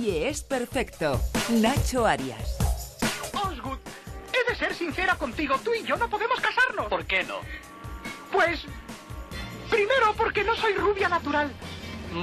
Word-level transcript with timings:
Nadie 0.00 0.30
es 0.30 0.42
perfecto. 0.42 1.20
Nacho 1.50 2.06
Arias. 2.06 2.56
Osgood, 3.34 3.76
he 4.32 4.50
de 4.50 4.58
ser 4.58 4.74
sincera 4.74 5.14
contigo. 5.16 5.56
Tú 5.62 5.74
y 5.74 5.84
yo 5.84 5.98
no 5.98 6.08
podemos 6.08 6.40
casarnos. 6.40 6.86
¿Por 6.86 7.04
qué 7.04 7.22
no? 7.24 7.34
Pues... 8.32 8.60
Primero 9.68 10.14
porque 10.16 10.42
no 10.42 10.56
soy 10.56 10.72
rubia 10.72 11.10
natural. 11.10 11.52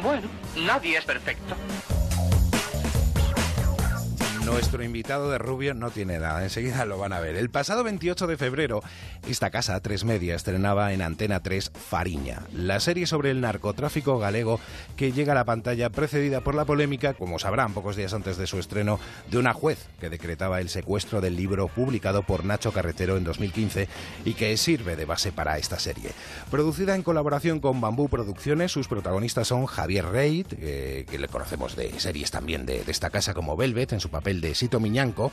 Bueno, 0.02 0.28
nadie 0.56 0.98
es 0.98 1.06
perfecto. 1.06 1.56
Nuestro 4.48 4.82
invitado 4.82 5.30
de 5.30 5.38
Rubio 5.40 5.74
no 5.74 5.92
tiene 5.92 6.20
nada, 6.20 6.42
enseguida 6.42 6.86
lo 6.86 6.98
van 6.98 7.12
a 7.12 7.20
ver. 7.20 7.36
El 7.36 7.50
pasado 7.50 7.84
28 7.84 8.28
de 8.28 8.38
febrero, 8.38 8.82
esta 9.28 9.50
casa, 9.50 9.78
Tres 9.82 10.06
Media, 10.06 10.36
estrenaba 10.36 10.94
en 10.94 11.02
Antena 11.02 11.42
3 11.42 11.74
Fariña, 11.76 12.44
la 12.54 12.80
serie 12.80 13.08
sobre 13.08 13.30
el 13.32 13.42
narcotráfico 13.42 14.18
galego 14.20 14.62
que 14.96 15.12
llega 15.12 15.34
a 15.34 15.36
la 15.36 15.44
pantalla 15.44 15.90
precedida 15.90 16.40
por 16.40 16.56
la 16.56 16.64
polémica, 16.64 17.14
como 17.14 17.40
sabrán 17.40 17.74
pocos 17.74 17.98
días 17.98 18.14
antes 18.14 18.38
de 18.38 18.48
su 18.48 18.58
estreno, 18.58 19.02
de 19.30 19.38
una 19.38 19.54
juez 19.54 19.86
que 20.00 20.10
decretaba 20.10 20.62
el 20.62 20.70
secuestro 20.70 21.20
del 21.20 21.36
libro 21.36 21.68
publicado 21.68 22.24
por 22.24 22.46
Nacho 22.46 22.72
Carretero 22.72 23.18
en 23.18 23.26
2015 23.26 23.90
y 24.24 24.34
que 24.34 24.56
sirve 24.56 24.96
de 24.96 25.04
base 25.04 25.34
para 25.34 25.58
esta 25.58 25.78
serie. 25.78 26.12
Producida 26.50 26.96
en 26.96 27.04
colaboración 27.04 27.60
con 27.60 27.82
Bambú 27.82 28.08
Producciones, 28.08 28.72
sus 28.72 28.88
protagonistas 28.88 29.50
son 29.50 29.66
Javier 29.66 30.06
Reid, 30.06 30.48
eh, 30.54 31.06
que 31.12 31.20
le 31.20 31.28
conocemos 31.28 31.76
de 31.76 32.00
series 32.00 32.32
también 32.32 32.66
de, 32.66 32.86
de 32.86 32.92
esta 32.94 33.10
casa 33.10 33.34
como 33.34 33.58
Velvet, 33.58 33.92
en 33.92 34.00
su 34.00 34.10
papel 34.10 34.37
de 34.42 34.56
Sito 34.56 34.80
Miñanco, 34.80 35.32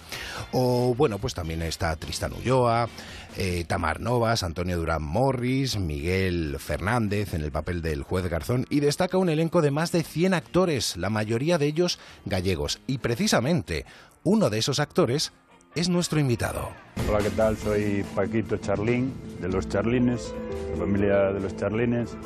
o 0.52 0.94
bueno, 0.94 1.18
pues 1.18 1.34
también 1.34 1.62
está 1.62 1.94
Tristan 1.96 2.32
Ulloa, 2.32 2.88
eh, 3.36 3.64
Tamar 3.66 4.00
Novas, 4.00 4.42
Antonio 4.42 4.76
Durán 4.76 5.02
Morris, 5.02 5.78
Miguel 5.78 6.56
Fernández 6.58 7.34
en 7.34 7.42
el 7.42 7.50
papel 7.50 7.82
del 7.82 8.02
juez 8.02 8.28
Garzón, 8.28 8.66
y 8.70 8.80
destaca 8.80 9.18
un 9.18 9.28
elenco 9.28 9.62
de 9.62 9.70
más 9.70 9.92
de 9.92 10.02
100 10.02 10.34
actores, 10.34 10.96
la 10.96 11.10
mayoría 11.10 11.58
de 11.58 11.66
ellos 11.66 11.98
gallegos, 12.24 12.80
y 12.86 12.98
precisamente 12.98 13.84
uno 14.22 14.50
de 14.50 14.58
esos 14.58 14.80
actores 14.80 15.32
es 15.74 15.88
nuestro 15.88 16.20
invitado. 16.20 16.70
Hola, 17.08 17.18
¿qué 17.18 17.30
tal? 17.30 17.56
Soy 17.56 18.04
Paquito 18.14 18.56
Charlín, 18.58 19.12
de 19.40 19.48
los 19.48 19.68
Charlines, 19.68 20.32
la 20.70 20.76
familia 20.76 21.32
de 21.32 21.40
los 21.40 21.56
Charlines. 21.56 22.16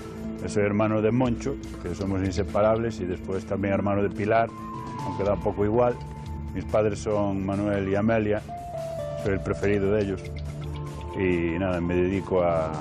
Soy 0.47 0.62
hermano 0.62 1.00
de 1.00 1.10
Moncho, 1.10 1.56
que 1.83 1.94
somos 1.94 2.20
inseparables, 2.20 3.00
y 3.00 3.06
después 3.06 3.44
también 3.47 3.75
hermano 3.75 4.03
de 4.03 4.10
Pilar, 4.10 4.48
aunque 5.00 5.25
da 5.25 5.34
un 5.34 5.41
poco 5.41 5.64
igual. 5.64 5.97
Mis 6.59 6.64
padres 6.64 6.98
son 6.98 7.47
Manuel 7.47 7.89
y 7.89 7.95
Amelia, 7.95 8.42
soy 9.23 9.34
el 9.34 9.41
preferido 9.41 9.92
de 9.92 10.03
ellos. 10.03 10.20
Y 11.17 11.56
nada, 11.56 11.81
me 11.81 11.95
dedico 11.95 12.42
a, 12.42 12.73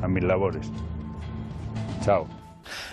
a 0.00 0.06
mis 0.06 0.22
labores. 0.22 0.70
Chao. 2.04 2.39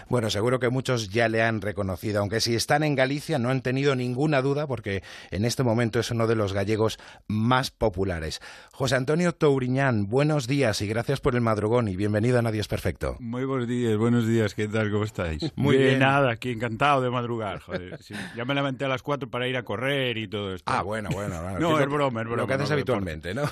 Bueno, 0.09 0.29
seguro 0.29 0.59
que 0.59 0.69
muchos 0.69 1.09
ya 1.09 1.27
le 1.27 1.41
han 1.43 1.59
reconocido, 1.61 2.21
aunque 2.21 2.39
si 2.39 2.55
están 2.55 2.83
en 2.83 2.95
Galicia 2.95 3.39
no 3.39 3.49
han 3.49 3.61
tenido 3.61 3.93
ninguna 3.95 4.41
duda 4.41 4.65
porque 4.65 5.03
en 5.31 5.43
este 5.43 5.63
momento 5.63 5.99
es 5.99 6.11
uno 6.11 6.27
de 6.27 6.35
los 6.35 6.53
gallegos 6.53 6.97
más 7.27 7.71
populares. 7.71 8.39
José 8.71 8.95
Antonio 8.95 9.33
Touriñán, 9.33 10.07
buenos 10.07 10.47
días 10.47 10.81
y 10.81 10.87
gracias 10.87 11.19
por 11.19 11.35
el 11.35 11.41
madrugón 11.41 11.89
y 11.89 11.95
bienvenido 11.97 12.39
a 12.39 12.41
Nadie 12.41 12.61
es 12.61 12.67
Perfecto. 12.67 13.17
Muy 13.19 13.43
buenos 13.43 13.67
días, 13.67 13.97
buenos 13.97 14.25
días, 14.27 14.53
¿qué 14.55 14.67
tal? 14.69 14.91
¿Cómo 14.91 15.03
estáis? 15.03 15.41
Muy 15.57 15.77
bien. 15.77 15.99
nada, 15.99 16.31
aquí 16.31 16.51
encantado 16.51 17.01
de 17.01 17.09
madrugar, 17.09 17.59
joder. 17.59 17.97
sí. 18.01 18.13
Ya 18.35 18.45
me 18.45 18.53
levanté 18.55 18.85
a 18.85 18.87
las 18.87 19.01
4 19.03 19.29
para 19.29 19.47
ir 19.47 19.57
a 19.57 19.63
correr 19.63 20.17
y 20.17 20.27
todo 20.29 20.53
esto. 20.53 20.71
Ah, 20.71 20.83
bueno, 20.83 21.09
bueno. 21.11 21.41
bueno. 21.41 21.59
No, 21.59 21.77
¿Qué 21.77 21.83
es 21.83 21.89
broma, 21.89 22.21
es 22.21 22.27
broma. 22.27 22.41
Lo 22.43 22.47
que 22.47 22.53
haces 22.53 22.69
no 22.69 22.73
habitualmente, 22.75 23.33
¿no? 23.35 23.43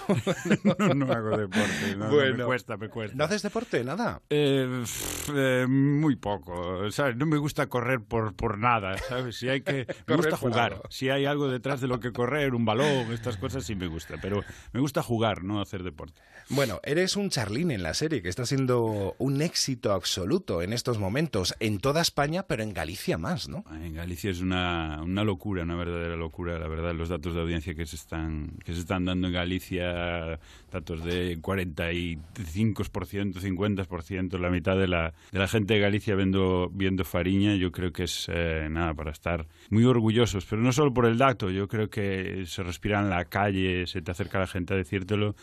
no, 0.80 0.94
no 0.94 1.12
hago 1.12 1.38
deporte, 1.38 1.96
no, 1.98 2.10
Bueno. 2.10 2.38
me 2.38 2.44
cuesta, 2.46 2.78
me 2.78 2.88
cuesta. 2.90 3.18
¿No 3.18 3.24
haces 3.26 3.42
deporte? 3.42 3.84
Nada. 3.84 4.22
Eh, 4.30 4.68
pff, 4.84 5.30
eh, 5.36 5.66
muy 5.68 6.16
poco, 6.16 6.45
¿sabes? 6.92 7.16
No 7.16 7.26
me 7.26 7.38
gusta 7.38 7.68
correr 7.68 8.02
por, 8.02 8.36
por 8.36 8.58
nada, 8.58 8.98
¿sabes? 8.98 9.38
Si 9.38 9.50
hay 9.50 9.62
que... 9.62 9.88
Me 10.08 10.16
gusta 10.16 10.38
jugar. 10.38 10.82
Si 10.90 11.10
hay 11.10 11.26
algo 11.26 11.48
detrás 11.48 11.82
de 11.82 11.88
lo 11.88 12.00
que 12.00 12.12
correr, 12.12 12.54
un 12.54 12.66
balón, 12.66 13.12
estas 13.12 13.38
cosas 13.38 13.64
sí 13.64 13.76
me 13.76 13.88
gusta. 13.88 14.16
Pero 14.22 14.44
me 14.72 14.80
gusta 14.80 15.02
jugar, 15.02 15.44
no 15.44 15.62
hacer 15.62 15.84
deporte. 15.84 16.22
Bueno, 16.50 16.80
eres 16.84 17.16
un 17.16 17.30
charlín 17.30 17.72
en 17.72 17.82
la 17.82 17.96
serie 17.96 18.22
que 18.22 18.30
está 18.30 18.46
siendo 18.46 19.16
un 19.18 19.42
éxito 19.42 19.94
absoluto 19.94 20.62
en 20.62 20.74
estos 20.74 21.00
momentos 21.00 21.56
en 21.60 21.80
toda 21.80 22.02
España, 22.02 22.44
pero 22.44 22.62
en 22.62 22.74
Galicia 22.74 23.18
más, 23.18 23.50
¿no? 23.50 23.64
En 23.72 23.96
Galicia 23.96 24.30
es 24.30 24.42
una, 24.42 25.02
una 25.02 25.24
locura, 25.24 25.64
una 25.64 25.76
verdadera 25.76 26.16
locura, 26.16 26.60
la 26.60 26.68
verdad, 26.68 26.94
los 26.94 27.10
datos 27.10 27.34
de 27.34 27.42
audiencia 27.42 27.74
que 27.74 27.88
se 27.88 27.96
están, 27.96 28.52
que 28.64 28.74
se 28.74 28.82
están 28.82 29.06
dando 29.06 29.28
en 29.28 29.34
Galicia, 29.34 30.40
datos 30.72 31.04
de 31.04 31.42
45%, 31.42 32.20
50%, 32.36 34.40
la 34.40 34.50
mitad 34.50 34.78
de 34.78 34.88
la, 34.88 35.14
de 35.32 35.40
la 35.40 35.48
gente 35.48 35.74
de 35.74 35.80
Galicia 35.80 36.16
viendo, 36.36 36.70
viendo 36.74 37.06
Fariña, 37.06 37.56
yo 37.56 37.72
creo 37.72 37.92
que 37.92 38.04
es 38.04 38.28
eh, 38.32 38.68
nada 38.70 38.94
para 38.94 39.12
estar 39.12 39.48
muy 39.70 39.86
orgullosos, 39.86 40.46
pero 40.46 40.62
no 40.62 40.72
solo 40.72 40.94
por 40.94 41.06
el 41.06 41.18
dato, 41.18 41.50
yo 41.50 41.68
creo 41.68 41.90
que 41.90 42.44
se 42.46 42.64
respira 42.64 43.00
en 43.00 43.10
la 43.10 43.26
calle, 43.26 43.88
se 43.88 44.02
te 44.02 44.12
acerca 44.12 44.40
la 44.40 44.48
gente 44.48 44.74
a 44.74 44.78
decírtelo, 44.78 45.36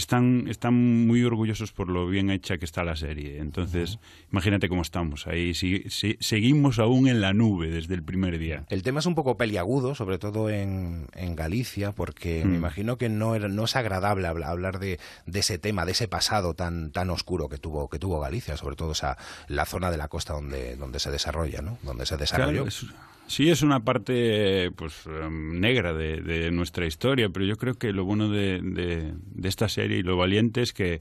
están, 0.00 0.46
están 0.48 0.74
muy 1.06 1.22
orgullosos 1.24 1.72
por 1.72 1.88
lo 1.88 2.06
bien 2.06 2.30
hecha 2.30 2.58
que 2.58 2.64
está 2.64 2.84
la 2.84 2.96
serie. 2.96 3.38
Entonces, 3.38 3.98
imagínate 4.32 4.68
cómo 4.68 4.82
estamos. 4.82 5.26
Ahí 5.26 5.54
si- 5.54 5.84
si- 5.88 6.16
seguimos 6.20 6.78
aún 6.78 7.08
en 7.08 7.20
la 7.20 7.32
nube 7.32 7.68
desde 7.70 7.94
el 7.94 8.02
primer 8.02 8.38
día. 8.38 8.64
El 8.68 8.82
tema 8.82 9.00
es 9.00 9.06
un 9.06 9.14
poco 9.14 9.36
peliagudo, 9.36 9.94
sobre 9.94 10.18
todo 10.18 10.50
en, 10.50 11.06
en 11.14 11.36
Galicia, 11.36 11.92
porque 11.92 12.42
me 12.44 12.52
Mm. 12.52 12.56
imagino 12.56 12.98
que 12.98 13.08
no, 13.08 13.34
era- 13.34 13.48
no 13.48 13.64
es 13.64 13.76
agradable 13.76 14.26
habla- 14.28 14.48
hablar 14.48 14.78
de, 14.78 14.98
de 15.26 15.38
ese 15.40 15.58
tema, 15.58 15.84
de 15.84 15.92
ese 15.92 16.08
pasado 16.08 16.54
tan, 16.54 16.90
tan 16.90 17.10
oscuro 17.10 17.48
que 17.48 17.58
tuvo, 17.58 17.88
que 17.88 17.98
tuvo 17.98 18.20
Galicia, 18.20 18.56
sobre 18.56 18.76
todo 18.76 18.92
esa, 18.92 19.16
la 19.48 19.64
zona 19.66 19.90
de 19.90 19.96
la 19.96 20.08
costa 20.08 20.32
donde, 20.34 20.76
donde 20.76 20.98
se 21.00 21.10
desarrolla, 21.10 21.62
¿no? 21.62 21.78
Donde 21.82 22.06
se 22.06 22.16
desarrolló. 22.16 22.64
Claro, 22.64 22.68
es- 22.68 22.86
sí, 23.28 23.48
es 23.48 23.62
una 23.62 23.84
parte 23.84 24.70
pues 24.74 25.06
em, 25.06 25.60
negra 25.60 25.92
de, 25.92 26.50
nuestra 26.50 26.86
historia, 26.86 27.28
pero 27.28 27.44
yo 27.44 27.56
creo 27.56 27.74
que 27.74 27.92
lo 27.92 28.04
bueno 28.04 28.28
de, 28.28 29.14
esta 29.42 29.68
serie 29.68 29.98
y 29.98 30.02
lo 30.02 30.16
valiente 30.16 30.62
es 30.62 30.72
que 30.72 31.00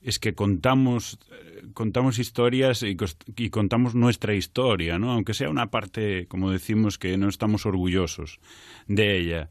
es 0.00 0.20
que 0.20 0.34
contamos 0.34 1.18
eh, 1.32 1.62
contamos 1.74 2.18
historias 2.18 2.82
y, 2.82 2.96
y 3.36 3.50
contamos 3.50 3.94
nuestra 3.94 4.34
historia, 4.34 4.98
¿no? 4.98 5.12
Aunque 5.12 5.34
sea 5.34 5.50
una 5.50 5.70
parte, 5.70 6.26
como 6.26 6.50
decimos, 6.50 6.98
que 6.98 7.16
no 7.18 7.28
estamos 7.28 7.66
orgullosos 7.66 8.40
de 8.86 9.18
ella. 9.18 9.50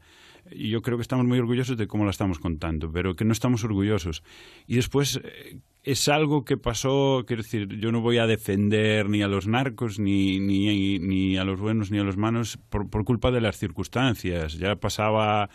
Y 0.50 0.70
yo 0.70 0.82
creo 0.82 0.96
que 0.96 1.02
estamos 1.02 1.26
muy 1.26 1.38
orgullosos 1.38 1.76
de 1.76 1.86
cómo 1.86 2.04
la 2.04 2.10
estamos 2.10 2.38
contando, 2.38 2.90
pero 2.90 3.14
que 3.14 3.24
no 3.24 3.32
estamos 3.32 3.64
orgullosos. 3.64 4.22
Y 4.66 4.76
después 4.76 5.20
eh, 5.22 5.60
es 5.82 6.08
algo 6.08 6.44
que 6.44 6.56
pasó, 6.56 7.24
quiero 7.26 7.42
decir, 7.42 7.68
yo 7.78 7.92
no 7.92 8.00
voy 8.00 8.18
a 8.18 8.26
defender 8.26 9.08
ni 9.08 9.22
a 9.22 9.28
los 9.28 9.46
narcos, 9.46 9.98
ni, 9.98 10.38
ni, 10.40 10.98
ni 10.98 11.36
a 11.36 11.44
los 11.44 11.58
buenos, 11.60 11.90
ni 11.90 11.98
a 11.98 12.04
los 12.04 12.16
malos, 12.16 12.58
por, 12.68 12.90
por 12.90 13.04
culpa 13.04 13.30
de 13.30 13.40
las 13.40 13.58
circunstancias. 13.58 14.58
Ya 14.58 14.76
pasaba 14.76 15.50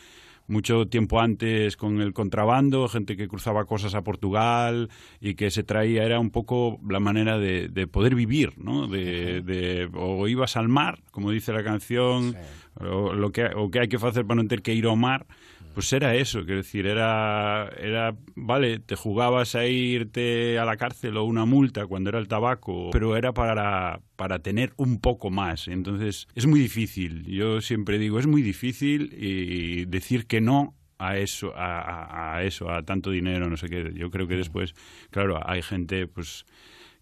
mucho 0.47 0.87
tiempo 0.87 1.19
antes 1.19 1.77
con 1.77 2.01
el 2.01 2.13
contrabando, 2.13 2.87
gente 2.87 3.15
que 3.15 3.27
cruzaba 3.27 3.65
cosas 3.65 3.95
a 3.95 4.01
Portugal 4.03 4.89
y 5.21 5.35
que 5.35 5.49
se 5.51 5.63
traía, 5.63 6.03
era 6.03 6.19
un 6.19 6.31
poco 6.31 6.79
la 6.87 6.99
manera 6.99 7.37
de, 7.39 7.69
de 7.69 7.87
poder 7.87 8.13
vivir, 8.15 8.53
¿no? 8.57 8.87
De, 8.87 9.41
de- 9.41 9.89
o 9.93 10.27
ibas 10.27 10.57
al 10.57 10.67
mar, 10.67 10.99
como 11.11 11.31
dice 11.31 11.53
la 11.53 11.63
canción, 11.63 12.35
o, 12.79 13.13
lo 13.13 13.31
que, 13.31 13.45
o 13.55 13.69
que 13.71 13.79
hay 13.79 13.87
que 13.87 13.95
hacer 13.97 14.25
para 14.25 14.41
no 14.41 14.47
tener 14.47 14.61
que 14.61 14.73
ir 14.73 14.85
ao 14.85 14.95
mar, 14.95 15.25
pues 15.73 15.91
era 15.93 16.15
eso, 16.15 16.39
quiero 16.45 16.57
decir, 16.57 16.85
era, 16.87 17.69
era, 17.79 18.15
vale, 18.35 18.79
te 18.79 18.95
jugabas 18.95 19.55
a 19.55 19.65
irte 19.67 20.57
a 20.59 20.65
la 20.65 20.77
cárcel 20.77 21.17
o 21.17 21.23
una 21.23 21.45
multa 21.45 21.85
cuando 21.87 22.09
era 22.09 22.19
el 22.19 22.27
tabaco, 22.27 22.89
pero 22.91 23.17
era 23.17 23.33
para, 23.33 23.99
para 24.15 24.39
tener 24.39 24.73
un 24.77 24.99
poco 24.99 25.29
más. 25.31 25.67
Entonces, 25.67 26.27
es 26.35 26.45
muy 26.47 26.59
difícil, 26.59 27.23
yo 27.25 27.61
siempre 27.61 27.97
digo, 27.99 28.19
es 28.19 28.27
muy 28.27 28.41
difícil 28.41 29.13
y 29.17 29.85
decir 29.85 30.25
que 30.27 30.39
no 30.41 30.75
a 30.99 31.17
eso, 31.17 31.53
a, 31.55 32.35
a- 32.35 32.43
eso, 32.43 32.69
a 32.69 32.83
tanto 32.83 33.11
dinero, 33.11 33.49
no 33.49 33.57
sé 33.57 33.67
qué. 33.67 33.91
Yo 33.95 34.09
creo 34.11 34.27
que 34.27 34.35
después, 34.37 34.73
claro, 35.09 35.39
hay 35.45 35.61
gente, 35.61 36.07
pues 36.07 36.45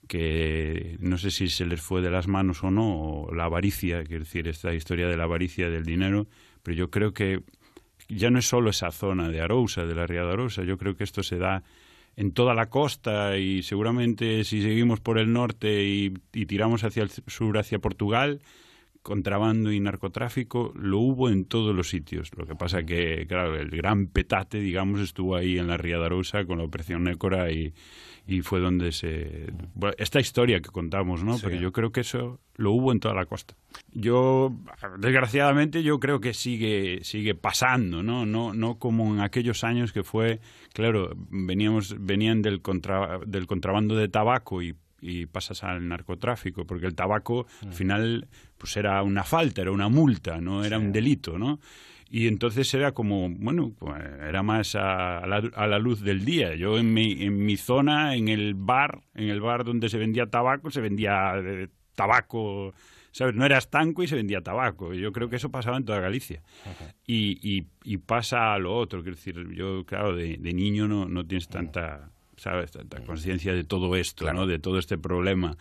que 0.07 0.97
no 0.99 1.17
sé 1.17 1.31
si 1.31 1.47
se 1.47 1.65
les 1.65 1.79
fue 1.81 2.01
de 2.01 2.09
las 2.11 2.27
manos 2.27 2.63
o 2.63 2.71
no, 2.71 2.99
o 3.23 3.33
la 3.33 3.45
avaricia, 3.45 4.03
quiero 4.03 4.23
decir, 4.23 4.47
esta 4.47 4.73
historia 4.73 5.07
de 5.07 5.17
la 5.17 5.23
avaricia 5.23 5.69
del 5.69 5.85
dinero, 5.85 6.27
pero 6.63 6.75
yo 6.75 6.89
creo 6.89 7.13
que 7.13 7.41
ya 8.17 8.29
no 8.29 8.39
es 8.39 8.47
solo 8.47 8.69
esa 8.69 8.91
zona 8.91 9.29
de 9.29 9.41
Arousa, 9.41 9.85
de 9.85 9.95
la 9.95 10.07
ría 10.07 10.23
de 10.23 10.31
Arousa, 10.31 10.63
yo 10.63 10.77
creo 10.77 10.95
que 10.95 11.03
esto 11.03 11.23
se 11.23 11.37
da 11.37 11.63
en 12.15 12.31
toda 12.31 12.53
la 12.53 12.69
costa 12.69 13.37
y 13.37 13.63
seguramente 13.63 14.43
si 14.43 14.61
seguimos 14.61 14.99
por 14.99 15.17
el 15.17 15.31
norte 15.31 15.85
y, 15.85 16.13
y 16.33 16.45
tiramos 16.45 16.83
hacia 16.83 17.03
el 17.03 17.09
sur, 17.09 17.57
hacia 17.57 17.79
Portugal, 17.79 18.41
contrabando 19.01 19.71
y 19.71 19.79
narcotráfico 19.79 20.71
lo 20.75 20.99
hubo 20.99 21.29
en 21.29 21.45
todos 21.45 21.75
los 21.75 21.89
sitios. 21.89 22.31
Lo 22.37 22.45
que 22.45 22.55
pasa 22.55 22.83
que, 22.83 23.25
claro, 23.27 23.55
el 23.55 23.69
gran 23.69 24.07
petate, 24.07 24.59
digamos, 24.59 24.99
estuvo 25.01 25.35
ahí 25.35 25.57
en 25.57 25.67
la 25.67 25.77
Ría 25.77 25.97
de 25.97 26.05
Arousa 26.05 26.45
con 26.45 26.59
la 26.59 26.63
Operación 26.63 27.03
Nécora 27.03 27.51
y, 27.51 27.73
y 28.27 28.41
fue 28.41 28.59
donde 28.59 28.91
se... 28.91 29.51
bueno, 29.73 29.95
esta 29.97 30.19
historia 30.19 30.61
que 30.61 30.69
contamos, 30.69 31.23
¿no? 31.23 31.37
Sí. 31.37 31.43
Pero 31.45 31.59
yo 31.59 31.71
creo 31.71 31.91
que 31.91 32.01
eso 32.01 32.39
lo 32.55 32.71
hubo 32.73 32.91
en 32.91 32.99
toda 32.99 33.15
la 33.15 33.25
costa. 33.25 33.55
Yo, 33.91 34.55
desgraciadamente, 34.99 35.81
yo 35.81 35.99
creo 35.99 36.19
que 36.19 36.33
sigue, 36.33 36.99
sigue 37.03 37.33
pasando, 37.33 38.03
¿no? 38.03 38.25
No, 38.27 38.53
no 38.53 38.77
como 38.77 39.13
en 39.15 39.21
aquellos 39.21 39.63
años 39.63 39.93
que 39.93 40.03
fue, 40.03 40.39
claro, 40.73 41.15
veníamos, 41.29 41.95
venían 41.99 42.41
del, 42.43 42.61
contra, 42.61 43.19
del 43.25 43.47
contrabando 43.47 43.95
de 43.95 44.09
tabaco 44.09 44.61
y 44.61 44.75
y 45.01 45.25
pasas 45.25 45.63
al 45.63 45.87
narcotráfico, 45.87 46.65
porque 46.65 46.85
el 46.85 46.95
tabaco 46.95 47.47
al 47.63 47.73
final 47.73 48.27
pues 48.57 48.77
era 48.77 49.01
una 49.01 49.23
falta, 49.23 49.61
era 49.61 49.71
una 49.71 49.89
multa, 49.89 50.39
no 50.39 50.63
era 50.63 50.77
un 50.77 50.91
delito, 50.91 51.37
¿no? 51.37 51.59
Y 52.13 52.27
entonces 52.27 52.71
era 52.73 52.91
como, 52.91 53.29
bueno, 53.29 53.73
pues, 53.79 54.03
era 54.27 54.43
más 54.43 54.75
a, 54.75 55.25
la, 55.25 55.37
a, 55.55 55.65
la, 55.65 55.79
luz 55.79 56.01
del 56.01 56.25
día. 56.25 56.55
Yo 56.55 56.77
en 56.77 56.93
mi, 56.93 57.23
en 57.23 57.45
mi 57.45 57.55
zona, 57.55 58.15
en 58.15 58.27
el 58.27 58.53
bar, 58.53 58.99
en 59.15 59.29
el 59.29 59.39
bar 59.39 59.63
donde 59.63 59.87
se 59.87 59.97
vendía 59.97 60.25
tabaco, 60.25 60.69
se 60.71 60.81
vendía 60.81 61.35
eh, 61.37 61.69
tabaco, 61.95 62.73
¿sabes? 63.11 63.33
No 63.33 63.45
era 63.45 63.57
estanco 63.57 64.03
y 64.03 64.09
se 64.09 64.17
vendía 64.17 64.41
tabaco. 64.41 64.93
Yo 64.93 65.13
creo 65.13 65.29
que 65.29 65.37
eso 65.37 65.51
pasaba 65.51 65.77
en 65.77 65.85
toda 65.85 66.01
Galicia. 66.01 66.43
Y, 67.07 67.39
y, 67.41 67.67
y, 67.85 67.97
pasa 67.97 68.53
a 68.53 68.59
lo 68.59 68.75
otro, 68.75 69.03
quiero 69.03 69.15
decir, 69.15 69.47
yo, 69.53 69.85
claro, 69.85 70.13
de, 70.13 70.35
de 70.37 70.53
niño 70.53 70.89
no, 70.89 71.07
no 71.07 71.25
tienes 71.25 71.47
tanta, 71.47 72.10
¿sabes? 72.41 72.71
Tanta 72.71 73.03
conciencia 73.03 73.53
de 73.53 73.63
todo 73.63 73.95
esto, 73.95 74.25
claro. 74.25 74.39
¿no? 74.39 74.47
De 74.47 74.57
todo 74.57 74.79
este 74.79 74.97
problema. 74.97 75.57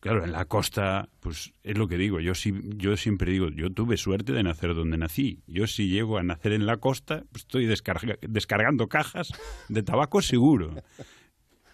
Claro, 0.00 0.24
en 0.24 0.32
la 0.32 0.44
costa, 0.44 1.08
pues 1.20 1.52
es 1.62 1.78
lo 1.78 1.86
que 1.86 1.96
digo. 1.96 2.20
Yo 2.20 2.34
sí, 2.34 2.52
yo 2.76 2.96
siempre 2.96 3.30
digo, 3.30 3.48
yo 3.48 3.70
tuve 3.70 3.96
suerte 3.96 4.32
de 4.32 4.42
nacer 4.42 4.74
donde 4.74 4.98
nací. 4.98 5.40
Yo 5.46 5.66
si 5.66 5.88
llego 5.88 6.18
a 6.18 6.24
nacer 6.24 6.52
en 6.52 6.66
la 6.66 6.78
costa, 6.78 7.22
pues 7.30 7.42
estoy 7.42 7.66
descarga, 7.66 8.16
descargando 8.20 8.88
cajas 8.88 9.32
de 9.68 9.82
tabaco 9.82 10.20
seguro. 10.20 10.74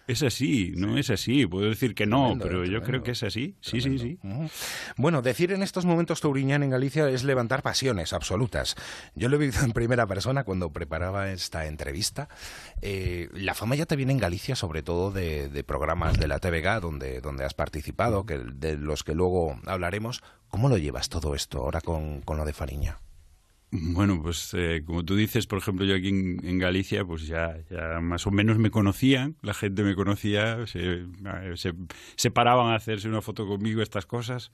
Es 0.07 0.21
así, 0.21 0.73
no 0.75 0.97
es 0.97 1.09
así. 1.09 1.45
Puedo 1.47 1.69
decir 1.69 1.95
que 1.95 2.05
no, 2.05 2.17
tremendo, 2.25 2.43
pero 2.43 2.59
tremendo. 2.59 2.79
yo 2.79 2.85
creo 2.85 3.03
que 3.03 3.11
es 3.11 3.23
así. 3.23 3.55
Sí, 3.61 3.79
tremendo. 3.79 4.03
sí, 4.03 4.19
sí. 4.21 4.27
Uh 4.27 4.31
-huh. 4.43 4.51
Bueno, 4.97 5.21
decir 5.21 5.51
en 5.51 5.63
estos 5.63 5.85
momentos 5.85 6.19
Touriñán 6.19 6.63
en 6.63 6.71
Galicia 6.71 7.07
es 7.09 7.23
levantar 7.23 7.61
pasiones 7.61 8.11
absolutas. 8.11 8.75
Yo 9.15 9.29
lo 9.29 9.37
he 9.37 9.39
vivido 9.39 9.63
en 9.63 9.71
primera 9.71 10.05
persona 10.05 10.43
cuando 10.43 10.71
preparaba 10.71 11.31
esta 11.31 11.65
entrevista. 11.67 12.27
Eh, 12.81 13.29
la 13.33 13.53
fama 13.53 13.75
ya 13.75 13.85
te 13.85 13.95
viene 13.95 14.11
en 14.11 14.19
Galicia, 14.19 14.55
sobre 14.55 14.83
todo 14.83 15.11
de, 15.11 15.47
de 15.49 15.63
programas 15.63 16.19
de 16.19 16.27
la 16.27 16.39
TVG 16.39 16.81
donde, 16.81 17.21
donde 17.21 17.45
has 17.45 17.53
participado, 17.53 18.25
que, 18.25 18.37
de 18.39 18.77
los 18.77 19.03
que 19.03 19.15
luego 19.15 19.59
hablaremos. 19.65 20.21
¿Cómo 20.49 20.69
lo 20.69 20.77
llevas 20.77 21.09
todo 21.09 21.33
esto 21.33 21.59
ahora 21.59 21.81
con, 21.81 22.21
con 22.21 22.37
lo 22.37 22.45
de 22.45 22.53
Fariña? 22.53 22.99
Bueno, 23.75 24.21
pues 24.21 24.53
eh, 24.53 24.83
como 24.85 25.03
tú 25.03 25.15
dices, 25.15 25.47
por 25.47 25.57
ejemplo, 25.57 25.83
yo 25.83 25.95
aquí 25.95 26.09
en, 26.09 26.59
Galicia, 26.59 27.03
pues 27.05 27.25
ya, 27.25 27.57
ya 27.71 27.99
más 28.01 28.27
o 28.27 28.31
menos 28.31 28.59
me 28.59 28.69
conocían, 28.69 29.35
la 29.41 29.55
gente 29.55 29.81
me 29.81 29.95
conocía, 29.95 30.67
se, 30.67 31.07
se, 31.55 31.73
se, 32.15 32.31
paraban 32.31 32.71
a 32.71 32.75
hacerse 32.75 33.09
una 33.09 33.23
foto 33.23 33.47
conmigo, 33.47 33.81
estas 33.81 34.05
cosas, 34.05 34.51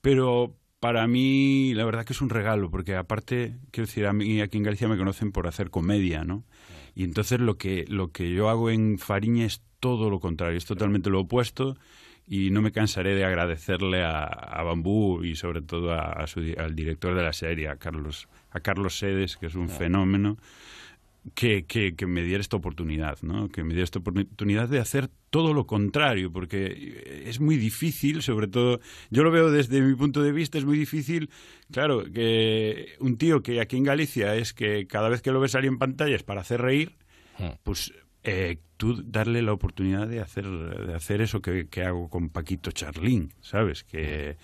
pero 0.00 0.54
para 0.78 1.08
mí 1.08 1.74
la 1.74 1.84
verdad 1.84 2.04
que 2.04 2.12
es 2.12 2.20
un 2.20 2.28
regalo, 2.30 2.70
porque 2.70 2.94
aparte, 2.94 3.56
quiero 3.72 3.88
decir, 3.88 4.06
a 4.06 4.12
mí 4.12 4.40
aquí 4.40 4.58
en 4.58 4.62
Galicia 4.62 4.86
me 4.86 4.96
conocen 4.96 5.32
por 5.32 5.48
hacer 5.48 5.70
comedia, 5.70 6.22
¿no? 6.22 6.44
Y 6.94 7.02
entonces 7.02 7.40
lo 7.40 7.58
que, 7.58 7.84
lo 7.88 8.12
que 8.12 8.30
yo 8.32 8.48
hago 8.48 8.70
en 8.70 8.98
Fariña 9.00 9.44
es 9.44 9.60
todo 9.80 10.08
lo 10.08 10.20
contrario, 10.20 10.56
es 10.56 10.66
totalmente 10.66 11.10
lo 11.10 11.22
opuesto 11.22 11.76
y 12.26 12.50
no 12.50 12.60
me 12.62 12.72
cansaré 12.72 13.14
de 13.14 13.24
agradecerle 13.24 14.02
a, 14.02 14.24
a 14.24 14.62
Bambú 14.62 15.22
y 15.22 15.36
sobre 15.36 15.62
todo 15.62 15.92
a, 15.92 16.12
a 16.12 16.26
su, 16.26 16.40
al 16.58 16.74
director 16.74 17.14
de 17.14 17.22
la 17.22 17.32
serie, 17.32 17.68
a 17.68 17.76
Carlos, 17.76 18.28
a 18.50 18.60
Carlos 18.60 18.98
Sedes, 18.98 19.36
que 19.36 19.46
es 19.46 19.54
un 19.54 19.68
fenómeno, 19.68 20.36
que, 21.34 21.64
que, 21.64 21.94
que, 21.96 22.06
me 22.06 22.22
diera 22.22 22.40
esta 22.40 22.56
oportunidad, 22.56 23.18
¿no? 23.22 23.48
que 23.48 23.64
me 23.64 23.70
diera 23.70 23.84
esta 23.84 23.98
oportunidad 23.98 24.68
de 24.68 24.78
hacer 24.78 25.08
todo 25.30 25.54
lo 25.54 25.66
contrario, 25.66 26.32
porque 26.32 27.24
es 27.26 27.40
muy 27.40 27.56
difícil, 27.56 28.22
sobre 28.22 28.48
todo, 28.48 28.80
yo 29.10 29.24
lo 29.24 29.30
veo 29.30 29.50
desde 29.50 29.80
mi 29.80 29.94
punto 29.94 30.22
de 30.22 30.32
vista, 30.32 30.58
es 30.58 30.64
muy 30.64 30.78
difícil, 30.78 31.30
claro, 31.72 32.04
que 32.12 32.94
un 33.00 33.18
tío 33.18 33.42
que 33.42 33.60
aquí 33.60 33.76
en 33.76 33.84
Galicia 33.84 34.34
es 34.36 34.52
que 34.52 34.86
cada 34.86 35.08
vez 35.08 35.22
que 35.22 35.32
lo 35.32 35.40
ves 35.40 35.52
salir 35.52 35.68
en 35.68 35.78
pantalla 35.78 36.14
es 36.14 36.22
para 36.22 36.42
hacer 36.42 36.60
reír, 36.60 36.96
pues 37.64 37.92
eh, 38.26 38.58
tú 38.76 39.02
darle 39.04 39.40
la 39.40 39.52
oportunidad 39.52 40.08
de 40.08 40.20
hacer, 40.20 40.46
de 40.46 40.94
hacer 40.94 41.20
eso 41.20 41.40
que, 41.40 41.68
que 41.68 41.84
hago 41.84 42.10
con 42.10 42.28
Paquito 42.28 42.72
Charlín, 42.72 43.32
¿sabes? 43.40 43.84
Que, 43.84 44.36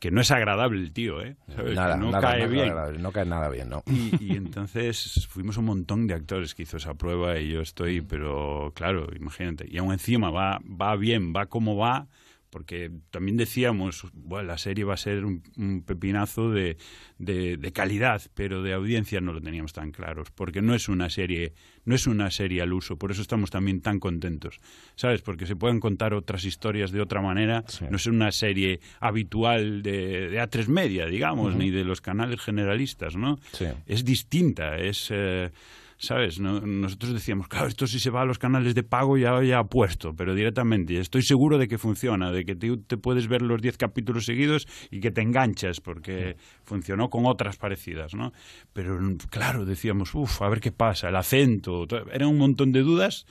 que 0.00 0.10
no 0.10 0.22
es 0.22 0.30
agradable 0.30 0.80
el 0.80 0.92
tío, 0.92 1.22
¿eh? 1.22 1.36
¿Sabes? 1.54 1.74
Nada, 1.74 1.96
no 1.98 2.10
nada, 2.10 2.22
cae 2.22 2.48
nada 2.48 2.88
bien. 2.88 3.02
no 3.02 3.12
cae 3.12 3.26
nada 3.26 3.48
bien, 3.50 3.68
¿no? 3.68 3.82
Y, 3.86 4.32
y, 4.32 4.36
entonces 4.36 5.26
fuimos 5.28 5.58
un 5.58 5.66
montón 5.66 6.06
de 6.06 6.14
actores 6.14 6.54
que 6.54 6.62
hizo 6.62 6.78
esa 6.78 6.94
prueba 6.94 7.38
y 7.38 7.50
yo 7.50 7.60
estoy, 7.60 8.00
pero 8.00 8.72
claro, 8.74 9.08
imagínate. 9.14 9.66
Y 9.68 9.76
aún 9.76 9.92
encima 9.92 10.30
va, 10.30 10.60
va 10.64 10.96
bien, 10.96 11.34
va 11.34 11.46
como 11.46 11.76
va, 11.76 12.08
porque 12.50 12.90
también 13.10 13.36
decíamos, 13.36 14.04
bueno, 14.12 14.48
la 14.48 14.58
serie 14.58 14.84
va 14.84 14.94
a 14.94 14.98
ser 14.98 15.24
un, 15.24 15.42
un 15.56 15.82
pepinazo 15.82 16.50
de, 16.50 16.76
de, 17.18 17.56
de, 17.56 17.72
calidad, 17.72 18.22
pero 18.34 18.62
de 18.62 18.72
audiencia 18.72 19.20
no 19.20 19.32
lo 19.32 19.40
teníamos 19.40 19.72
tan 19.72 19.90
claros, 19.92 20.30
porque 20.30 20.62
no 20.62 20.74
es 20.74 20.88
una 20.88 21.10
serie, 21.10 21.54
no 21.84 21.94
es 21.94 22.06
una 22.06 22.30
serie 22.30 22.62
al 22.62 22.72
uso, 22.72 22.96
por 22.96 23.10
eso 23.10 23.22
estamos 23.22 23.50
también 23.50 23.80
tan 23.80 24.00
contentos, 24.00 24.60
¿sabes? 24.96 25.22
Porque 25.22 25.46
se 25.46 25.56
pueden 25.56 25.80
contar 25.80 26.14
otras 26.14 26.44
historias 26.44 26.90
de 26.90 27.00
otra 27.00 27.20
manera, 27.20 27.64
sí. 27.68 27.84
no 27.90 27.96
es 27.96 28.06
una 28.06 28.32
serie 28.32 28.80
habitual 29.00 29.82
de, 29.82 30.30
de 30.30 30.40
A3 30.40 30.68
Media, 30.68 31.06
digamos, 31.06 31.54
uh 31.54 31.56
-huh. 31.56 31.60
ni 31.60 31.70
de 31.70 31.84
los 31.84 32.00
canales 32.00 32.40
generalistas, 32.40 33.16
¿no? 33.16 33.38
Sí. 33.52 33.66
Es 33.86 34.04
distinta, 34.04 34.76
es... 34.76 35.08
Eh, 35.10 35.50
¿sabes? 35.98 36.38
No, 36.38 36.60
nosotros 36.60 37.12
decíamos, 37.12 37.48
claro, 37.48 37.66
esto 37.66 37.86
si 37.86 37.98
se 37.98 38.10
va 38.10 38.22
a 38.22 38.24
los 38.24 38.38
canales 38.38 38.74
de 38.74 38.84
pago 38.84 39.18
ya, 39.18 39.42
ya 39.42 39.64
puesto, 39.64 40.14
pero 40.14 40.34
directamente. 40.34 40.98
Estoy 40.98 41.22
seguro 41.22 41.58
de 41.58 41.68
que 41.68 41.76
funciona, 41.76 42.30
de 42.30 42.44
que 42.44 42.54
te, 42.54 42.76
te 42.76 42.96
puedes 42.96 43.26
ver 43.28 43.42
los 43.42 43.60
10 43.60 43.76
capítulos 43.76 44.24
seguidos 44.24 44.66
y 44.90 45.00
que 45.00 45.10
te 45.10 45.20
enganchas, 45.20 45.80
porque 45.80 46.36
sí. 46.38 46.44
funcionó 46.64 47.10
con 47.10 47.26
otras 47.26 47.56
parecidas, 47.56 48.14
¿no? 48.14 48.32
Pero 48.72 48.98
claro, 49.28 49.64
decíamos, 49.64 50.14
uff, 50.14 50.40
a 50.40 50.48
ver 50.48 50.60
qué 50.60 50.72
pasa, 50.72 51.08
el 51.08 51.16
acento, 51.16 51.86
era 52.12 52.28
un 52.28 52.38
montón 52.38 52.72
de 52.72 52.80
dudas. 52.80 53.26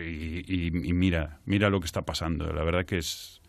Y, 0.00 0.40
y, 0.46 0.66
y 0.68 0.92
mira, 0.94 1.40
mira 1.44 1.68
lo 1.68 1.80
que 1.80 1.86
está 1.86 2.02
pasando. 2.02 2.50
La 2.50 2.64
verdad 2.64 2.86
que 2.86 2.96
es, 2.96 3.42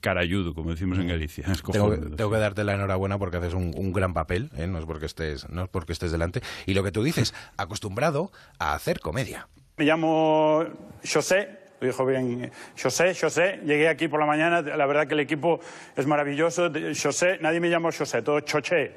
carayudo, 0.00 0.54
como 0.54 0.70
decimos 0.70 0.98
en 0.98 1.06
mm. 1.06 1.08
Galicia. 1.08 1.44
Es 1.52 1.62
tengo, 1.62 1.96
tengo, 1.96 2.30
que 2.30 2.38
darte 2.38 2.64
la 2.64 2.74
enhorabuena 2.74 3.18
porque 3.18 3.38
haces 3.38 3.54
un, 3.54 3.72
un 3.76 3.92
gran 3.92 4.14
papel, 4.14 4.50
¿eh? 4.56 4.66
no, 4.66 4.78
es 4.78 4.84
porque 4.84 5.06
estés, 5.06 5.48
no 5.50 5.64
es 5.64 5.68
porque 5.68 5.92
estés 5.92 6.12
delante. 6.12 6.40
Y 6.66 6.74
lo 6.74 6.82
que 6.82 6.92
tú 6.92 7.02
dices, 7.02 7.34
acostumbrado 7.56 8.30
a 8.58 8.74
hacer 8.74 9.00
comedia. 9.00 9.48
Me 9.76 9.84
llamo 9.84 10.64
José, 11.04 11.48
lo 11.80 11.86
dijo 11.86 12.04
bien 12.04 12.50
José, 12.80 13.14
José. 13.14 13.60
Llegué 13.64 13.88
aquí 13.88 14.08
por 14.08 14.18
la 14.18 14.26
mañana, 14.26 14.60
la 14.62 14.86
verdad 14.86 15.06
que 15.06 15.14
el 15.14 15.20
equipo 15.20 15.60
es 15.96 16.06
maravilloso. 16.06 16.70
José, 17.00 17.38
nadie 17.40 17.60
me 17.60 17.70
llama 17.70 17.90
José, 17.92 18.22
todo 18.22 18.40
Choché, 18.40 18.96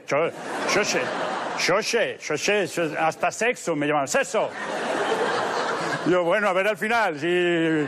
José, 0.73 1.01
José, 1.59 2.17
José, 2.25 2.67
hasta 2.97 3.31
sexo 3.31 3.75
me 3.75 3.87
llaman, 3.87 4.07
sexo. 4.07 4.49
Yo, 6.09 6.23
bueno, 6.23 6.47
a 6.47 6.53
ver 6.53 6.67
al 6.67 6.77
final, 6.77 7.19
si... 7.19 7.85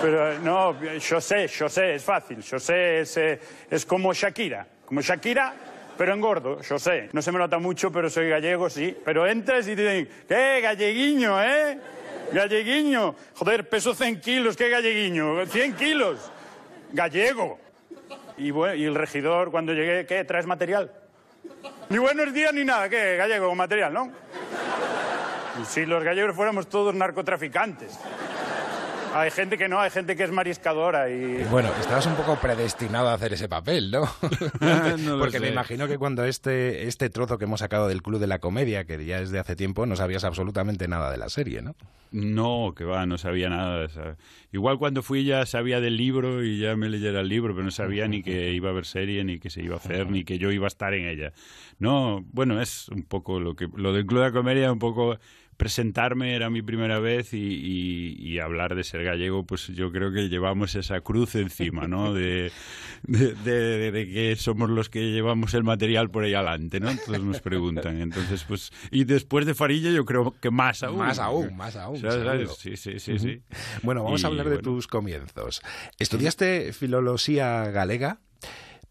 Pero 0.00 0.38
no, 0.40 0.80
yo 0.98 1.20
sé, 1.20 1.46
yo 1.48 1.68
sé, 1.68 1.94
es 1.94 2.04
fácil. 2.04 2.40
Yo 2.40 2.58
sé, 2.58 3.00
es, 3.00 3.16
eh, 3.16 3.40
es 3.70 3.84
como 3.84 4.12
Shakira. 4.12 4.66
Como 4.84 5.00
Shakira, 5.00 5.54
pero 5.96 6.14
engordo, 6.14 6.60
yo 6.62 6.78
sé. 6.78 7.08
No 7.12 7.20
se 7.20 7.32
me 7.32 7.38
nota 7.38 7.58
mucho, 7.58 7.90
pero 7.90 8.08
soy 8.08 8.28
gallego, 8.28 8.70
sí. 8.70 8.96
Pero 9.04 9.26
entras 9.26 9.66
y 9.66 9.74
te 9.74 9.82
dicen, 9.82 10.08
¿qué? 10.28 10.60
Galleguiño, 10.60 11.42
¿eh? 11.42 11.78
Galleguiño. 12.32 13.14
Joder, 13.34 13.68
peso 13.68 13.94
100 13.94 14.20
kilos, 14.20 14.56
¿qué 14.56 14.68
galleguiño? 14.68 15.44
100 15.46 15.74
kilos. 15.74 16.30
Gallego. 16.92 17.58
Y, 18.36 18.52
bueno, 18.52 18.76
y 18.76 18.84
el 18.84 18.94
regidor, 18.94 19.50
cuando 19.50 19.72
llegué, 19.72 20.06
¿qué? 20.06 20.24
¿Traes 20.24 20.46
material? 20.46 20.92
Ni 21.88 21.98
buenos 21.98 22.32
días 22.32 22.54
ni 22.54 22.64
nada, 22.64 22.88
¿qué? 22.88 23.16
Gallego, 23.16 23.52
material, 23.54 23.92
¿no? 23.92 24.12
Y 25.60 25.64
si 25.64 25.84
los 25.84 26.04
gallegos 26.04 26.36
fuéramos 26.36 26.68
todos 26.68 26.94
narcotraficantes. 26.94 27.98
Hay 29.14 29.30
gente 29.30 29.56
que 29.58 29.68
no, 29.68 29.80
hay 29.80 29.90
gente 29.90 30.16
que 30.16 30.24
es 30.24 30.30
mariscadora 30.30 31.10
y... 31.10 31.44
Bueno, 31.50 31.70
estabas 31.80 32.06
un 32.06 32.14
poco 32.14 32.36
predestinado 32.36 33.08
a 33.08 33.14
hacer 33.14 33.32
ese 33.32 33.48
papel, 33.48 33.90
¿no? 33.90 34.02
no 34.98 35.18
Porque 35.18 35.40
me 35.40 35.48
imagino 35.48 35.88
que 35.88 35.98
cuando 35.98 36.24
este, 36.24 36.86
este 36.86 37.10
trozo 37.10 37.38
que 37.38 37.44
hemos 37.44 37.60
sacado 37.60 37.88
del 37.88 38.02
Club 38.02 38.20
de 38.20 38.26
la 38.26 38.38
Comedia, 38.38 38.84
que 38.84 39.04
ya 39.04 39.20
es 39.20 39.30
de 39.30 39.38
hace 39.38 39.56
tiempo, 39.56 39.86
no 39.86 39.96
sabías 39.96 40.24
absolutamente 40.24 40.88
nada 40.88 41.10
de 41.10 41.16
la 41.16 41.28
serie, 41.28 41.62
¿no? 41.62 41.74
No, 42.10 42.72
que 42.76 42.84
va, 42.84 43.06
no 43.06 43.18
sabía 43.18 43.48
nada. 43.48 43.84
O 43.84 43.88
sea, 43.88 44.16
igual 44.52 44.78
cuando 44.78 45.02
fui 45.02 45.24
ya 45.24 45.44
sabía 45.46 45.80
del 45.80 45.96
libro 45.96 46.44
y 46.44 46.58
ya 46.58 46.76
me 46.76 46.88
leyera 46.88 47.20
el 47.20 47.28
libro, 47.28 47.54
pero 47.54 47.64
no 47.64 47.70
sabía 47.70 48.08
ni 48.08 48.22
que 48.22 48.52
iba 48.52 48.68
a 48.68 48.72
haber 48.72 48.86
serie, 48.86 49.24
ni 49.24 49.38
que 49.38 49.50
se 49.50 49.62
iba 49.62 49.74
a 49.74 49.78
hacer, 49.78 50.10
ni 50.10 50.24
que 50.24 50.38
yo 50.38 50.50
iba 50.50 50.66
a 50.66 50.68
estar 50.68 50.94
en 50.94 51.06
ella. 51.06 51.32
No, 51.78 52.24
bueno, 52.32 52.60
es 52.60 52.88
un 52.88 53.02
poco 53.02 53.40
lo 53.40 53.54
que... 53.54 53.68
Lo 53.74 53.92
del 53.92 54.06
Club 54.06 54.20
de 54.20 54.26
la 54.26 54.32
Comedia, 54.32 54.72
un 54.72 54.78
poco 54.78 55.18
presentarme 55.58 56.36
era 56.36 56.50
mi 56.50 56.62
primera 56.62 57.00
vez 57.00 57.34
y, 57.34 57.36
y, 57.36 58.16
y, 58.16 58.38
hablar 58.38 58.76
de 58.76 58.84
ser 58.84 59.02
gallego, 59.02 59.44
pues 59.44 59.66
yo 59.66 59.90
creo 59.90 60.12
que 60.12 60.28
llevamos 60.28 60.76
esa 60.76 61.00
cruz 61.00 61.34
encima, 61.34 61.88
¿no? 61.88 62.14
De, 62.14 62.52
de, 63.02 63.34
de, 63.34 63.90
de, 63.90 64.08
que 64.08 64.36
somos 64.36 64.70
los 64.70 64.88
que 64.88 65.10
llevamos 65.10 65.54
el 65.54 65.64
material 65.64 66.10
por 66.10 66.22
ahí 66.22 66.32
adelante, 66.32 66.78
¿no? 66.78 66.90
Todos 67.04 67.24
nos 67.24 67.40
preguntan. 67.40 68.00
Entonces, 68.00 68.44
pues, 68.44 68.70
y 68.92 69.04
después 69.04 69.46
de 69.46 69.54
Farilla 69.54 69.90
yo 69.90 70.04
creo 70.04 70.34
que 70.40 70.50
más 70.52 70.84
aún. 70.84 70.98
Más 70.98 71.18
aún, 71.18 71.56
más 71.56 71.74
aún. 71.74 72.00
¿Sabes? 72.00 72.56
Sí, 72.56 72.76
sí, 72.76 73.00
sí, 73.00 73.18
sí. 73.18 73.42
Bueno, 73.82 74.04
vamos 74.04 74.22
y, 74.22 74.24
a 74.24 74.28
hablar 74.28 74.48
de 74.48 74.56
bueno. 74.56 74.74
tus 74.74 74.86
comienzos. 74.86 75.60
¿Estudiaste 75.98 76.72
filología 76.72 77.64
galega? 77.72 78.20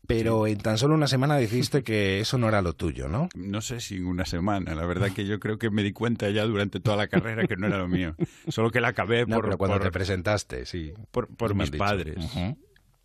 Pero 0.07 0.47
en 0.47 0.57
tan 0.57 0.77
solo 0.77 0.95
una 0.95 1.07
semana 1.07 1.37
dijiste 1.37 1.83
que 1.83 2.19
eso 2.21 2.37
no 2.37 2.47
era 2.47 2.61
lo 2.61 2.73
tuyo, 2.73 3.07
¿no? 3.09 3.27
No 3.35 3.61
sé 3.61 3.79
si 3.81 3.99
una 3.99 4.25
semana, 4.25 4.73
la 4.73 4.85
verdad 4.85 5.11
que 5.11 5.25
yo 5.25 5.39
creo 5.39 5.59
que 5.59 5.69
me 5.69 5.83
di 5.83 5.91
cuenta 5.91 6.29
ya 6.29 6.45
durante 6.45 6.79
toda 6.79 6.95
la 6.97 7.07
carrera 7.07 7.45
que 7.45 7.57
no 7.57 7.67
era 7.67 7.77
lo 7.77 7.87
mío, 7.87 8.15
solo 8.47 8.71
que 8.71 8.79
la 8.81 8.87
acabé 8.89 9.25
No, 9.25 9.35
por, 9.35 9.45
pero 9.45 9.57
cuando 9.57 9.77
por- 9.77 9.83
te 9.85 9.91
presentaste, 9.91 10.65
sí. 10.65 10.93
por, 11.11 11.27
mis 11.55 11.71
padres. 11.71 12.15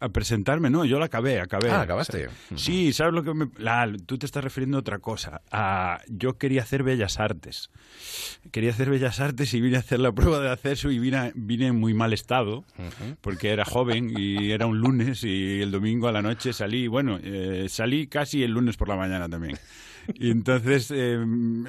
A 0.04 0.08
presentarme, 0.08 0.68
no, 0.68 0.84
yo 0.84 0.98
la 0.98 1.04
acabé, 1.04 1.38
acabé. 1.40 1.70
Ah, 1.70 1.82
acabaste. 1.82 2.28
Sí, 2.56 2.92
¿sabes 2.92 3.14
lo 3.14 3.22
que 3.22 3.32
me... 3.34 3.48
la- 3.58 3.88
tú 4.04 4.18
te 4.18 4.26
estás 4.26 4.42
refiriendo 4.42 4.76
a 4.78 4.80
otra 4.80 4.98
cosa. 4.98 5.42
A- 5.52 6.00
yo 6.08 6.38
quería 6.38 6.62
hacer 6.62 6.82
Bellas 6.82 7.20
Artes. 7.20 7.70
Quería 8.50 8.70
hacer 8.70 8.90
Bellas 8.90 9.20
Artes 9.20 9.54
y 9.54 9.60
vine 9.60 9.76
a 9.76 9.80
hacer 9.80 10.00
la 10.00 10.10
prueba 10.10 10.40
de 10.40 10.50
acceso 10.50 10.90
y 10.90 10.98
vine, 10.98 11.30
vine 11.36 11.68
en 11.68 11.78
muy 11.78 11.94
mal 11.94 12.12
estado 12.12 12.64
porque 13.20 13.50
era 13.50 13.64
joven 13.64 14.12
y 14.16 14.50
era 14.50 14.66
un 14.66 14.78
lunes 14.78 15.22
y 15.22 15.60
el 15.60 15.70
domingo 15.70 16.08
a 16.08 16.12
la 16.12 16.20
noche 16.22 16.52
salí, 16.52 16.88
bueno, 16.88 17.20
eh, 17.22 17.66
salí 17.68 18.08
casi 18.08 18.42
el 18.42 18.50
lunes 18.52 18.76
por 18.76 18.88
la 18.88 18.96
mañana 18.96 19.28
también. 19.28 19.56
Y 20.14 20.30
entonces 20.30 20.90
eh, 20.94 21.18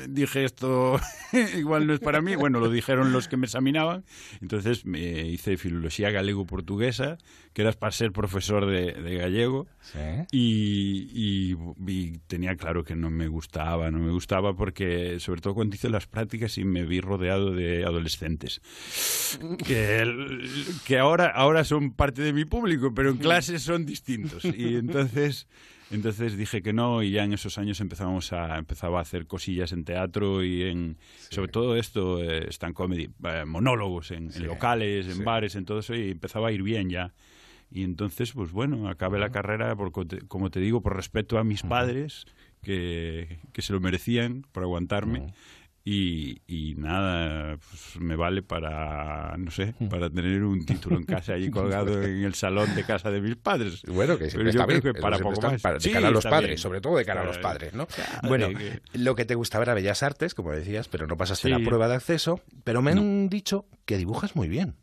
dije 0.09 0.43
esto 0.43 0.99
igual 1.57 1.87
no 1.87 1.93
es 1.93 1.99
para 1.99 2.21
mí. 2.21 2.35
Bueno, 2.35 2.59
lo 2.59 2.69
dijeron 2.69 3.11
los 3.13 3.27
que 3.27 3.37
me 3.37 3.45
examinaban. 3.45 4.03
Entonces 4.41 4.85
me 4.85 5.27
hice 5.27 5.57
filología 5.57 6.09
galego-portuguesa, 6.11 7.17
que 7.53 7.61
era 7.61 7.71
para 7.73 7.91
ser 7.91 8.11
profesor 8.11 8.65
de, 8.65 8.93
de 8.93 9.15
gallego. 9.17 9.67
Sí. 9.81 9.99
Y, 10.31 11.09
y- 11.13 11.57
y 11.87 12.17
tenía 12.27 12.55
claro 12.55 12.83
que 12.83 12.95
no 12.95 13.09
me 13.09 13.27
gustaba, 13.27 13.91
no 13.91 13.99
me 13.99 14.11
gustaba 14.11 14.55
porque, 14.55 15.19
sobre 15.19 15.41
todo 15.41 15.53
cuando 15.53 15.75
hice 15.75 15.89
las 15.89 16.07
prácticas 16.07 16.57
y 16.57 16.63
me 16.65 16.85
vi 16.85 17.01
rodeado 17.01 17.51
de 17.51 17.83
adolescentes, 17.83 18.61
que, 19.65 19.99
el- 19.99 20.41
que 20.85 20.97
ahora, 20.99 21.27
ahora 21.27 21.63
son 21.63 21.91
parte 21.93 22.21
de 22.21 22.33
mi 22.33 22.45
público, 22.45 22.93
pero 22.93 23.09
en 23.11 23.17
clases 23.17 23.61
son 23.63 23.85
distintos. 23.85 24.43
Y 24.45 24.75
entonces, 24.75 25.47
entonces 25.93 26.37
dije 26.37 26.61
que 26.61 26.73
no 26.73 27.03
y 27.03 27.11
ya 27.11 27.23
en 27.23 27.33
esos 27.33 27.57
años 27.57 27.79
empezamos 27.81 28.33
a, 28.33 28.57
empezaba 28.57 28.99
a 28.99 29.01
hacer 29.01 29.27
cosillas 29.27 29.71
en 29.71 29.85
teatro 29.85 30.43
y 30.43 30.63
en, 30.63 30.97
sobre 31.29 31.51
todo 31.51 31.75
esto, 31.75 32.23
eh, 32.23 32.47
stand 32.49 32.73
comedy, 32.73 33.09
eh, 33.23 33.45
monólogos 33.45 34.11
en, 34.11 34.31
en 34.33 34.47
locales, 34.47 35.07
en 35.07 35.15
sí. 35.15 35.23
bares, 35.23 35.55
en 35.55 35.65
todo 35.65 35.79
eso 35.79 35.95
y 35.95 36.11
empezaba 36.11 36.49
a 36.49 36.51
ir 36.51 36.63
bien 36.63 36.89
ya. 36.89 37.13
Y 37.71 37.83
entonces, 37.83 38.33
pues 38.33 38.51
bueno, 38.51 38.87
acabé 38.87 39.17
la 39.17 39.31
carrera, 39.31 39.75
por, 39.75 39.91
como 40.27 40.51
te 40.51 40.59
digo, 40.59 40.81
por 40.81 40.95
respeto 40.95 41.39
a 41.39 41.43
mis 41.43 41.63
padres, 41.63 42.25
que, 42.61 43.39
que 43.51 43.63
se 43.63 43.73
lo 43.73 43.79
merecían 43.79 44.45
por 44.51 44.61
aguantarme. 44.61 45.33
Y, 45.85 46.41
y 46.47 46.75
nada, 46.75 47.57
pues 47.57 47.97
me 47.99 48.15
vale 48.15 48.41
para, 48.41 49.35
no 49.37 49.51
sé, 49.51 49.73
para 49.89 50.09
tener 50.09 50.41
un 50.43 50.65
título 50.65 50.95
en 50.95 51.03
casa 51.03 51.33
allí 51.33 51.49
colgado 51.51 52.01
en 52.01 52.23
el 52.23 52.33
salón 52.35 52.73
de 52.73 52.85
casa 52.85 53.11
de 53.11 53.19
mis 53.19 53.35
padres. 53.35 53.81
Bueno, 53.87 54.17
que 54.17 54.27
Pero 54.27 54.43
yo 54.43 54.49
está 54.49 54.65
creo 54.65 54.81
bien. 54.81 54.93
que 54.95 55.01
para 55.01 55.17
poco 55.17 55.33
está 55.33 55.51
más. 55.51 55.61
para- 55.61 55.73
de 55.75 55.81
Sí, 55.81 55.91
cara 55.91 56.07
a 56.07 56.11
los 56.11 56.23
padres, 56.23 56.47
bien. 56.51 56.57
sobre 56.57 56.79
todo 56.79 56.95
de 56.95 57.03
cara 57.03 57.21
a 57.21 57.25
los 57.25 57.37
padres, 57.37 57.73
¿no? 57.73 57.85
Claro, 57.87 58.27
Bueno, 58.29 58.47
que- 58.57 58.81
lo 58.93 59.13
que 59.15 59.25
te 59.25 59.35
gustaba 59.35 59.63
era 59.65 59.73
Bellas 59.73 60.03
Artes, 60.03 60.33
como 60.35 60.51
decías, 60.53 60.87
pero 60.87 61.05
no 61.05 61.17
pasaste 61.17 61.49
Sí. 61.49 61.51
la 61.53 61.59
prueba 61.59 61.89
de 61.89 61.95
acceso. 61.95 62.39
Pero 62.63 62.81
me 62.81 62.91
han 62.91 63.27
dicho 63.27 63.65
que 63.85 63.97
dibujas 63.97 64.37
muy 64.37 64.47
bien. 64.47 64.75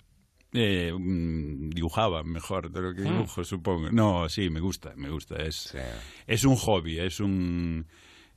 Eh, 0.53 0.93
mm, 0.93 1.71
dibujaba 1.71 2.25
mejor 2.25 2.71
de 2.71 2.81
lo 2.83 2.93
que 2.95 3.03
dibujo, 3.03 3.43
supongo. 3.45 3.91
No, 3.91 4.29
sí, 4.29 4.51
me 4.51 4.61
gusta, 4.61 4.93
me 4.97 5.09
gusta. 5.09 5.37
Es, 5.37 5.75
es 6.27 6.45
un 6.45 6.57
hobby, 6.57 6.99
es 6.99 7.21
un 7.21 7.87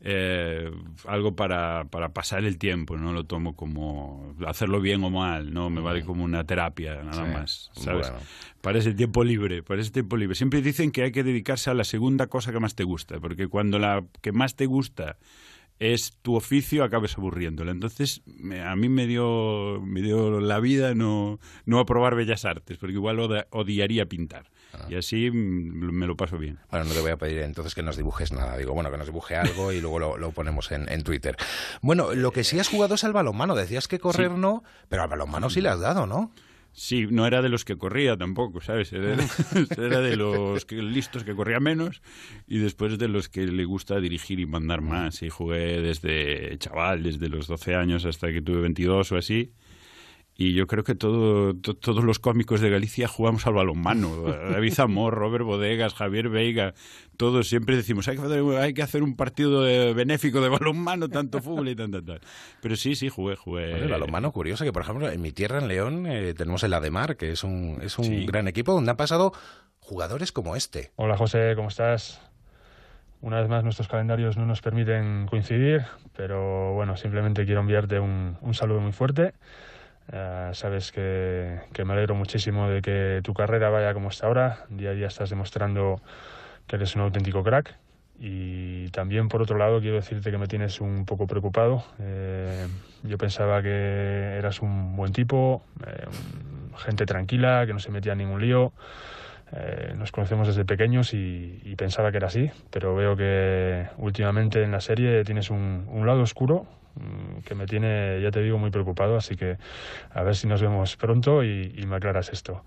eh, 0.06 0.70
algo 1.08 1.36
para, 1.36 1.86
para 1.86 2.10
pasar 2.10 2.44
el 2.44 2.58
tiempo, 2.58 2.98
no 2.98 3.14
lo 3.14 3.24
tomo 3.24 3.56
como 3.56 4.36
hacerlo 4.46 4.82
bien 4.82 5.02
o 5.04 5.10
mal, 5.10 5.54
no 5.54 5.70
me 5.70 5.80
vale 5.82 6.04
como 6.04 6.24
una 6.26 6.44
terapia 6.46 7.02
nada 7.04 7.24
Sí, 7.26 7.32
más, 7.32 7.70
¿sabes? 7.74 8.10
bueno. 8.10 8.26
Para 8.62 8.80
ese 8.80 8.94
tiempo 8.94 9.24
libre, 9.24 9.64
para 9.64 9.82
ese 9.82 9.92
tiempo 9.92 10.18
libre. 10.18 10.36
Siempre 10.36 10.62
dicen 10.62 10.92
que 10.92 11.04
hay 11.04 11.12
que 11.14 11.24
dedicarse 11.24 11.70
a 11.70 11.74
la 11.74 11.84
segunda 11.86 12.28
cosa 12.28 12.52
que 12.52 12.60
más 12.60 12.76
te 12.76 12.84
gusta, 12.84 13.20
porque 13.20 13.48
cuando 13.48 13.80
la 13.80 14.04
que 14.22 14.32
más 14.34 14.56
te 14.56 14.66
gusta 14.66 15.18
es 15.80 16.18
tu 16.22 16.36
oficio, 16.36 16.84
acabes 16.84 17.18
aburriéndola. 17.18 17.72
Entonces, 17.72 18.22
me- 18.26 18.62
a 18.62 18.76
mí 18.76 18.90
me 18.90 19.08
dio, 19.08 19.82
me 19.84 20.02
dio 20.02 20.40
la 20.40 20.60
vida 20.60 20.94
no, 20.96 21.40
no 21.66 21.80
aprobar 21.80 22.16
Bellas 22.16 22.46
Artes, 22.46 22.78
porque 22.78 22.94
igual 22.94 23.20
odiaría 23.50 24.06
pintar. 24.06 24.50
Ah. 24.74 24.86
Y 24.90 24.96
así 24.96 25.30
mm, 25.32 25.92
me 25.92 26.08
lo 26.08 26.18
paso 26.18 26.38
bien. 26.38 26.60
Bueno, 26.72 26.86
no 26.86 26.94
te 26.94 27.00
voy 27.02 27.12
a 27.12 27.18
pedir 27.18 27.40
entonces 27.40 27.76
que 27.76 27.84
nos 27.84 27.96
dibujes 27.98 28.32
nada. 28.32 28.58
Digo, 28.58 28.74
bueno, 28.74 28.92
que 28.92 28.98
nos 28.98 29.08
dibuje 29.08 29.36
algo 29.36 29.72
y 29.72 29.80
luego 29.82 30.00
lo, 30.00 30.18
lo 30.18 30.32
ponemos 30.32 30.72
en, 30.72 30.90
en 30.90 31.04
Twitter. 31.04 31.36
Bueno, 31.82 32.14
lo 32.14 32.32
que 32.32 32.44
sí 32.44 32.60
has 32.60 32.68
jugado 32.70 32.96
es 32.96 33.04
al 33.04 33.14
balonmano. 33.14 33.56
Decías 33.56 33.88
que 33.88 34.00
correr 34.00 34.32
Sí. 34.32 34.38
no, 34.38 34.64
pero 34.90 35.04
al 35.04 35.10
balonmano 35.10 35.50
sí 35.50 35.62
le 35.62 35.70
has 35.70 35.80
dado, 35.80 36.06
¿no? 36.08 36.32
Sí, 36.76 37.06
no 37.08 37.28
era 37.28 37.44
de 37.44 37.50
los 37.50 37.66
que 37.66 37.78
corría 37.78 38.18
tampoco, 38.18 38.60
¿sabes? 38.60 38.92
Era, 38.94 39.16
era 39.78 40.00
de 40.02 40.16
los 40.16 40.66
que, 40.66 40.78
listos 40.78 41.24
que 41.24 41.36
corría 41.36 41.60
menos 41.60 42.02
y 42.48 42.58
después 42.58 42.98
de 42.98 43.08
los 43.08 43.30
que 43.30 43.46
le 43.46 43.64
gusta 43.66 44.00
dirigir 44.00 44.40
y 44.40 44.48
mandar 44.48 44.82
más. 44.82 45.22
Y 45.22 45.30
jugué 45.30 45.82
desde 45.82 46.58
chaval, 46.58 47.04
desde 47.04 47.30
los 47.30 47.46
12 47.46 47.76
años 47.76 48.06
hasta 48.06 48.32
que 48.32 48.42
tuve 48.42 48.62
22 48.62 49.12
o 49.12 49.18
así. 49.18 49.54
Y 50.36 50.54
yo 50.54 50.66
creo 50.66 50.84
que 50.84 50.96
todo, 50.96 51.54
to- 51.56 51.76
todos 51.76 52.04
los 52.04 52.18
cómicos 52.18 52.60
de 52.60 52.72
Galicia 52.72 53.08
jugamos 53.08 53.46
al 53.46 53.54
balonmano. 53.54 54.24
David 54.52 54.74
Zamor, 54.74 55.14
Robert 55.14 55.46
Bodegas, 55.46 55.94
Javier 55.94 56.30
Veiga, 56.30 56.74
todos 57.18 57.48
siempre 57.48 57.76
decimos 57.76 58.08
hay 58.08 58.18
que 58.18 58.24
hacer, 58.24 58.44
hay 58.58 58.74
que 58.74 58.82
hacer 58.82 59.04
un 59.04 59.16
partido 59.16 59.62
de- 59.62 59.94
benéfico 59.94 60.42
de 60.42 60.50
balonmano, 60.50 61.08
tanto 61.08 61.40
fútbol 61.40 61.70
y 61.70 61.76
tanto 61.76 62.04
tal. 62.04 62.20
Pero 62.62 62.76
sí, 62.76 62.96
sí, 62.96 63.10
jugué, 63.10 63.36
jugué. 63.36 63.70
Bueno, 63.70 63.86
el 63.86 63.92
balonmano, 63.92 64.32
curioso 64.32 64.64
que, 64.64 64.74
por 64.74 64.82
ejemplo, 64.82 65.08
en 65.08 65.22
mi 65.22 65.32
tierra, 65.32 65.60
en 65.60 65.68
León, 65.68 66.08
eh, 66.08 66.34
tenemos 66.34 66.64
el 66.64 66.74
Ademar, 66.74 67.16
que 67.16 67.32
es 67.32 67.44
un, 67.44 67.80
es 67.84 68.00
un 68.00 68.06
Sí. 68.06 68.26
gran 68.26 68.48
equipo 68.48 68.74
donde 68.74 68.90
han 68.90 68.98
pasado 68.98 69.34
jugadores 69.80 70.32
como 70.32 70.56
este. 70.56 70.92
Hola 70.96 71.16
José, 71.16 71.54
¿cómo 71.56 71.68
estás? 71.68 72.20
Una 73.22 73.40
vez 73.40 73.48
más 73.50 73.64
nuestros 73.64 73.88
calendarios 73.88 74.36
no 74.36 74.46
nos 74.48 74.62
permiten 74.62 75.28
coincidir, 75.30 75.84
pero 76.18 76.74
bueno, 76.74 76.98
simplemente 76.98 77.46
quiero 77.46 77.62
enviarte 77.62 78.00
un, 78.00 78.38
un 78.42 78.54
saludo 78.56 78.82
muy 78.82 78.92
fuerte. 78.94 79.34
Eh, 80.12 80.50
sabes 80.54 80.92
que, 80.92 81.60
que 81.72 81.86
me 81.86 81.94
alegro 81.94 82.16
muchísimo 82.16 82.70
de 82.70 82.82
que 82.82 83.22
tu 83.24 83.34
carrera 83.34 83.70
vaya 83.70 83.94
como 83.94 84.10
está 84.10 84.28
ahora. 84.28 84.66
Día 84.70 84.92
a 84.92 84.94
día 84.94 85.08
estás 85.08 85.30
demostrando 85.30 86.02
que 86.68 86.76
eres 86.76 86.96
un 86.96 87.02
auténtico 87.02 87.44
crack. 87.44 87.76
Y 88.20 88.90
también, 88.90 89.28
por 89.28 89.42
otro 89.42 89.58
lado, 89.58 89.82
quiero 89.82 89.96
decirte 89.96 90.32
que 90.32 90.38
me 90.38 90.48
tienes 90.48 90.80
un 90.82 91.06
poco 91.06 91.28
preocupado. 91.28 91.84
Eh, 92.00 92.68
yo 93.04 93.18
pensaba 93.18 93.62
que 93.62 94.38
eras 94.38 94.62
un 94.62 94.96
buen 94.96 95.12
tipo, 95.12 95.64
eh, 95.86 96.06
gente 96.78 97.06
tranquila, 97.06 97.66
que 97.66 97.74
no 97.74 97.80
se 97.80 97.92
metía 97.92 98.14
en 98.14 98.20
ningún 98.20 98.42
lío. 98.42 98.72
Eh, 99.52 99.94
nos 99.98 100.12
conocemos 100.12 100.48
desde 100.48 100.64
pequeños 100.66 101.14
y, 101.14 101.60
y 101.64 101.76
pensaba 101.76 102.12
que 102.12 102.18
era 102.18 102.28
así, 102.28 102.50
pero 102.72 102.96
veo 102.96 103.16
que 103.16 103.88
últimamente 103.98 104.64
en 104.64 104.72
la 104.72 104.80
serie 104.80 105.24
tienes 105.24 105.50
un, 105.50 105.86
un 105.90 106.08
lado 106.08 106.22
oscuro 106.22 106.66
que 107.46 107.56
me 107.56 107.66
tiene, 107.66 108.22
ya 108.22 108.32
te 108.32 108.42
digo, 108.42 108.58
muy 108.58 108.72
preocupado, 108.72 109.18
así 109.18 109.36
que 109.36 109.58
a 110.12 110.24
ver 110.24 110.36
si 110.36 110.48
nos 110.48 110.62
vemos 110.62 110.96
pronto 110.96 111.44
y, 111.44 111.74
y 111.78 111.86
me 111.86 111.98
aclaras 111.98 112.30
esto. 112.30 112.64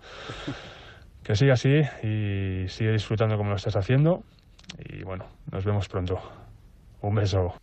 Que 1.23 1.35
siga 1.35 1.55
así 1.55 1.81
y 2.05 2.69
sigue 2.69 2.93
disfrutando 2.93 3.37
como 3.37 3.51
lo 3.51 3.57
estás 3.57 3.75
haciendo 3.75 4.23
y 4.79 5.03
bueno, 5.03 5.27
nos 5.51 5.65
vemos 5.65 5.89
pronto. 5.89 6.21
Un 7.01 7.17
beso. 7.17 7.55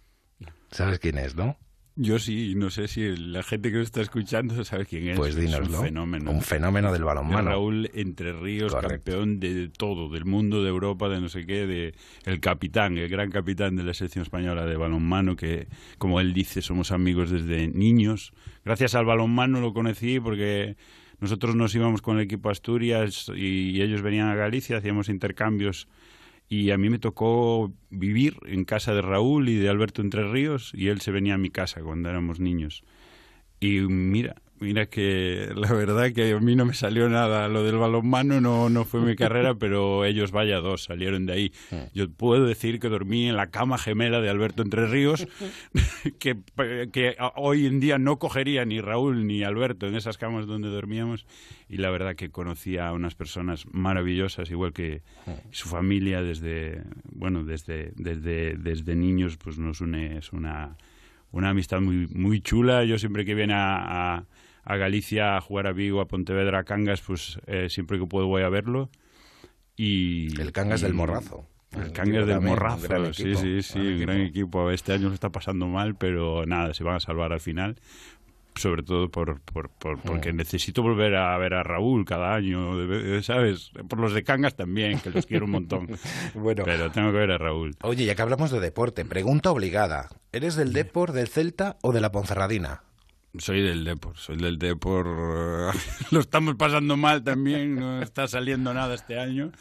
¿Sabes 0.70 1.00
quién 1.00 1.18
es, 1.18 1.34
no? 1.34 1.56
Yo 1.96 2.18
sí, 2.18 2.56
no 2.56 2.72
sé 2.72 2.88
si 2.88 3.16
la 3.16 3.44
gente 3.44 3.70
que 3.72 3.78
nos 3.78 3.86
está 3.86 4.02
escuchando 4.02 4.64
sabe 4.66 4.86
quién 4.88 5.10
es. 5.10 5.18
Pues 5.18 5.36
Es 5.36 5.42
dínoslo. 5.42 5.78
un 5.80 5.86
fenómeno. 5.86 6.32
Un 6.32 6.42
fenómeno 6.42 6.92
del 6.92 7.02
De 7.02 7.06
balonmano. 7.06 7.50
Raúl 7.50 7.92
Entre 7.94 8.34
Ríos, 8.34 8.74
Correcto. 8.74 9.12
campeón 9.12 9.40
de 9.40 9.70
todo, 9.70 10.10
del 10.10 10.26
mundo, 10.26 10.64
de 10.64 10.70
Europa, 10.70 11.08
de 11.08 11.22
no 11.22 11.30
sé 11.30 11.46
qué, 11.46 11.68
de 11.68 11.94
el 12.26 12.40
capitán, 12.40 12.98
el 12.98 13.10
gran 13.10 13.30
capitán 13.30 13.76
de 13.76 13.84
la 13.84 13.94
selección 13.94 14.24
española 14.24 14.66
de 14.66 14.76
balonmano, 14.76 15.36
que 15.36 15.68
como 16.00 16.20
él 16.20 16.34
dice, 16.34 16.64
somos 16.64 16.92
amigos 16.92 17.30
desde 17.30 17.68
niños. 17.68 18.34
Gracias 18.66 18.96
al 18.96 19.06
balonmano 19.06 19.62
lo 19.62 19.72
conocí 19.74 20.20
porque 20.20 20.76
nosotros 21.20 21.56
nos 21.56 21.76
íbamos 21.76 22.02
con 22.02 22.18
el 22.18 22.24
equipo 22.24 22.50
Asturias 22.50 23.32
y 23.36 23.80
ellos 23.84 24.02
venían 24.02 24.30
a 24.30 24.36
Galicia, 24.36 24.78
hacíamos 24.78 25.10
intercambios 25.10 25.88
y 26.50 26.72
a 26.72 26.78
mí 26.78 26.90
me 26.90 27.00
tocó 27.00 27.74
vivir 27.90 28.38
en 28.46 28.66
casa 28.66 28.94
de 28.94 29.02
Raúl 29.02 29.50
y 29.50 29.56
de 29.56 29.70
Alberto 29.70 30.02
Entre 30.02 30.30
Ríos 30.30 30.72
y 30.76 30.90
él 30.90 31.02
se 31.02 31.12
venía 31.12 31.36
a 31.36 31.40
mi 31.40 31.50
casa 31.50 31.82
cuando 31.82 32.10
éramos 32.10 32.40
niños. 32.40 32.84
Y 33.60 33.80
mira, 33.82 34.36
mira 34.64 34.88
que 34.88 35.52
la 35.56 35.72
verdad 35.74 36.12
que 36.12 36.32
a 36.32 36.40
mí 36.40 36.56
no 36.56 36.66
me 36.66 36.74
salió 36.74 37.10
nada. 37.10 37.48
Lo 37.50 37.64
del 37.64 37.78
balonmano 37.78 38.42
no, 38.42 38.70
no 38.70 38.86
fue 38.86 39.02
mi 39.02 39.16
carrera, 39.16 39.54
pero 39.60 40.06
ellos, 40.06 40.32
vaya 40.32 40.60
dos, 40.60 40.86
salieron 40.86 41.26
de 41.26 41.34
ahí. 41.34 41.54
Yo 41.94 42.10
puedo 42.10 42.46
decir 42.46 42.80
que 42.80 42.90
dormí 42.90 43.28
en 43.28 43.36
la 43.36 43.52
cama 43.52 43.78
gemela 43.78 44.22
de 44.22 44.30
Alberto 44.30 44.64
Entre 44.64 44.88
Ríos, 44.88 45.28
que, 46.20 46.38
que 46.92 47.16
hoy 47.36 47.66
en 47.68 47.80
día 47.80 47.98
no 48.00 48.18
cogería 48.18 48.66
ni 48.66 48.82
Raúl 48.82 49.28
ni 49.28 49.44
Alberto 49.44 49.88
en 49.88 49.96
esas 49.96 50.18
camas 50.18 50.48
donde 50.48 50.70
dormíamos. 50.70 51.28
Y 51.68 51.78
la 51.78 51.90
verdad 51.90 52.16
que 52.16 52.30
conocí 52.30 52.78
a 52.78 52.92
unas 52.94 53.16
personas 53.16 53.66
maravillosas, 53.72 54.50
igual 54.50 54.74
que 54.74 55.02
su 55.52 55.68
familia 55.68 56.22
desde, 56.22 56.84
bueno, 57.12 57.44
desde, 57.44 57.92
desde, 57.96 58.56
desde 58.56 58.96
niños, 58.96 59.38
pues 59.38 59.58
nos 59.58 59.82
une, 59.82 60.18
es 60.18 60.32
una 60.32 60.78
una 61.34 61.50
amistad 61.50 61.82
muy, 61.82 62.08
muy 62.08 62.42
chula. 62.42 62.86
Yo 62.86 62.98
siempre 62.98 63.26
que 63.26 63.36
viene 63.36 63.54
a, 63.56 64.16
a, 64.18 64.26
a 64.64 64.76
Galicia 64.78 65.38
a 65.38 65.42
jugar 65.42 65.68
a 65.68 65.72
Vigo, 65.74 66.02
a 66.02 66.08
Pontevedra, 66.08 66.60
a 66.60 66.64
Cangas, 66.64 67.02
pues 67.02 67.40
eh, 67.48 67.68
siempre 67.70 68.00
que 68.00 68.06
puedo 68.06 68.28
voy 68.28 68.44
a 68.44 68.50
verlo. 68.50 68.90
Y, 69.76 70.40
El 70.40 70.52
Cangas 70.52 70.82
y- 70.82 70.86
del 70.86 70.94
Morrazo. 70.94 71.48
El 71.72 71.88
equipo 71.88 72.26
del 72.28 72.40
Morrazo, 72.42 73.14
sí, 73.14 73.36
sí, 73.36 73.64
sí, 73.64 73.80
gran 73.80 73.94
un 73.94 74.00
gran 74.02 74.18
equipo. 74.22 74.40
equipo. 74.68 74.72
Este 74.72 74.94
año 74.94 75.08
lo 75.08 75.16
está 75.16 75.32
pasando 75.32 75.66
mal, 75.68 75.96
pero 75.96 76.46
nada, 76.46 76.72
se 76.76 76.84
van 76.84 76.98
a 76.98 77.00
salvar 77.00 77.34
al 77.34 77.40
final. 77.40 77.78
Sobre 78.56 78.84
todo 78.84 79.10
por, 79.10 79.42
por, 79.42 79.70
por- 79.72 80.00
porque 80.00 80.32
Mm. 80.32 80.36
necesito 80.36 80.84
volver 80.84 81.16
a 81.16 81.36
ver 81.40 81.56
a 81.56 81.64
Raúl 81.64 82.06
cada 82.06 82.36
año, 82.36 83.24
¿sabes? 83.24 83.72
Por 83.90 83.98
los 84.00 84.14
de 84.14 84.22
Cangas 84.24 84.56
también, 84.56 85.00
que 85.00 85.10
los 85.10 85.26
quiero 85.26 85.46
un 85.46 85.52
montón. 85.52 85.88
Bueno. 86.36 86.64
Pero 86.64 86.92
tengo 86.92 87.12
que 87.12 87.18
ver 87.18 87.32
a 87.32 87.40
Raúl. 87.40 87.76
Oye, 87.82 88.06
ya 88.06 88.14
que 88.14 88.22
hablamos 88.22 88.52
de 88.52 88.60
deporte, 88.60 89.04
pregunta 89.06 89.50
obligada. 89.50 90.10
¿Eres 90.32 90.56
del 90.56 90.72
Depor, 90.74 91.14
del 91.14 91.28
Celta 91.30 91.78
o 91.82 91.92
de 91.92 92.02
la 92.02 92.12
Ponferradina? 92.12 92.84
Soy 93.40 93.64
del 93.64 93.84
Depor, 93.84 94.16
soy 94.18 94.38
del 94.38 94.60
Depor. 94.60 95.08
Lo 96.12 96.20
estamos 96.20 96.56
pasando 96.56 96.96
mal 96.98 97.24
también, 97.24 97.76
no 97.76 98.02
está 98.02 98.28
saliendo 98.28 98.74
nada 98.74 98.94
este 98.94 99.20
año. 99.20 99.52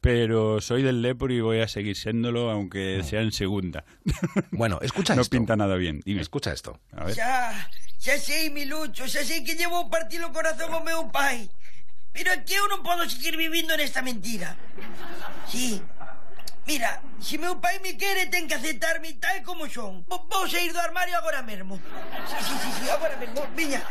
Pero 0.00 0.62
soy 0.62 0.82
del 0.82 1.02
Depor 1.02 1.30
y 1.30 1.42
voy 1.42 1.60
a 1.60 1.68
seguir 1.68 1.94
siéndolo, 1.96 2.50
aunque 2.50 3.02
sea 3.04 3.20
en 3.20 3.32
segunda. 3.32 3.84
Bueno, 4.52 4.78
escucha 4.80 5.14
No 5.14 5.20
esto. 5.20 5.36
pinta 5.36 5.54
nada 5.56 5.76
bien. 5.76 6.00
Dime. 6.04 6.22
Escucha 6.22 6.52
esto. 6.52 6.80
A 6.96 7.04
ver. 7.04 7.14
Xa, 7.14 7.52
xa 7.98 8.16
sei, 8.16 8.48
mi 8.48 8.64
Lucho, 8.64 9.04
xa 9.06 9.22
sei 9.22 9.44
que 9.44 9.54
llevo 9.54 9.76
a 9.76 9.90
partir 9.90 10.24
o 10.24 10.32
corazón 10.32 10.72
ao 10.72 10.80
meu 10.82 11.12
pai. 11.12 11.50
Pero 12.16 12.32
é 12.32 12.40
que 12.42 12.56
eu 12.56 12.64
non 12.72 12.80
podo 12.80 13.04
seguir 13.04 13.36
vivindo 13.36 13.76
nesta 13.76 14.00
mentira. 14.00 14.56
Sí. 15.46 15.76
Mira, 16.66 17.02
se 17.20 17.36
meu 17.36 17.56
pai 17.56 17.78
me 17.80 17.96
quere, 17.96 18.26
ten 18.26 18.46
que 18.46 18.54
aceptarme 18.54 19.12
tal 19.14 19.42
como 19.42 19.68
son. 19.68 20.04
Vou, 20.08 20.26
vou 20.30 20.46
sair 20.48 20.72
do 20.72 20.78
armario 20.78 21.16
agora 21.16 21.42
mesmo. 21.42 21.80
Sí, 22.28 22.36
sí, 22.38 22.54
sí, 22.62 22.70
sí, 22.80 22.90
agora 22.90 23.16
mesmo. 23.16 23.42
Viña, 23.56 23.82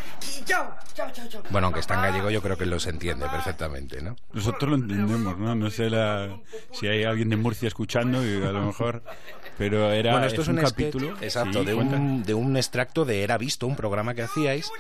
chao, 0.46 0.76
chao, 0.96 1.12
chao, 1.12 1.28
chao. 1.28 1.44
Bueno, 1.50 1.68
aunque 1.68 1.82
está 1.82 1.96
en 1.96 2.02
gallego, 2.02 2.30
yo 2.30 2.42
creo 2.42 2.58
que 2.58 2.66
los 2.66 2.88
entiende 2.88 3.28
perfectamente, 3.28 4.02
¿no? 4.02 4.16
Nosotros 4.34 4.70
lo 4.70 4.76
entendemos, 4.78 5.38
¿no? 5.38 5.56
No 5.56 5.70
sé 5.70 5.90
la, 5.90 6.40
si 6.72 6.88
hay 6.88 7.04
alguien 7.04 7.30
de 7.30 7.36
Murcia 7.36 7.68
escuchando 7.68 8.24
y 8.26 8.42
a 8.44 8.52
lo 8.52 8.66
mejor... 8.66 9.04
Pero 9.58 9.92
era 9.92 10.14
bueno, 10.14 10.28
esto 10.28 10.42
es, 10.42 10.48
un, 10.48 10.56
sketch, 10.60 10.70
capítulo... 10.70 11.18
exacto, 11.20 11.60
Sí, 11.60 11.66
de, 11.66 11.74
un, 11.74 12.24
de 12.24 12.34
un 12.34 12.56
extracto 12.56 13.04
de 13.04 13.24
Era 13.24 13.38
Visto, 13.38 13.68
un 13.68 13.76
programa 13.76 14.14
que 14.14 14.22
hacíais, 14.22 14.72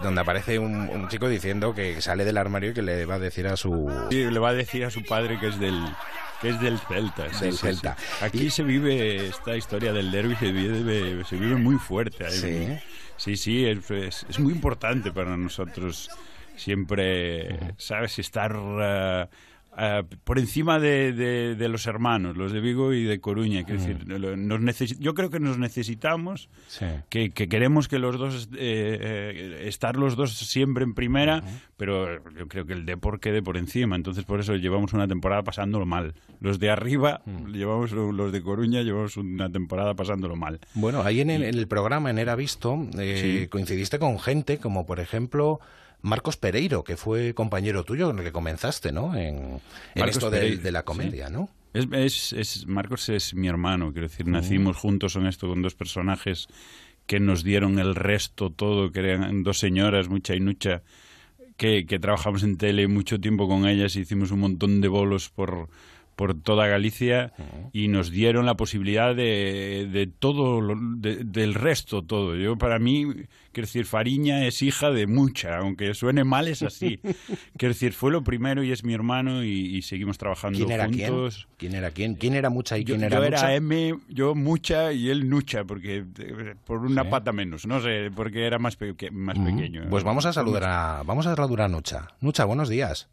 donde 0.00 0.20
aparece 0.20 0.60
un, 0.60 0.88
un 0.88 1.08
chico 1.08 1.28
diciendo 1.28 1.74
que 1.74 2.00
sale 2.00 2.24
del 2.24 2.38
armario 2.38 2.70
y 2.70 2.74
que 2.74 2.82
le 2.82 3.06
va 3.06 3.16
a 3.16 3.18
decir 3.18 3.48
a 3.48 3.56
su... 3.56 3.92
Sí, 4.08 4.24
le 4.24 4.38
va 4.38 4.50
a 4.50 4.54
decir 4.54 4.84
a 4.84 4.90
su 4.90 5.04
padre 5.04 5.40
que 5.40 5.48
es 5.48 5.58
del 5.58 5.84
que 6.40 6.50
es 6.50 6.60
del 6.60 6.78
Celta. 6.78 7.32
sí, 7.32 7.44
Del 7.46 7.52
sí, 7.52 7.58
Celta. 7.58 7.96
sí. 7.98 8.24
Aquí 8.24 8.50
se 8.50 8.62
vive 8.62 9.26
esta 9.28 9.56
historia 9.56 9.92
del 9.92 10.10
derby, 10.10 10.34
se 10.36 10.50
vive, 10.52 11.24
se 11.24 11.36
vive 11.36 11.56
muy 11.56 11.76
fuerte. 11.76 12.26
ahí. 12.26 12.32
Sí. 12.32 12.78
sí, 13.16 13.36
sí, 13.36 13.64
es, 13.66 13.90
es- 13.90 14.26
es 14.28 14.38
muy 14.38 14.52
importante 14.52 15.12
para 15.12 15.36
nosotros 15.36 16.08
siempre, 16.56 17.58
¿sabes? 17.76 18.18
Estar 18.18 18.54
eh, 18.82 19.26
eh, 19.78 20.02
por 20.24 20.38
encima 20.38 20.78
de, 20.78 21.12
de- 21.12 21.54
de 21.54 21.68
los 21.68 21.86
hermanos, 21.86 22.36
los 22.36 22.52
de 22.52 22.60
Vigo 22.60 22.92
y 22.92 23.04
de 23.04 23.20
Coruña. 23.20 23.64
Quiero 23.64 23.80
decir, 23.80 24.06
nos 24.06 24.60
necesi- 24.60 24.98
yo 24.98 25.14
creo 25.14 25.30
que 25.30 25.40
nos 25.40 25.58
necesitamos 25.58 26.48
Sí. 26.68 26.86
que, 27.08 27.30
que 27.30 27.48
queremos 27.48 27.88
que 27.88 27.98
los 27.98 28.18
dos 28.18 28.48
eh, 28.52 28.98
eh, 29.00 29.62
estar 29.68 29.96
los 29.96 30.16
dos 30.16 30.32
siempre 30.36 30.84
en 30.84 30.94
primera, 30.94 31.42
pero 31.76 32.22
yo 32.34 32.48
creo 32.48 32.66
que 32.66 32.72
el 32.72 32.84
Depor 32.84 33.20
quede 33.20 33.42
por 33.42 33.56
encima, 33.56 33.96
entonces 33.96 34.24
por 34.24 34.40
eso 34.40 34.54
llevamos 34.56 34.92
una 34.92 35.06
temporada 35.08 35.42
pasándolo 35.42 35.86
mal. 35.86 36.14
Los 36.40 36.58
de 36.58 36.70
arriba, 36.70 37.22
llevamos 37.52 37.92
los 37.92 38.32
de 38.32 38.42
Coruña, 38.42 38.82
llevamos 38.82 39.16
una 39.16 39.50
temporada 39.50 39.94
pasándolo 39.94 40.36
mal. 40.36 40.60
Bueno, 40.74 41.02
ahí 41.02 41.20
en 41.20 41.30
el, 41.30 41.42
en 41.44 41.56
el 41.56 41.68
programa, 41.68 42.10
en 42.10 42.18
Era 42.18 42.34
Visto, 42.34 42.78
eh, 42.98 43.40
Sí. 43.42 43.48
coincidiste 43.48 43.98
con 43.98 44.18
gente 44.18 44.58
como, 44.58 44.86
por 44.86 45.00
ejemplo, 45.00 45.60
Marcos 46.02 46.36
Pereiro, 46.36 46.82
que 46.84 46.96
fue 46.96 47.34
compañero 47.34 47.84
tuyo 47.84 48.06
con 48.08 48.18
el 48.18 48.24
que 48.24 48.32
comenzaste, 48.32 48.92
¿no? 48.92 49.14
En, 49.14 49.60
en 49.94 50.08
esto 50.08 50.30
de 50.30 50.70
la 50.72 50.80
sí. 50.80 50.84
comedia, 50.84 51.28
¿no? 51.30 51.48
Es, 51.72 51.86
es, 51.92 52.32
es- 52.32 52.66
Marcos 52.66 53.08
es 53.08 53.34
mi 53.34 53.46
hermano, 53.48 53.92
quiero 53.92 54.08
decir, 54.08 54.26
nacimos 54.26 54.76
juntos 54.76 55.14
en 55.16 55.26
esto 55.26 55.48
con 55.48 55.62
dos 55.62 55.74
personajes 55.74 56.48
que 57.06 57.20
nos 57.20 57.42
dieron 57.44 57.78
el 57.78 57.94
resto 57.94 58.50
todo, 58.50 58.90
que 58.92 59.00
eran 59.00 59.42
dos 59.42 59.58
señoras, 59.58 60.08
mucha 60.08 60.34
y 60.34 60.40
nucha, 60.40 60.82
que, 61.56 61.84
que 61.86 61.98
trabajamos 61.98 62.42
en 62.42 62.56
tele 62.56 62.88
mucho 62.88 63.20
tiempo 63.20 63.46
con 63.48 63.66
ellas, 63.68 63.94
hicimos 63.96 64.30
un 64.30 64.40
montón 64.40 64.80
de 64.80 64.88
bolos 64.88 65.28
por, 65.28 65.68
por 66.16 66.34
toda 66.40 66.66
Galicia 66.66 67.32
y 67.72 67.88
nos 67.88 68.10
dieron 68.10 68.44
la 68.46 68.54
posibilidad 68.56 69.14
de, 69.16 69.88
de 69.90 70.06
todo, 70.06 70.60
lo- 70.60 70.76
de- 70.78 71.24
del 71.24 71.54
resto 71.54 72.02
todo. 72.02 72.36
Yo 72.36 72.56
para 72.58 72.78
mí, 72.78 73.06
quiero 73.52 73.66
decir, 73.66 73.86
Fariña 73.86 74.44
es 74.46 74.60
hija 74.62 74.90
de 74.90 75.06
mucha, 75.06 75.56
aunque 75.58 75.94
suene 75.94 76.24
mal 76.24 76.46
es 76.48 76.62
así. 76.62 77.00
quiero 77.56 77.72
decir, 77.72 77.92
fue 77.94 78.10
lo 78.12 78.22
primero 78.22 78.62
y 78.62 78.70
es 78.72 78.84
mi 78.84 78.92
hermano 78.92 79.42
y, 79.44 79.48
y 79.76 79.82
seguimos 79.82 80.18
trabajando 80.18 80.58
¿Quién 80.58 80.70
era 80.72 80.88
quién? 80.88 81.08
juntos. 81.10 81.48
¿Quién 81.56 81.74
era 81.74 81.90
quién? 81.90 82.14
¿Quién 82.16 82.34
era 82.34 82.50
mucha 82.50 82.76
y 82.76 82.84
Yo, 82.84 82.94
quién 82.96 83.04
era 83.04 83.16
yo 83.18 83.24
mucha? 83.24 83.46
era 83.48 83.54
M, 83.54 83.98
yo 84.08 84.34
mucha 84.34 84.92
y 84.92 85.08
él 85.08 85.28
nucha, 85.30 85.64
porque 85.64 86.04
eh, 86.18 86.54
por 86.66 86.80
una 86.80 87.04
Sí. 87.04 87.08
pata 87.10 87.32
menos, 87.32 87.66
no 87.66 87.80
sé, 87.80 88.10
porque 88.14 88.46
era 88.46 88.58
más, 88.58 88.76
peque- 88.76 89.10
más 89.10 89.38
Ujú. 89.38 89.46
pequeño. 89.46 89.84
Pues 89.88 90.04
vamos 90.04 90.26
a 90.26 90.32
saludar 90.34 90.64
a 90.64 91.02
vamos 91.04 91.26
a 91.26 91.34
saludar 91.34 91.62
a 91.62 91.68
Nucha. 91.68 92.08
Nucha, 92.20 92.44
buenos 92.44 92.68
días. 92.68 93.08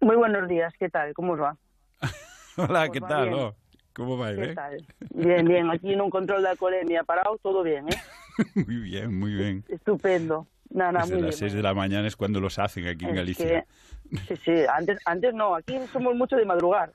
Muy 0.00 0.16
buenos 0.16 0.48
días, 0.48 0.72
¿qué 0.78 0.88
tal? 0.88 1.12
¿Cómo 1.14 1.32
os 1.32 1.40
va? 1.40 1.56
Hola, 2.56 2.86
Pues 2.86 2.90
¿qué 2.92 3.00
tal? 3.00 3.28
bien. 3.30 3.40
oh? 3.40 3.54
¿Cómo 3.94 4.16
va, 4.18 4.34
¿Qué 4.34 4.42
eh? 4.44 4.54
tal? 4.54 4.84
Bien, 5.14 5.46
bien, 5.46 5.70
aquí 5.70 5.92
en 5.92 6.00
un 6.00 6.10
control 6.10 6.42
de 6.42 6.48
alcoholemia 6.50 7.04
parado, 7.04 7.38
todo 7.42 7.62
bien, 7.62 7.88
¿eh? 7.88 7.94
Muy 8.54 8.76
bien, 8.76 9.18
muy 9.18 9.34
bien. 9.34 9.64
Estupendo. 9.68 10.46
Nada, 10.70 11.00
Desde 11.00 11.14
muy 11.16 11.22
las 11.24 11.36
bien. 11.36 11.38
6 11.38 11.52
de 11.52 11.62
la 11.62 11.74
mañana 11.74 12.08
es 12.08 12.16
cuando 12.16 12.40
los 12.40 12.58
hacen 12.58 12.86
aquí 12.88 13.04
en 13.04 13.10
Es 13.10 13.16
Galicia. 13.16 13.66
que- 14.08 14.16
sí, 14.28 14.34
sí, 14.44 14.52
antes, 14.74 14.98
antes 15.04 15.34
no, 15.34 15.54
aquí 15.54 15.74
somos 15.92 16.14
mucho 16.14 16.36
de 16.36 16.46
madrugar. 16.46 16.92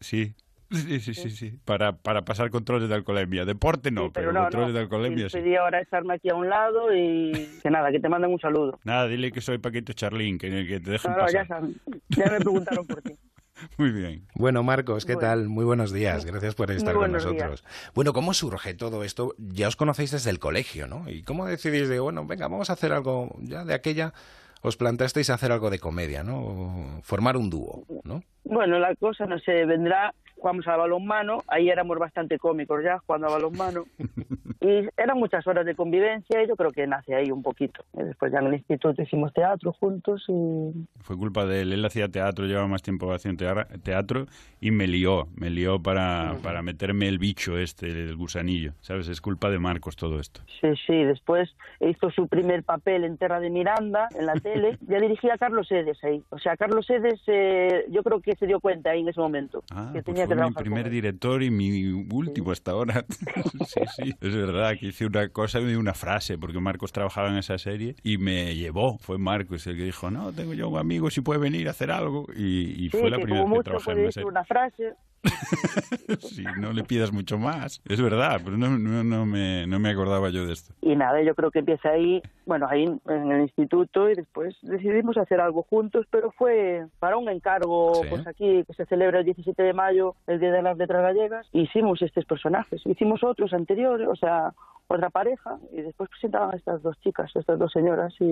Sí. 0.00 0.34
Sí, 0.70 1.00
sí, 1.00 1.14
sí, 1.14 1.30
sí. 1.30 1.58
Para, 1.64 1.92
para 1.96 2.22
pasar 2.26 2.50
controles 2.50 2.88
de 2.90 2.94
alcoholemia. 2.94 3.44
Deporte 3.46 3.90
no, 3.90 4.04
Sí, 4.06 4.10
pero, 4.14 4.32
no, 4.32 4.40
controles 4.42 4.68
no. 4.68 4.74
de 4.74 4.80
alcoholemia 4.80 5.28
sí. 5.30 5.38
Pedí 5.38 5.56
ahora 5.56 5.80
estarme 5.80 6.14
aquí 6.14 6.28
a 6.30 6.34
un 6.34 6.48
lado 6.48 6.94
y 6.94 7.58
que 7.62 7.70
nada, 7.70 7.90
que 7.90 8.00
te 8.00 8.08
mandan 8.08 8.32
un 8.32 8.38
saludo. 8.40 8.78
Nada, 8.84 9.06
dile 9.08 9.30
que 9.32 9.40
soy 9.40 9.58
Paquito 9.58 9.92
Charlín, 9.94 10.36
que, 10.38 10.50
que 10.66 10.80
te 10.80 10.90
dejen 10.90 11.10
No, 11.12 11.18
ya 11.20 11.24
pasar. 11.24 11.46
saben, 11.48 11.74
ya 12.10 12.30
me 12.30 12.38
preguntaron 12.40 12.86
por 12.86 13.02
ti. 13.02 13.12
Muy 13.78 13.90
bien. 13.90 14.26
Bueno, 14.34 14.62
Marcos, 14.62 15.04
¿qué 15.04 15.14
Bueno. 15.14 15.28
tal? 15.28 15.48
Muy 15.48 15.64
buenos 15.64 15.92
días. 15.92 16.24
Gracias 16.24 16.54
por 16.54 16.70
estar 16.70 16.94
con 16.94 17.12
nosotros. 17.12 17.64
Bueno, 17.94 18.12
¿cómo 18.12 18.34
surge 18.34 18.74
todo 18.74 19.04
esto? 19.04 19.34
Ya 19.38 19.68
os 19.68 19.76
conocéis 19.76 20.10
desde 20.12 20.30
el 20.30 20.38
colegio, 20.38 20.86
¿no? 20.86 21.08
¿Y 21.08 21.22
cómo 21.22 21.46
decidís 21.46 21.88
de, 21.88 22.00
bueno, 22.00 22.26
venga, 22.26 22.48
vamos 22.48 22.70
a 22.70 22.74
hacer 22.74 22.92
algo 22.92 23.34
ya 23.40 23.64
de 23.64 23.74
aquella 23.74 24.12
os 24.60 24.76
planteasteis 24.76 25.30
hacer 25.30 25.52
algo 25.52 25.70
de 25.70 25.78
comedia, 25.78 26.24
¿no? 26.24 27.00
Formar 27.04 27.36
un 27.36 27.48
dúo, 27.48 27.84
¿no? 28.02 28.22
Bueno, 28.42 28.78
la 28.80 28.92
cosa, 28.96 29.24
no 29.26 29.38
sé, 29.38 29.64
vendrá, 29.64 30.12
jugamos 30.38 30.66
a 30.68 30.76
balonmano, 30.76 31.38
ahí 31.48 31.68
éramos 31.68 31.98
bastante 31.98 32.38
cómicos 32.38 32.82
ya, 32.82 32.98
jugando 32.98 33.28
a 33.28 33.32
balonmano, 33.32 33.84
y 34.60 34.88
eran 34.96 35.18
muchas 35.18 35.46
horas 35.46 35.64
de 35.66 35.74
convivencia 35.74 36.42
y 36.42 36.48
yo 36.48 36.56
creo 36.56 36.70
que 36.70 36.86
nace 36.86 37.14
ahí 37.14 37.30
un 37.30 37.42
poquito. 37.42 37.84
Y 37.94 38.02
después 38.02 38.32
ya 38.32 38.38
en 38.38 38.46
el 38.46 38.54
instituto 38.54 39.02
hicimos 39.02 39.32
teatro 39.32 39.72
juntos 39.72 40.24
y 40.28 40.72
Fue 41.00 41.16
culpa 41.16 41.46
de 41.46 41.62
él. 41.62 41.72
Él 41.72 41.84
hacía 41.84 42.08
teatro, 42.08 42.46
llevaba 42.46 42.68
más 42.68 42.82
tiempo 42.82 43.12
haciendo 43.12 43.44
teatro 43.82 44.26
y 44.60 44.70
me 44.70 44.86
lió. 44.86 45.28
Me 45.36 45.50
lió 45.50 45.82
para, 45.82 46.36
para 46.42 46.62
meterme 46.62 47.08
el 47.08 47.18
bicho 47.18 47.58
este, 47.58 47.88
el 47.88 48.16
gusanillo. 48.16 48.72
¿Sabes? 48.80 49.08
Es 49.08 49.20
culpa 49.20 49.50
de 49.50 49.58
Marcos 49.58 49.96
todo 49.96 50.18
esto. 50.18 50.40
sí, 50.60 50.68
sí, 50.86 51.04
después 51.04 51.50
hizo 51.80 52.10
su 52.10 52.28
primer 52.28 52.64
papel 52.64 53.04
en 53.04 53.16
Terra 53.16 53.40
de 53.40 53.50
Miranda, 53.50 54.08
en 54.18 54.26
la 54.26 54.34
tele, 54.34 54.78
ya 54.88 54.98
dirigía 55.00 55.34
a 55.34 55.38
Carlos 55.38 55.70
Edes 55.70 56.02
ahí. 56.04 56.22
O 56.30 56.38
sea, 56.38 56.56
Carlos 56.56 56.88
Edes 56.90 57.20
eh, 57.26 57.84
yo 57.90 58.02
creo 58.02 58.20
que 58.20 58.34
se 58.36 58.46
dio 58.46 58.60
cuenta 58.60 58.90
ahí 58.90 59.00
en 59.00 59.08
ese 59.08 59.20
momento. 59.20 59.62
Ah, 59.72 59.90
que 59.92 60.02
tenía 60.02 60.26
fue 60.28 60.46
mi 60.48 60.52
primer 60.54 60.90
director 60.90 61.42
y 61.42 61.50
mi 61.50 61.84
último 62.12 62.52
hasta 62.52 62.72
ahora. 62.72 63.04
sí, 63.66 63.80
sí, 63.96 64.14
es 64.20 64.34
verdad 64.34 64.76
que 64.78 64.86
hice 64.86 65.06
una 65.06 65.28
cosa 65.28 65.60
y 65.60 65.74
una 65.74 65.94
frase, 65.94 66.38
porque 66.38 66.60
Marcos 66.60 66.92
trabajaba 66.92 67.28
en 67.28 67.36
esa 67.38 67.58
serie 67.58 67.96
y 68.02 68.18
me 68.18 68.54
llevó. 68.54 68.98
Fue 68.98 69.18
Marcos 69.18 69.66
el 69.66 69.76
que 69.76 69.84
dijo, 69.84 70.10
no, 70.10 70.32
tengo 70.32 70.54
yo 70.54 70.68
un 70.68 70.78
amigo, 70.78 71.10
si 71.10 71.20
puede 71.20 71.40
venir 71.40 71.68
a 71.68 71.72
hacer 71.72 71.90
algo. 71.90 72.26
Y, 72.36 72.84
y 72.86 72.90
Sí, 72.90 72.96
fue 72.98 73.10
la 73.10 73.18
que 73.18 73.24
primera 73.24 73.44
vez 73.44 73.52
que 73.58 73.62
trabajé 73.62 73.90
en 73.92 73.96
decir 73.98 74.12
serie. 74.12 74.28
una 74.28 74.44
frase. 74.44 74.94
Sí, 76.20 76.44
no 76.58 76.72
le 76.72 76.84
pidas 76.84 77.12
mucho 77.12 77.38
más. 77.38 77.80
Es 77.86 78.00
verdad, 78.00 78.40
pero 78.44 78.56
no, 78.56 78.78
no, 78.78 79.04
no 79.04 79.26
me, 79.26 79.66
no 79.66 79.78
me 79.78 79.90
acordaba 79.90 80.30
yo 80.30 80.46
de 80.46 80.52
esto. 80.54 80.72
Y 80.80 80.96
nada, 80.96 81.22
yo 81.22 81.34
creo 81.34 81.50
que 81.50 81.58
empieza 81.60 81.90
ahí, 81.90 82.22
bueno, 82.46 82.66
ahí 82.68 82.84
en 82.84 83.32
el 83.32 83.42
instituto 83.42 84.08
y 84.10 84.14
después 84.14 84.56
decidimos 84.62 85.16
hacer 85.18 85.40
algo 85.40 85.62
juntos, 85.68 86.06
pero 86.10 86.30
fue 86.32 86.86
para 86.98 87.16
un 87.16 87.28
encargo, 87.28 87.94
Sí. 88.02 88.06
pues 88.10 88.26
aquí, 88.26 88.64
que 88.64 88.74
se 88.74 88.86
celebra 88.86 89.18
el 89.20 89.24
17 89.24 89.62
de 89.62 89.72
mayo, 89.72 90.14
el 90.26 90.40
Día 90.40 90.52
de 90.52 90.62
las 90.62 90.76
Letras 90.78 91.02
Gallegas, 91.02 91.46
hicimos 91.52 92.00
estos 92.02 92.24
personajes, 92.24 92.80
hicimos 92.86 93.22
otros 93.24 93.52
anteriores, 93.52 94.08
o 94.08 94.16
sea, 94.16 94.52
otra 94.96 95.10
pareja 95.10 95.58
y 95.72 95.82
después 95.82 96.08
presentaban 96.08 96.52
a 96.52 96.56
estas 96.56 96.82
dos 96.82 96.98
chicas, 97.00 97.30
estas 97.34 97.58
dos 97.58 97.70
señoras 97.70 98.14
y, 98.20 98.24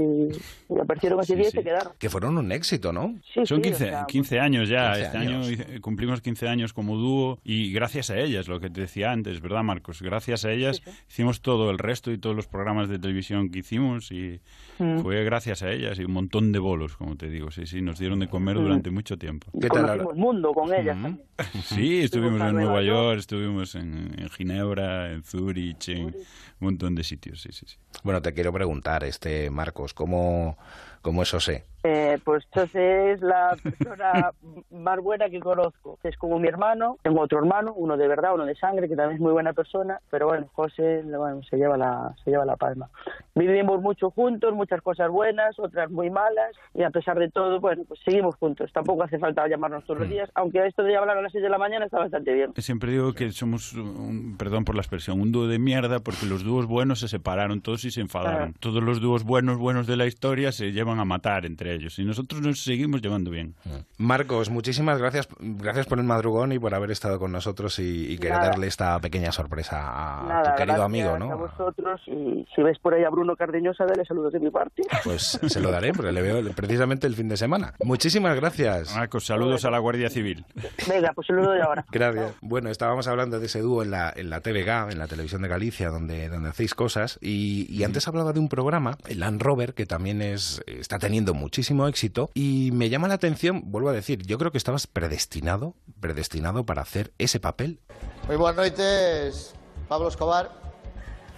y 0.73 0.79
aparecieron 0.81 1.21
ese 1.21 1.35
Sí, 1.35 1.39
día 1.39 1.49
y 1.49 1.51
sí. 1.51 1.57
se 1.59 1.63
quedaron. 1.65 1.93
Que 1.99 2.09
fueron 2.09 2.39
un 2.39 2.51
éxito, 2.51 2.93
¿no? 2.93 3.15
Sí, 3.35 3.45
Son 3.45 3.59
sí, 3.59 3.63
15, 3.71 3.85
o 3.85 3.89
sea, 3.89 4.07
15 4.07 4.41
años 4.41 4.69
ya. 4.69 4.93
15 4.93 5.03
este 5.07 5.19
años. 5.19 5.49
año 5.49 5.81
cumplimos 5.83 6.21
15 6.23 6.49
años 6.49 6.73
como 6.73 6.97
dúo 6.97 7.39
y 7.45 7.73
gracias 7.73 8.09
a 8.11 8.19
ellas, 8.19 8.49
lo 8.49 8.59
que 8.61 8.71
te 8.71 8.81
decía 8.81 9.13
antes, 9.13 9.41
¿verdad, 9.43 9.63
Marcos? 9.63 10.01
Gracias 10.01 10.45
a 10.47 10.51
ellas 10.53 10.83
hicimos 11.09 11.43
todo 11.43 11.71
el 11.71 11.79
resto 11.79 12.11
y 12.11 12.19
todos 12.19 12.35
los 12.35 12.47
programas 12.47 12.89
de 12.89 12.99
televisión 12.99 13.51
que 13.51 13.59
hicimos 13.61 14.11
y 14.11 14.41
Mm. 14.79 14.99
fue 14.99 15.25
gracias 15.25 15.63
a 15.63 15.71
ellas 15.71 15.99
y 15.99 16.05
un 16.05 16.13
montón 16.13 16.53
de 16.53 16.59
bolos, 16.59 16.97
como 16.99 17.17
te 17.17 17.31
digo. 17.31 17.51
Sí, 17.51 17.65
sí, 17.67 17.81
nos 17.81 17.99
dieron 17.99 18.19
de 18.21 18.29
comer 18.29 18.57
Mm. 18.59 18.63
durante 18.63 18.91
mucho 18.91 19.17
tiempo. 19.17 19.47
¿Qué 19.59 19.69
tal 19.69 19.89
ahora? 19.89 20.05
mundo 20.15 20.53
con 20.53 20.73
ellas. 20.75 20.97
Mm. 20.99 21.17
Sí, 21.63 22.01
estuvimos 22.03 22.41
a 22.43 22.49
en 22.51 22.57
Nueva 22.57 22.83
York. 22.83 22.87
York, 22.87 23.19
estuvimos 23.21 23.75
en, 23.75 24.15
en 24.19 24.29
Ginebra, 24.29 25.13
en 25.13 25.23
Zurich, 25.23 25.89
en 25.89 26.15
un 26.61 26.67
montón 26.69 26.95
de 26.95 27.05
sitios, 27.05 27.43
sí, 27.43 27.51
sí, 27.53 27.67
sí. 27.69 27.77
Bueno, 28.03 28.23
te 28.23 28.33
quiero 28.33 28.53
preguntar, 28.53 29.05
este 29.05 29.51
Marcos, 29.51 29.95
¿cómo, 29.95 30.59
cómo 31.03 31.23
es 31.23 31.31
José? 31.31 31.65
Eh, 31.89 32.19
pues 32.25 32.45
José 32.53 33.13
es 33.13 33.21
la 33.21 33.57
persona 33.63 34.33
más 34.73 34.99
buena 35.01 35.31
que 35.31 35.39
conozco. 35.39 35.99
Es 36.03 36.17
como 36.17 36.41
mi 36.41 36.49
hermano. 36.49 36.99
Tengo 37.03 37.21
otro 37.21 37.39
hermano, 37.39 37.73
uno 37.75 37.97
de 37.97 38.09
verdad, 38.09 38.35
uno 38.35 38.45
de 38.45 38.57
sangre, 38.57 38.89
que 38.89 38.97
también 38.97 39.17
es 39.17 39.21
muy 39.21 39.31
buena 39.33 39.53
persona. 39.53 40.01
Pero 40.11 40.27
bueno, 40.27 40.49
José 40.53 41.03
bueno, 41.05 41.43
se, 41.49 41.57
lleva 41.57 41.77
la, 41.77 42.13
se 42.25 42.31
lleva 42.31 42.45
la 42.45 42.57
palma. 42.57 42.91
Vivimos 43.37 43.81
mucho 43.81 44.11
juntos, 44.11 44.53
muchas 44.53 44.83
cosas 44.83 45.11
buenas, 45.11 45.57
otras 45.61 45.89
muy 45.91 46.11
malas. 46.11 46.57
Y 46.75 46.83
a 46.83 46.91
pesar 46.91 47.19
de 47.21 47.31
todo, 47.31 47.61
bueno, 47.61 47.85
pues 47.87 48.01
seguimos 48.05 48.35
juntos. 48.35 48.73
Tampoco 48.73 49.05
hace 49.05 49.19
falta 49.21 49.47
llamarnos 49.47 49.85
todos 49.85 50.01
los 50.01 50.09
días. 50.09 50.29
Aunque 50.35 50.67
esto 50.67 50.83
de 50.83 50.97
hablar 50.97 51.19
a 51.19 51.23
las 51.23 51.31
6 51.31 51.45
de 51.45 51.51
la 51.51 51.59
mañana 51.59 51.85
está 51.85 51.99
bastante 52.01 52.33
bien. 52.35 52.53
Siempre 52.57 52.91
digo 52.91 53.13
que 53.13 53.31
somos, 53.31 53.75
un- 53.75 54.37
perdón 54.37 54.65
por 54.65 54.75
la 54.75 54.81
expresión, 54.81 55.21
un 55.21 55.31
dúo 55.31 55.47
de 55.47 55.61
mierda 55.61 56.01
porque 56.01 56.27
los 56.27 56.43
dúos 56.43 56.67
buenos 56.67 56.99
se 56.99 57.07
separaron 57.07 57.61
todos 57.61 57.85
y 57.85 57.93
se 57.93 58.01
enfadaron. 58.01 58.55
Ah. 58.55 58.59
Todos 58.59 58.83
los 58.83 59.01
dúos 59.01 59.23
buenos, 59.23 59.59
buenos 59.59 59.87
de 59.87 59.97
la 59.97 60.07
historia 60.07 60.51
se 60.51 60.73
llevan 60.73 60.99
a 60.99 61.05
matar 61.05 61.47
entre 61.47 61.75
ellos 61.75 61.76
y 61.77 62.05
nosotros 62.05 62.41
nos 62.43 62.63
seguimos 62.63 63.03
llevando 63.03 63.31
bien. 63.31 63.55
Marcos, 63.99 64.51
muchísimas 64.51 64.99
gracias, 64.99 65.29
gracias 65.41 65.87
por 65.87 65.99
el 65.99 66.05
madrugón 66.05 66.53
y 66.53 66.59
por 66.59 66.75
haber 66.75 66.91
estado 66.91 67.19
con 67.19 67.33
nosotros 67.33 67.79
y, 67.79 68.13
y 68.13 68.19
querer 68.19 68.37
Nada. 68.39 68.49
darle 68.51 68.67
esta 68.67 68.99
pequeña 69.01 69.33
sorpresa 69.33 69.83
a 69.87 70.23
Nada, 70.27 70.53
tu 70.53 70.59
querido 70.59 70.83
amigo, 70.83 71.11
A 71.15 71.19
¿no? 71.19 71.37
vosotros. 71.39 72.01
Y 72.07 72.47
si 72.55 72.63
ves 72.63 72.79
por 72.79 72.95
ahí 72.95 73.05
a 73.05 73.11
Bruno 73.11 73.37
Cardeñosa, 73.37 73.85
dale 73.87 74.05
saludos 74.05 74.33
de 74.33 74.41
mi 74.41 74.51
parte. 74.51 74.83
Pues 75.05 75.39
se 75.47 75.61
lo 75.61 75.71
daré, 75.71 75.93
porque 75.93 76.13
le 76.13 76.23
veo 76.23 76.53
precisamente 76.53 77.07
el 77.07 77.15
fin 77.15 77.29
de 77.29 77.37
semana. 77.37 77.75
Muchísimas 77.85 78.37
gracias. 78.37 78.95
Marcos, 78.95 79.27
saludos 79.27 79.65
a 79.65 79.71
la 79.71 79.79
Guardia 79.79 80.11
Civil. 80.11 80.45
Venga, 80.89 81.13
pues 81.15 81.27
se 81.27 81.33
lo 81.33 81.43
doy 81.45 81.61
ahora. 81.61 81.85
Gracias. 81.91 82.35
Bueno, 82.41 82.71
estábamos 82.71 83.07
hablando 83.09 83.39
de 83.41 83.47
ese 83.47 83.61
dúo 83.61 83.83
en 83.83 83.91
la, 83.91 84.13
en 84.15 84.31
la 84.31 84.41
TVG, 84.41 84.93
en 84.93 84.99
la 84.99 85.07
televisión 85.07 85.43
de 85.43 85.49
Galicia, 85.49 85.91
donde, 85.91 86.29
donde 86.29 86.49
hacéis 86.51 86.75
cosas. 86.75 87.19
Y, 87.21 87.67
y 87.71 87.85
antes 87.85 88.07
hablaba 88.09 88.33
de 88.33 88.41
un 88.41 88.49
programa, 88.49 88.97
el 89.09 89.21
Land 89.21 89.43
Rover, 89.43 89.75
que 89.75 89.87
también 89.87 90.23
es, 90.23 90.63
está 90.67 90.99
teniendo 90.99 91.35
muchísimo 91.57 91.89
éxito. 91.89 92.29
Y 92.35 92.71
me 92.73 92.91
llama 92.91 93.09
la 93.09 93.15
atención, 93.15 93.63
vuelvo 93.65 93.89
a 93.89 93.93
decir, 93.93 94.27
yo 94.27 94.37
creo 94.37 94.53
que 94.53 94.59
estabas 94.59 94.87
predestinado, 94.87 95.75
predestinado 96.01 96.67
para 96.67 96.83
hacer 96.83 97.13
ese 97.17 97.41
papel. 97.41 97.81
Muy 98.27 98.37
buenas 98.37 98.57
noches, 98.57 99.55
Pablo 99.89 100.09
Escobar. 100.09 100.51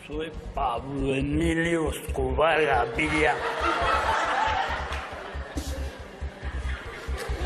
Soy 0.08 0.32
Pablo 0.56 1.14
Emilio 1.14 1.92
Escobar 1.92 2.60
Gaviria. 2.60 3.36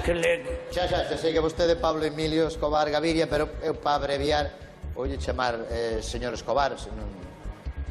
Que 0.07 0.15
le... 0.15 0.43
Xa, 0.73 0.89
xa, 0.89 1.05
xa 1.11 1.17
sei 1.21 1.37
que 1.37 1.45
vostede 1.45 1.77
Pablo 1.77 2.03
Emilio 2.09 2.49
Escobar 2.49 2.89
Gaviria, 2.89 3.29
pero 3.29 3.53
eu 3.61 3.77
para 3.77 4.01
abreviar 4.01 4.49
oulle 4.97 5.21
chamar 5.21 5.61
eh, 5.69 6.01
señor 6.01 6.33
Escobar, 6.33 6.73
se 6.81 6.89
non... 6.97 7.07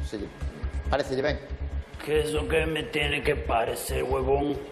Se 0.02 0.18
lle... 0.18 0.26
Parecelle 0.90 1.22
ben? 1.22 1.38
¿Qué 2.04 2.26
es 2.26 2.32
lo 2.32 2.48
que 2.48 2.66
me 2.66 2.82
tiene 2.82 3.22
que 3.22 3.36
parecer, 3.36 4.02
huevón? 4.02 4.71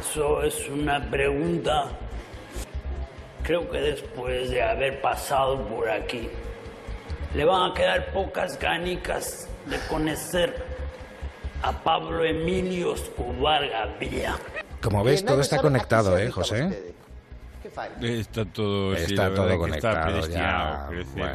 Eso 0.00 0.42
es 0.42 0.68
una 0.68 1.10
pregunta. 1.10 1.88
Creo 3.42 3.70
que 3.70 3.78
después 3.78 4.50
de 4.50 4.62
haber 4.62 5.00
pasado 5.00 5.60
por 5.68 5.88
aquí, 5.88 6.28
le 7.34 7.44
van 7.44 7.70
a 7.70 7.74
quedar 7.74 8.12
pocas 8.12 8.58
ganicas 8.58 9.48
de 9.66 9.78
conocer 9.88 10.64
a 11.62 11.72
Pablo 11.72 12.24
Emilio 12.24 12.94
Escobar 12.94 13.68
Gaviria. 13.68 14.36
Como 14.80 15.02
ves, 15.04 15.24
todo 15.24 15.40
está 15.40 15.58
conectado, 15.58 16.16
¿eh, 16.18 16.30
José? 16.30 16.94
Está 18.00 18.44
todo, 18.44 18.96
sí, 18.96 19.02
Está 19.04 19.34
todo 19.34 19.58
conectado 19.58 20.18
está 20.18 20.32
ya, 20.32 20.86
bueno. 21.14 21.34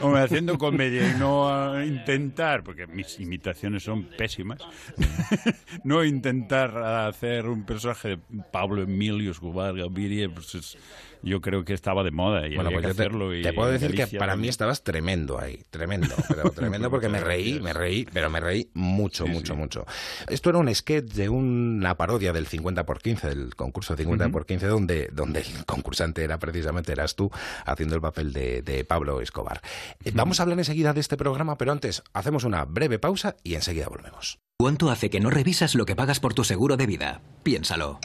Hombre, 0.00 0.20
haciendo 0.22 0.58
comedia 0.58 1.08
y 1.10 1.18
no 1.18 1.48
a 1.48 1.84
intentar, 1.86 2.62
porque 2.62 2.86
mis 2.86 3.18
imitaciones 3.20 3.82
son 3.84 4.04
pésimas, 4.04 4.60
no 5.84 6.04
intentar 6.04 6.76
hacer 6.76 7.46
un 7.46 7.64
personaje 7.64 8.08
de 8.08 8.18
Pablo 8.50 8.82
Emilio 8.82 9.30
Escobar 9.30 9.74
Gaviria, 9.74 10.28
pues 10.28 10.54
es- 10.54 10.78
yo 11.26 11.40
creo 11.40 11.64
que 11.64 11.74
estaba 11.74 12.02
de 12.04 12.10
moda 12.12 12.46
y 12.46 12.54
Bueno, 12.54 12.68
había 12.68 12.82
pues 12.82 12.86
que 12.86 12.88
yo 12.92 12.94
te, 12.96 13.02
hacerlo. 13.02 13.34
y 13.34 13.42
te 13.42 13.52
puedo 13.52 13.70
decir 13.70 13.94
que 13.94 14.06
para 14.18 14.36
mí 14.36 14.48
estabas 14.48 14.82
tremendo 14.84 15.38
ahí, 15.40 15.64
tremendo, 15.70 16.14
pero 16.28 16.50
tremendo 16.54 16.90
porque 16.90 17.08
me 17.08 17.20
reí, 17.20 17.60
me 17.60 17.72
reí, 17.72 18.06
pero 18.12 18.30
me 18.30 18.40
reí 18.40 18.70
mucho, 18.74 19.24
Sí, 19.26 19.30
mucho, 19.32 19.54
sí. 19.54 19.58
mucho. 19.58 19.86
Esto 20.28 20.50
era 20.50 20.58
un 20.58 20.72
sketch 20.74 21.12
de 21.14 21.28
una 21.28 21.96
parodia 21.96 22.32
del 22.32 22.46
50 22.46 22.86
por 22.86 23.00
15, 23.02 23.28
del 23.28 23.54
concurso 23.56 23.96
50 23.96 24.28
por 24.28 24.46
15, 24.46 24.66
donde, 24.66 25.08
donde 25.12 25.40
el 25.40 25.64
concursante 25.66 26.22
era 26.22 26.38
precisamente, 26.38 26.92
eras 26.92 27.16
tú, 27.16 27.30
haciendo 27.64 27.94
el 27.96 28.00
papel 28.00 28.32
de, 28.32 28.62
de 28.62 28.84
Pablo 28.84 29.20
Escobar. 29.20 29.60
Eh, 30.04 30.12
Vamos 30.14 30.38
a 30.38 30.44
hablar 30.44 30.58
enseguida 30.58 30.92
de 30.92 31.00
este 31.00 31.16
programa, 31.16 31.58
pero 31.58 31.72
antes 31.72 32.02
hacemos 32.14 32.44
una 32.44 32.64
breve 32.64 32.98
pausa 32.98 33.36
y 33.42 33.54
enseguida 33.56 33.88
volvemos. 33.88 34.38
¿Cuánto 34.58 34.90
hace 34.90 35.10
que 35.10 35.20
no 35.20 35.30
revisas 35.30 35.74
lo 35.74 35.84
que 35.86 35.96
pagas 35.96 36.20
por 36.20 36.34
tu 36.34 36.44
seguro 36.44 36.76
de 36.76 36.86
vida? 36.86 37.20
Piénsalo. 37.42 37.98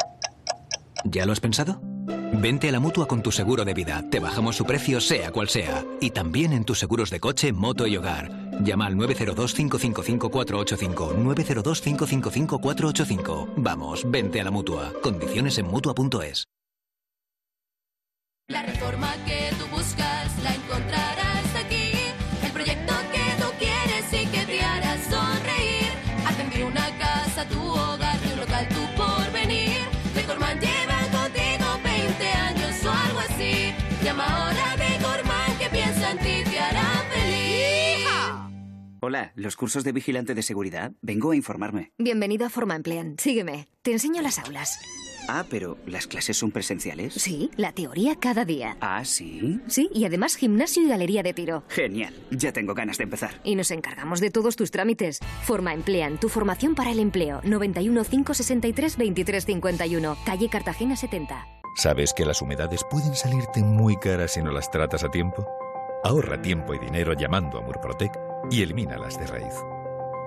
¿Ya 1.06 1.26
lo 1.26 1.32
has 1.32 1.40
pensado? 1.40 1.82
Vente 2.34 2.70
a 2.70 2.72
la 2.72 2.80
mutua 2.80 3.08
con 3.08 3.22
tu 3.22 3.30
seguro 3.32 3.66
de 3.66 3.74
vida. 3.74 4.06
Te 4.10 4.20
bajamos 4.20 4.56
su 4.56 4.64
precio, 4.66 5.02
sea 5.02 5.32
cual 5.32 5.50
sea. 5.50 5.84
Y 6.00 6.12
también 6.12 6.54
en 6.54 6.64
tus 6.64 6.80
seguros 6.80 7.10
de 7.10 7.20
coche, 7.20 7.52
moto 7.52 7.88
y 7.88 7.98
hogar. 7.98 8.32
Llama 8.64 8.86
al 8.88 8.96
902-555-485. 8.96 11.18
902-555-485. 11.18 13.50
Vamos, 13.58 14.10
vente 14.10 14.40
a 14.40 14.46
la 14.46 14.52
mutua. 14.52 14.94
Condiciones 15.02 15.58
en 15.58 15.68
mutua.es. 15.68 16.46
La 18.48 18.64
reforma 18.64 19.14
que 19.26 19.50
tú 19.58 19.66
buscas 19.74 20.44
la 20.44 20.54
encontrarás 20.54 21.11
Hola, 39.12 39.34
¿los 39.36 39.58
cursos 39.58 39.84
de 39.84 39.92
vigilante 39.92 40.34
de 40.34 40.42
seguridad? 40.42 40.94
Vengo 41.02 41.32
a 41.32 41.36
informarme. 41.36 41.92
Bienvenido 41.98 42.46
a 42.46 42.50
Forma 42.50 42.78
Emplean. 42.78 43.16
Sígueme. 43.18 43.68
Te 43.82 43.92
enseño 43.92 44.22
las 44.22 44.40
aulas. 44.40 44.80
Ah, 45.28 45.44
pero 45.50 45.78
¿las 45.86 46.08
clases 46.08 46.38
son 46.38 46.52
presenciales? 46.52 47.16
Sí, 47.16 47.52
la 47.58 47.74
teoría 47.74 48.16
cada 48.16 48.46
día. 48.46 48.78
Ah, 48.80 49.04
sí. 49.04 49.60
Sí, 49.68 49.90
y 49.94 50.06
además 50.06 50.38
gimnasio 50.38 50.82
y 50.84 50.88
galería 50.88 51.24
de 51.24 51.34
tiro. 51.34 51.66
Genial. 51.68 52.14
Ya 52.32 52.54
tengo 52.54 52.74
ganas 52.74 53.00
de 53.00 53.04
empezar. 53.04 53.42
Y 53.44 53.56
nos 53.56 53.72
encargamos 53.72 54.22
de 54.22 54.32
todos 54.32 54.56
tus 54.56 54.72
trámites. 54.72 55.20
Forma 55.44 55.74
Emplean, 55.74 56.18
tu 56.18 56.30
formación 56.30 56.74
para 56.74 56.92
el 56.92 57.00
empleo. 57.00 57.42
91 57.44 58.06
563 58.06 58.96
23 58.96 59.46
51, 59.46 60.18
calle 60.26 60.48
Cartagena 60.48 60.96
70. 60.96 61.48
¿Sabes 61.76 62.14
que 62.14 62.26
las 62.26 62.42
humedades 62.42 62.86
pueden 62.90 63.14
salirte 63.14 63.62
muy 63.62 63.98
caras 63.98 64.36
si 64.36 64.42
no 64.42 64.52
las 64.52 64.72
tratas 64.72 65.04
a 65.04 65.12
tiempo? 65.12 65.46
Ahorra 66.06 66.42
tiempo 66.42 66.74
y 66.74 66.80
dinero 66.80 67.12
llamando 67.12 67.58
a 67.58 67.62
Murprotec 67.62 68.31
y 68.52 68.62
elimínalas 68.62 69.18
de 69.18 69.26
raíz. 69.26 69.56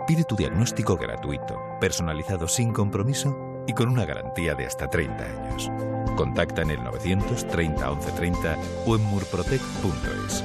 Pide 0.07 0.25
tu 0.25 0.35
diagnóstico 0.35 0.97
gratuito, 0.97 1.61
personalizado 1.81 2.49
sin 2.49 2.73
compromiso 2.73 3.63
y 3.67 3.73
con 3.73 3.89
una 3.89 4.05
garantía 4.05 4.55
de 4.55 4.67
hasta 4.67 4.89
30 4.89 5.25
años. 5.25 5.71
Contacta 6.17 6.63
en 6.63 6.71
el 6.71 6.83
930 6.83 7.91
1130 7.91 8.57
o 8.87 8.97
en 8.97 9.03
murprotec.es. 9.05 10.45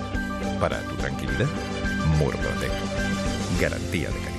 Para 0.60 0.80
tu 0.82 0.96
tranquilidad, 0.96 1.48
Murprotec. 2.18 2.72
Garantía 3.60 4.10
de 4.10 4.20
calidad. 4.20 4.39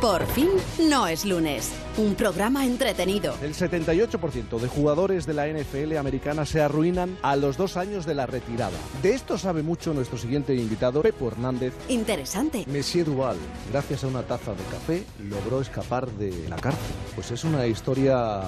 Por 0.00 0.26
fin 0.26 0.50
no 0.90 1.06
es 1.06 1.24
lunes. 1.24 1.72
Un 1.96 2.14
programa 2.14 2.66
entretenido. 2.66 3.34
El 3.40 3.54
78% 3.54 4.60
de 4.60 4.68
jugadores 4.68 5.24
de 5.24 5.32
la 5.32 5.48
NFL 5.48 5.96
americana 5.96 6.44
se 6.44 6.60
arruinan 6.60 7.16
a 7.22 7.36
los 7.36 7.56
dos 7.56 7.78
años 7.78 8.04
de 8.04 8.14
la 8.14 8.26
retirada. 8.26 8.76
De 9.02 9.14
esto 9.14 9.38
sabe 9.38 9.62
mucho 9.62 9.94
nuestro 9.94 10.18
siguiente 10.18 10.54
invitado, 10.54 11.00
Pepo 11.00 11.28
Hernández. 11.28 11.72
Interesante. 11.88 12.66
Monsieur 12.66 13.06
Duval, 13.06 13.38
gracias 13.72 14.04
a 14.04 14.08
una 14.08 14.22
taza 14.22 14.52
de 14.52 14.62
café, 14.64 15.04
logró 15.30 15.62
escapar 15.62 16.10
de 16.10 16.46
la 16.50 16.56
cárcel. 16.56 16.94
Pues 17.14 17.30
es 17.30 17.44
una 17.44 17.66
historia 17.66 18.42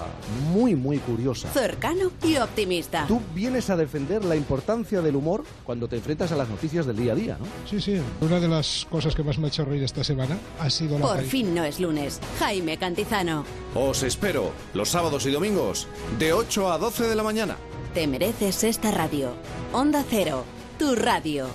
muy, 0.53 0.77
muy 0.77 0.99
curiosa. 0.99 1.49
Cercano 1.49 2.13
y 2.23 2.37
optimista. 2.37 3.07
Tú 3.09 3.23
vienes 3.35 3.71
a 3.71 3.77
defender 3.79 4.23
la 4.27 4.37
importancia 4.37 5.01
del 5.01 5.17
humor 5.17 5.43
cuando 5.65 5.89
te 5.89 5.97
enfrentas 5.97 6.31
a 6.33 6.37
las 6.37 6.51
noticias 6.51 6.85
del 6.85 6.97
día 6.97 7.13
a 7.13 7.17
día, 7.17 7.39
¿no? 7.41 7.47
Sí, 7.67 7.81
sí. 7.81 7.99
Una 8.21 8.39
de 8.39 8.49
las 8.49 8.87
cosas 8.91 9.15
que 9.15 9.23
más 9.23 9.39
me 9.39 9.47
ha 9.47 9.49
hecho 9.49 9.65
reír 9.65 9.83
esta 9.83 10.05
semana 10.05 10.37
ha 10.61 10.69
sido 10.69 10.99
la 10.99 11.07
Por 11.07 11.23
fin 11.39 11.55
no 11.55 11.63
es 11.63 11.79
lunes. 11.79 12.21
Jaime 12.41 12.77
Cantizano. 12.79 13.45
Os 13.75 14.03
espero 14.03 14.51
los 14.75 14.89
sábados 14.89 15.25
y 15.27 15.31
domingos 15.31 15.87
de 16.19 16.33
8 16.33 16.73
a 16.73 16.79
12 16.79 17.05
de 17.05 17.15
la 17.15 17.23
mañana. 17.23 17.57
Te 17.95 18.09
mereces 18.09 18.65
esta 18.65 18.91
radio. 18.91 19.31
Onda 19.73 20.05
Cero. 20.09 20.45
Tu 20.79 20.97
radio. 20.97 21.47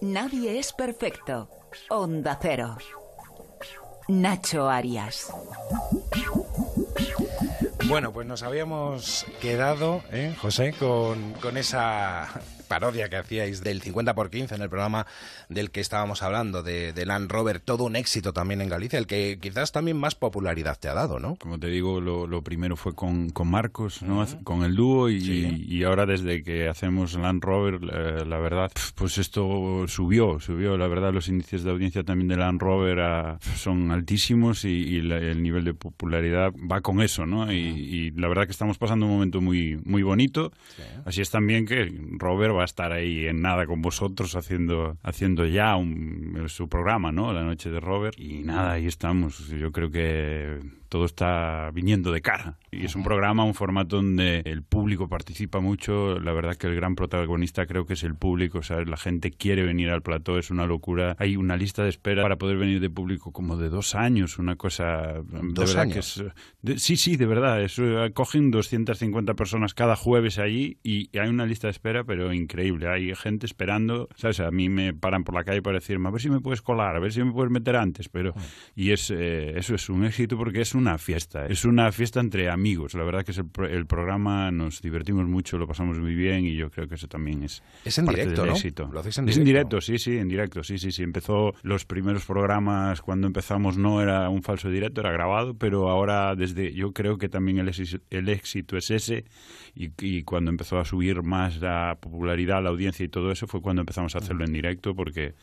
Nadie 0.00 0.60
es 0.60 0.72
perfecto. 0.72 1.48
Onda 1.88 2.38
Cero. 2.40 2.76
Nacho 4.06 4.68
Arias. 4.68 5.32
Bueno, 7.86 8.12
pues 8.12 8.26
nos 8.26 8.42
habíamos 8.42 9.26
quedado, 9.42 10.02
¿eh, 10.10 10.34
José, 10.40 10.72
con, 10.78 11.34
con 11.34 11.58
esa 11.58 12.28
parodia 12.64 13.08
que 13.08 13.16
hacíais 13.16 13.62
del 13.62 13.80
50 13.82 14.14
por 14.14 14.30
15 14.30 14.54
en 14.54 14.62
el 14.62 14.68
programa 14.68 15.06
del 15.48 15.70
que 15.70 15.80
estábamos 15.80 16.22
hablando, 16.22 16.62
de, 16.62 16.92
de 16.92 17.06
Land 17.06 17.30
Rover, 17.30 17.60
todo 17.60 17.84
un 17.84 17.96
éxito 17.96 18.32
también 18.32 18.60
en 18.60 18.68
Galicia, 18.68 18.98
el 18.98 19.06
que 19.06 19.38
quizás 19.40 19.72
también 19.72 19.96
más 19.96 20.14
popularidad 20.14 20.78
te 20.78 20.88
ha 20.88 20.94
dado, 20.94 21.18
¿no? 21.20 21.36
Como 21.36 21.58
te 21.58 21.68
digo, 21.68 22.00
lo, 22.00 22.26
lo 22.26 22.42
primero 22.42 22.76
fue 22.76 22.94
con, 22.94 23.30
con 23.30 23.48
Marcos, 23.50 24.02
¿no? 24.02 24.22
Con 24.44 24.64
el 24.64 24.74
dúo 24.74 25.08
y, 25.10 25.66
y 25.68 25.84
ahora 25.84 26.06
desde 26.06 26.42
que 26.42 26.68
hacemos 26.68 27.14
Land 27.14 27.42
Rover, 27.44 27.74
eh, 27.92 28.24
la 28.26 28.38
verdad, 28.38 28.70
pues 28.94 29.18
esto 29.18 29.84
subió, 29.88 30.40
subió. 30.40 30.76
La 30.76 30.86
verdad, 30.86 31.12
los 31.12 31.28
índices 31.28 31.64
de 31.64 31.70
audiencia 31.70 32.02
también 32.04 32.28
de 32.28 32.36
Land 32.36 32.60
Rover 32.60 33.00
ah, 33.00 33.38
son 33.56 33.90
altísimos 33.90 34.64
y, 34.64 34.68
y 34.70 35.02
la- 35.02 35.18
el 35.18 35.42
nivel 35.42 35.64
de 35.64 35.74
popularidad 35.74 36.52
va 36.70 36.80
con 36.80 37.00
eso, 37.02 37.26
¿no? 37.26 37.52
Y, 37.52 37.56
y 37.58 38.10
la 38.12 38.28
verdad 38.28 38.44
que 38.46 38.52
estamos 38.52 38.78
pasando 38.78 39.06
un 39.06 39.12
momento 39.12 39.40
muy, 39.40 39.76
muy 39.84 40.02
bonito. 40.02 40.52
Así 41.04 41.20
es 41.20 41.30
también 41.30 41.66
que 41.66 41.92
Robert 42.18 42.53
va 42.54 42.62
a 42.62 42.64
estar 42.64 42.92
ahí 42.92 43.26
en 43.26 43.40
nada 43.42 43.66
con 43.66 43.82
vosotros 43.82 44.36
haciendo, 44.36 44.96
haciendo 45.02 45.46
ya 45.46 45.76
un- 45.76 46.44
su 46.48 46.68
programa, 46.68 47.12
¿no? 47.12 47.32
La 47.32 47.42
noche 47.42 47.70
de 47.70 47.80
Robert. 47.80 48.18
Y 48.18 48.42
nada, 48.42 48.72
ahí 48.72 48.86
estamos. 48.86 49.48
Yo 49.48 49.72
creo 49.72 49.90
que 49.90 50.58
todo 50.88 51.04
está 51.04 51.70
viniendo 51.72 52.12
de 52.12 52.20
cara. 52.22 52.56
Y 52.80 52.84
es 52.86 52.94
un 52.96 53.02
programa, 53.02 53.44
un 53.44 53.54
formato 53.54 53.96
donde 53.96 54.40
el 54.44 54.62
público 54.62 55.08
participa 55.08 55.60
mucho. 55.60 56.18
La 56.20 56.32
verdad 56.32 56.56
que 56.56 56.66
el 56.66 56.74
gran 56.74 56.94
protagonista 56.94 57.66
creo 57.66 57.86
que 57.86 57.94
es 57.94 58.02
el 58.02 58.14
público. 58.14 58.62
¿sabes? 58.62 58.88
La 58.88 58.96
gente 58.96 59.30
quiere 59.30 59.62
venir 59.62 59.90
al 59.90 60.02
plató, 60.02 60.38
es 60.38 60.50
una 60.50 60.66
locura. 60.66 61.16
Hay 61.18 61.36
una 61.36 61.56
lista 61.56 61.82
de 61.82 61.90
espera 61.90 62.22
para 62.22 62.36
poder 62.36 62.56
venir 62.56 62.80
de 62.80 62.90
público 62.90 63.32
como 63.32 63.56
de 63.56 63.68
dos 63.68 63.94
años, 63.94 64.38
una 64.38 64.56
cosa 64.56 65.12
de 65.22 65.40
¿Dos 65.52 65.74
verdad 65.74 65.82
años? 65.82 65.94
que 65.94 66.26
es 66.28 66.32
de- 66.62 66.78
sí, 66.78 66.96
sí, 66.96 67.16
de 67.16 67.26
verdad. 67.26 67.62
Es, 67.62 67.80
cogen 68.14 68.50
250 68.50 69.34
personas 69.34 69.74
cada 69.74 69.96
jueves 69.96 70.38
allí 70.38 70.78
y 70.82 71.16
hay 71.18 71.28
una 71.28 71.46
lista 71.46 71.66
de 71.68 71.72
espera, 71.72 72.04
pero 72.04 72.32
increíble. 72.32 72.88
Hay 72.88 73.14
gente 73.14 73.46
esperando. 73.46 74.08
¿Sabes? 74.16 74.40
A 74.40 74.50
mí 74.50 74.68
me 74.68 74.94
paran 74.94 75.24
por 75.24 75.34
la 75.34 75.44
calle 75.44 75.62
para 75.62 75.78
decirme, 75.78 76.08
a 76.08 76.10
ver 76.12 76.20
si 76.20 76.30
me 76.30 76.40
puedes 76.40 76.62
colar, 76.62 76.96
a 76.96 76.98
ver 77.00 77.12
si 77.12 77.22
me 77.22 77.32
puedes 77.32 77.50
meter 77.50 77.76
antes. 77.76 78.08
Pero, 78.08 78.34
y 78.74 78.90
es, 78.90 79.10
eh, 79.10 79.58
eso 79.58 79.74
es 79.74 79.88
un 79.88 80.04
éxito 80.04 80.36
porque 80.36 80.60
es 80.60 80.74
una 80.74 80.98
fiesta. 80.98 81.46
Es 81.46 81.64
una 81.64 81.90
fiesta 81.92 82.20
entre 82.20 82.48
amigos. 82.50 82.63
La 82.94 83.04
verdad 83.04 83.24
que 83.24 83.32
es 83.32 83.38
el, 83.38 83.46
el 83.70 83.86
programa, 83.86 84.50
nos 84.50 84.80
divertimos 84.80 85.26
mucho, 85.26 85.58
lo 85.58 85.66
pasamos 85.66 85.98
muy 85.98 86.14
bien 86.14 86.44
y 86.44 86.56
yo 86.56 86.70
creo 86.70 86.88
que 86.88 86.94
eso 86.94 87.06
también 87.08 87.42
es. 87.42 87.62
Es 87.84 87.98
en 87.98 88.06
parte 88.06 88.22
directo, 88.22 88.42
del 88.42 88.50
¿no? 88.50 88.56
éxito. 88.56 88.88
Lo 88.92 89.00
hacéis 89.00 89.18
en 89.18 89.28
es 89.28 89.36
en 89.36 89.44
directo. 89.44 89.76
directo, 89.76 89.80
sí, 89.80 89.98
sí, 89.98 90.18
en 90.18 90.28
directo, 90.28 90.62
sí, 90.62 90.78
sí, 90.78 90.90
sí. 90.90 91.02
Empezó 91.02 91.54
los 91.62 91.84
primeros 91.84 92.24
programas 92.24 93.00
cuando 93.00 93.26
empezamos 93.26 93.76
no 93.76 94.00
era 94.00 94.28
un 94.28 94.42
falso 94.42 94.70
directo, 94.70 95.00
era 95.00 95.12
grabado, 95.12 95.54
pero 95.54 95.90
ahora 95.90 96.34
desde 96.34 96.72
yo 96.72 96.92
creo 96.92 97.18
que 97.18 97.28
también 97.28 97.58
el 97.58 97.68
éxito, 97.68 97.98
el 98.10 98.28
éxito 98.28 98.76
es 98.76 98.90
ese 98.90 99.24
y, 99.74 99.90
y 100.00 100.22
cuando 100.22 100.50
empezó 100.50 100.78
a 100.78 100.84
subir 100.84 101.22
más 101.22 101.60
la 101.60 101.98
popularidad, 102.00 102.62
la 102.62 102.70
audiencia 102.70 103.04
y 103.04 103.08
todo 103.08 103.30
eso 103.30 103.46
fue 103.46 103.60
cuando 103.60 103.82
empezamos 103.82 104.14
a 104.14 104.18
hacerlo 104.18 104.44
en 104.44 104.52
directo 104.52 104.94
porque 104.94 105.34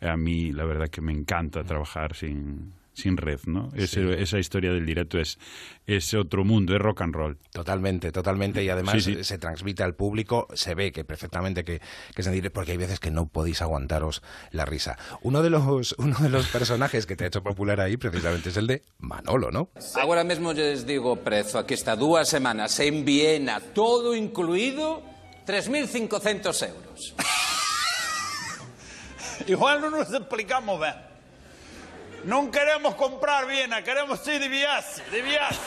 a 0.00 0.16
mí 0.16 0.52
la 0.52 0.64
verdad 0.64 0.88
que 0.88 1.00
me 1.00 1.12
encanta 1.12 1.64
trabajar 1.64 2.14
sin 2.14 2.72
sin 2.94 3.16
red, 3.16 3.40
¿no? 3.46 3.68
Ese- 3.74 4.00
Sí. 4.02 4.22
esa 4.22 4.38
historia 4.38 4.72
del 4.72 4.86
directo 4.86 5.18
es, 5.18 5.38
es 5.86 6.14
otro 6.14 6.44
mundo, 6.44 6.74
es 6.74 6.80
rock 6.80 7.02
and 7.02 7.14
roll. 7.14 7.38
Totalmente, 7.52 8.10
totalmente. 8.12 8.62
Y 8.64 8.68
además 8.70 9.02
Sí, 9.02 9.16
sí. 9.16 9.24
se 9.24 9.36
transmite 9.38 9.82
al 9.82 9.94
público, 9.94 10.46
se 10.54 10.74
ve 10.74 10.92
que 10.92 11.04
perfectamente 11.04 11.64
que, 11.64 11.80
que 12.14 12.20
es 12.22 12.26
en 12.26 12.32
directo, 12.32 12.54
porque 12.54 12.70
hay 12.72 12.78
veces 12.78 13.00
que 13.00 13.10
no 13.10 13.26
podéis 13.26 13.60
aguantaros 13.62 14.22
la 14.52 14.64
risa. 14.64 14.96
Uno 15.22 15.42
de 15.42 15.50
los, 15.50 15.92
uno 15.98 16.16
de 16.18 16.28
los 16.30 16.46
personajes 16.48 17.04
que 17.06 17.16
te 17.16 17.24
ha 17.24 17.26
hecho 17.26 17.42
popular 17.42 17.80
ahí 17.80 17.96
precisamente 17.96 18.48
es 18.50 18.56
el 18.56 18.66
de 18.68 18.82
Manolo, 18.98 19.50
¿no? 19.50 19.70
Agora 20.00 20.22
mesmo 20.24 20.52
lles 20.52 20.86
digo 20.86 21.12
o 21.12 21.16
prezo. 21.16 21.58
Aquí 21.58 21.74
está, 21.74 21.96
dúas 21.96 22.28
semanas 22.28 22.78
en 22.80 23.04
Viena, 23.04 23.60
todo 23.60 24.14
incluído, 24.14 25.02
3.500 25.46 26.68
euros. 26.68 27.14
Igual 29.46 29.80
non 29.82 29.90
nos 29.92 30.08
explicamos 30.14 30.78
ben. 30.80 30.94
Non 32.24 32.48
queremos 32.48 32.94
comprar 32.96 33.44
Viena, 33.44 33.84
queremos 33.84 34.20
ir 34.28 34.40
de 34.40 34.48
viaxe, 34.48 35.04
de 35.12 35.20
viaxe. 35.20 35.60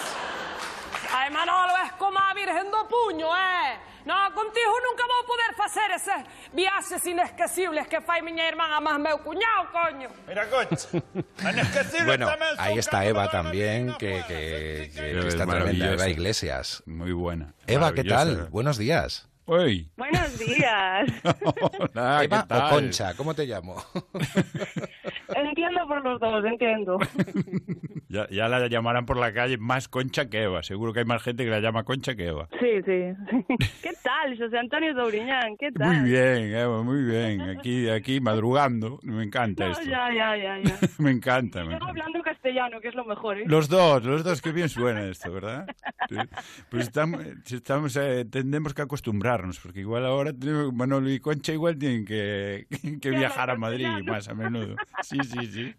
Ai, 1.14 1.30
Manolo, 1.30 1.74
es 1.86 1.92
como 2.02 2.18
a 2.20 2.34
Virgen 2.34 2.68
do 2.74 2.84
Puño, 2.90 3.30
eh? 3.32 3.78
No, 4.08 4.16
contigo 4.34 4.72
nunca 4.88 5.04
vou 5.04 5.24
poder 5.28 5.52
facer 5.60 5.92
eses 5.92 6.24
viaxes 6.56 7.04
inesquecibles 7.06 7.88
que 7.92 8.00
fai 8.02 8.24
miña 8.24 8.48
irmán 8.48 8.72
a 8.72 8.80
máis 8.80 8.98
meu 9.04 9.20
cuñado, 9.20 9.68
coño. 9.72 10.08
Mira, 10.28 10.48
coche. 10.48 10.88
Bueno, 12.08 12.28
ahí 12.58 12.78
está 12.80 13.04
Eva 13.06 13.28
también, 13.30 13.94
que, 14.00 14.24
que- 14.28 14.92
que 14.96 15.20
Es 15.20 15.26
está 15.36 15.46
tremenda. 15.46 15.94
Eva 15.94 16.08
Iglesias. 16.08 16.84
Muy 16.88 17.12
buena. 17.12 17.54
Eva, 17.68 17.92
¿qué 17.94 18.04
tal? 18.04 18.48
Buenos 18.50 18.78
días. 18.78 19.28
Uy. 19.50 19.90
Buenos 19.96 20.38
días. 20.40 21.10
Hola, 21.80 22.24
Eva 22.24 22.42
¿qué 22.42 22.48
tal? 22.50 22.66
o 22.66 22.70
Concha, 22.70 23.14
¿cómo 23.16 23.34
te 23.34 23.46
llamo? 23.46 23.78
Entiendo 25.36 25.88
por 25.88 26.04
los 26.04 26.20
dos, 26.20 26.44
entiendo. 26.46 26.98
Ya, 28.10 28.26
ya 28.30 28.48
la 28.48 28.66
llamarán 28.68 29.06
por 29.06 29.18
la 29.18 29.34
calle 29.34 29.58
más 29.58 29.90
Concha 29.90 30.30
que 30.30 30.44
Eva. 30.44 30.64
Seguro 30.64 30.94
que 30.94 31.00
hay 31.00 31.06
más 31.06 31.22
gente 31.22 31.44
que 31.44 31.50
la 31.50 31.60
llama 31.60 31.84
Concha 31.84 32.16
que 32.16 32.28
Eva. 32.28 32.48
Sí, 32.58 32.82
sí. 32.86 33.14
¿Qué 33.84 33.92
tal, 34.02 34.38
José 34.38 34.58
Antonio 34.58 34.94
Dobriñán? 34.94 35.58
¿Qué 35.58 35.74
tal? 35.74 35.90
Muy 36.04 36.12
bien, 36.12 36.56
Eva, 36.56 36.84
muy 36.84 37.04
bien. 37.04 37.42
Aquí, 37.42 37.90
aquí 37.90 38.22
madrugando. 38.22 39.00
Me 39.04 39.24
encanta 39.24 39.66
No, 39.66 39.72
esto. 39.74 39.84
ya, 39.90 40.08
ya, 40.14 40.38
ya, 40.38 40.58
ya. 40.64 40.78
Me 41.00 41.12
encanta. 41.12 41.60
me 41.60 41.72
Luego 41.72 41.84
encanta. 41.84 41.90
hablando 42.02 42.22
castellano, 42.24 42.80
que 42.80 42.88
es 42.88 42.96
lo 42.96 43.04
mejor, 43.04 43.40
¿eh? 43.40 43.44
Los 43.46 43.68
dos, 43.68 44.02
los 44.06 44.24
dos, 44.24 44.42
qué 44.42 44.54
bien 44.54 44.70
suena 44.70 45.04
esto, 45.04 45.30
¿verdad? 45.34 45.68
Sí. 46.08 46.16
Pues 46.70 46.84
estamos, 46.84 47.26
estamos 47.52 47.98
eh, 47.98 48.24
tendremos 48.24 48.74
que 48.74 48.84
porque 49.62 49.82
igual 49.82 50.06
ahora 50.06 50.34
Manolo 50.74 51.10
y 51.10 51.20
Concha 51.20 51.54
igual 51.54 51.78
tienen 51.78 52.06
que, 52.06 52.68
que 53.02 53.10
viajar 53.10 53.50
a 53.50 53.56
Madrid 53.56 53.88
más 54.06 54.28
a 54.28 54.34
menudo. 54.34 54.76
Sí, 55.04 55.18
sí, 55.24 55.48
sí. 55.48 55.76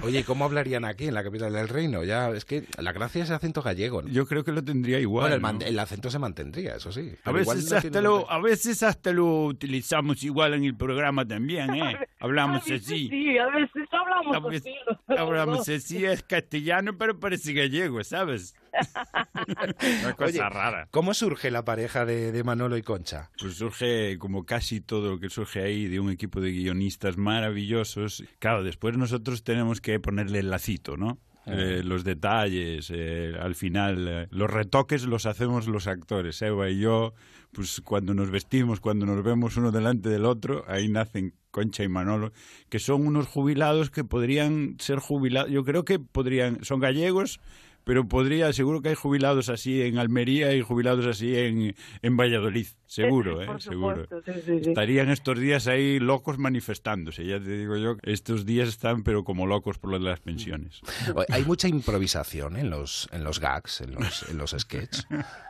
Oye, 0.00 0.20
¿y 0.20 0.22
cómo 0.24 0.44
hablarían 0.46 0.84
aquí 0.84 1.06
en 1.06 1.14
la 1.14 1.22
capital 1.22 1.52
del 1.52 1.68
reino? 1.68 2.02
Ya, 2.02 2.30
es 2.30 2.44
que 2.44 2.64
la 2.78 2.92
gracia 2.92 3.22
es 3.22 3.28
el 3.28 3.36
acento 3.36 3.62
gallego. 3.62 4.02
¿no? 4.02 4.08
Yo 4.08 4.26
creo 4.26 4.42
que 4.42 4.50
lo 4.50 4.64
tendría 4.64 4.98
igual. 4.98 5.30
Bueno, 5.30 5.48
el, 5.48 5.58
¿no? 5.58 5.64
el 5.64 5.78
acento 5.78 6.10
se 6.10 6.18
mantendría, 6.18 6.76
eso 6.76 6.90
sí. 6.90 7.14
A 7.24 7.30
veces, 7.30 7.70
no 7.70 7.76
hasta 7.76 8.00
lo, 8.00 8.28
a 8.30 8.40
veces 8.40 8.82
hasta 8.82 9.12
lo 9.12 9.44
utilizamos 9.44 10.24
igual 10.24 10.54
en 10.54 10.64
el 10.64 10.74
programa 10.74 11.26
también, 11.26 11.74
¿eh? 11.74 11.96
Hablamos 12.20 12.62
así. 12.62 13.08
Sí, 13.08 13.38
a 13.38 13.46
veces 13.48 13.88
hablamos 13.92 14.36
A 14.36 14.40
veces 14.40 14.72
así. 14.88 15.20
hablamos 15.20 15.68
así, 15.68 16.04
es 16.04 16.22
castellano, 16.22 16.96
pero 16.96 17.20
parece 17.20 17.52
gallego, 17.52 18.02
¿sabes? 18.02 18.54
Una 20.02 20.14
cosa 20.14 20.26
Oye, 20.26 20.38
rara. 20.40 20.88
¿Cómo 20.90 21.14
surge 21.14 21.50
la 21.50 21.64
pareja 21.64 22.04
de, 22.04 22.32
de 22.32 22.44
Manolo 22.44 22.76
y 22.76 22.82
Concha? 22.82 23.30
Pues 23.38 23.54
surge, 23.54 24.18
como 24.18 24.44
casi 24.44 24.80
todo 24.80 25.10
lo 25.10 25.20
que 25.20 25.28
surge 25.28 25.62
ahí, 25.62 25.88
de 25.88 26.00
un 26.00 26.10
equipo 26.10 26.40
de 26.40 26.52
guionistas 26.52 27.16
maravillosos. 27.16 28.24
Claro, 28.38 28.62
después 28.62 28.96
nosotros 28.96 29.44
tenemos 29.44 29.80
que 29.80 30.00
ponerle 30.00 30.40
el 30.40 30.50
lacito, 30.50 30.96
¿no? 30.96 31.18
Eh, 31.44 31.82
los 31.84 32.04
detalles, 32.04 32.92
eh, 32.94 33.34
al 33.38 33.56
final, 33.56 34.06
eh, 34.08 34.26
los 34.30 34.48
retoques 34.48 35.04
los 35.04 35.26
hacemos 35.26 35.66
los 35.66 35.88
actores, 35.88 36.40
Eva 36.40 36.70
y 36.70 36.78
yo, 36.78 37.14
pues 37.50 37.80
cuando 37.80 38.14
nos 38.14 38.30
vestimos, 38.30 38.78
cuando 38.78 39.06
nos 39.06 39.24
vemos 39.24 39.56
uno 39.56 39.72
delante 39.72 40.08
del 40.08 40.24
otro, 40.24 40.64
ahí 40.68 40.88
nacen 40.88 41.34
Concha 41.50 41.82
y 41.82 41.88
Manolo, 41.88 42.32
que 42.68 42.78
son 42.78 43.04
unos 43.06 43.26
jubilados 43.26 43.90
que 43.90 44.04
podrían 44.04 44.76
ser 44.78 45.00
jubilados, 45.00 45.50
yo 45.50 45.64
creo 45.64 45.84
que 45.84 45.98
podrían, 45.98 46.64
son 46.64 46.78
gallegos, 46.78 47.40
pero 47.84 48.06
podría, 48.06 48.52
seguro 48.52 48.82
que 48.82 48.90
hay 48.90 48.94
jubilados 48.94 49.48
así 49.48 49.82
en 49.82 49.98
Almería 49.98 50.54
y 50.54 50.62
jubilados 50.62 51.06
así 51.06 51.36
en, 51.36 51.74
en 52.02 52.16
Valladolid, 52.16 52.66
seguro, 52.86 53.42
¿eh? 53.42 53.46
Por 53.46 53.62
seguro. 53.62 54.02
supuesto, 54.02 54.32
sí, 54.32 54.40
sí, 54.44 54.64
sí. 54.64 54.70
Estarían 54.70 55.10
estos 55.10 55.38
días 55.38 55.66
ahí 55.66 55.98
locos 55.98 56.38
manifestándose, 56.38 57.24
ya 57.24 57.38
te 57.38 57.56
digo 57.56 57.76
yo, 57.76 57.96
estos 58.02 58.46
días 58.46 58.68
están 58.68 59.02
pero 59.02 59.24
como 59.24 59.46
locos 59.46 59.78
por 59.78 59.90
lo 59.90 59.98
de 59.98 60.04
las 60.04 60.20
pensiones. 60.20 60.80
Hay 61.30 61.44
mucha 61.44 61.68
improvisación 61.68 62.56
en 62.56 62.70
los, 62.70 63.08
en 63.12 63.24
los 63.24 63.40
gags, 63.40 63.80
en 63.80 63.94
los, 63.94 64.28
en 64.28 64.38
los 64.38 64.54
sketches. 64.58 65.06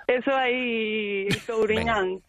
Eso 0.06 0.34
ahí, 0.34 1.28
Touriñán, 1.46 2.20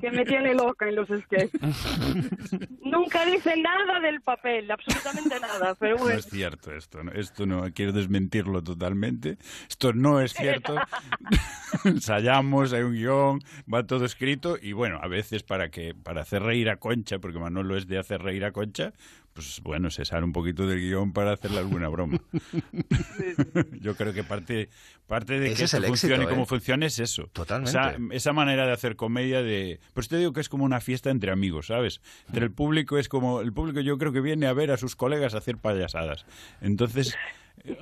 que 0.00 0.10
me 0.10 0.24
tiene 0.24 0.54
loca 0.54 0.88
en 0.88 0.96
los 0.96 1.08
sketches. 1.08 1.60
Nunca 2.82 3.24
dice 3.24 3.56
nada 3.56 4.00
del 4.00 4.20
papel, 4.20 4.70
absolutamente 4.70 5.38
nada, 5.40 5.74
pero 5.76 5.96
No 5.96 6.10
es 6.10 6.26
cierto 6.26 6.72
esto, 6.74 7.02
¿no? 7.02 7.12
esto 7.12 7.46
no, 7.46 7.72
quiero 7.72 7.92
desmentirlo 7.92 8.62
totalmente. 8.62 9.38
Esto 9.68 9.92
no 9.92 10.20
es 10.20 10.32
cierto. 10.32 10.76
Ensayamos, 11.84 12.72
hay 12.72 12.82
un 12.82 12.92
guion, 12.92 13.40
va 13.72 13.86
todo 13.86 14.04
escrito 14.04 14.56
y 14.60 14.72
bueno, 14.72 14.98
a 15.02 15.08
veces 15.08 15.42
para 15.42 15.70
que 15.70 15.94
para 15.94 16.22
hacer 16.22 16.42
reír 16.42 16.68
a 16.70 16.76
Concha, 16.76 17.18
porque 17.18 17.38
Manolo 17.38 17.76
es 17.76 17.86
de 17.86 17.98
hacer 17.98 18.22
reír 18.22 18.44
a 18.44 18.52
Concha, 18.52 18.92
pues 19.32 19.60
bueno, 19.62 19.90
se 19.90 20.04
sale 20.04 20.24
un 20.24 20.32
poquito 20.32 20.66
del 20.66 20.80
guion 20.80 21.12
para 21.12 21.32
hacerle 21.32 21.58
alguna 21.58 21.88
broma. 21.88 22.20
Yo 23.80 23.94
creo 23.94 24.12
que 24.12 24.24
parte, 24.24 24.70
parte 25.06 25.38
de 25.38 25.46
Ese 25.46 25.56
que 25.56 25.64
es 25.64 25.74
esto 25.74 25.76
el 25.76 25.84
éxito, 25.84 26.08
funcione 26.08 26.24
¿eh? 26.24 26.28
como 26.28 26.46
funcione 26.46 26.86
es 26.86 26.98
eso. 26.98 27.28
Totalmente. 27.32 27.70
Esa, 27.70 27.96
esa 28.10 28.32
manera 28.32 28.66
de 28.66 28.72
hacer 28.72 28.96
comedia 28.96 29.42
de... 29.42 29.78
Pues 29.94 30.08
te 30.08 30.16
digo 30.16 30.32
que 30.32 30.40
es 30.40 30.48
como 30.48 30.64
una 30.64 30.80
fiesta 30.80 31.10
entre 31.10 31.30
amigos, 31.30 31.68
¿sabes? 31.68 32.00
Entre 32.26 32.44
el 32.44 32.52
público 32.52 32.98
es 32.98 33.08
como... 33.08 33.40
El 33.40 33.52
público 33.52 33.80
yo 33.80 33.98
creo 33.98 34.12
que 34.12 34.20
viene 34.20 34.46
a 34.46 34.52
ver 34.52 34.72
a 34.72 34.76
sus 34.76 34.96
colegas 34.96 35.34
hacer 35.34 35.58
payasadas. 35.58 36.26
Entonces... 36.60 37.16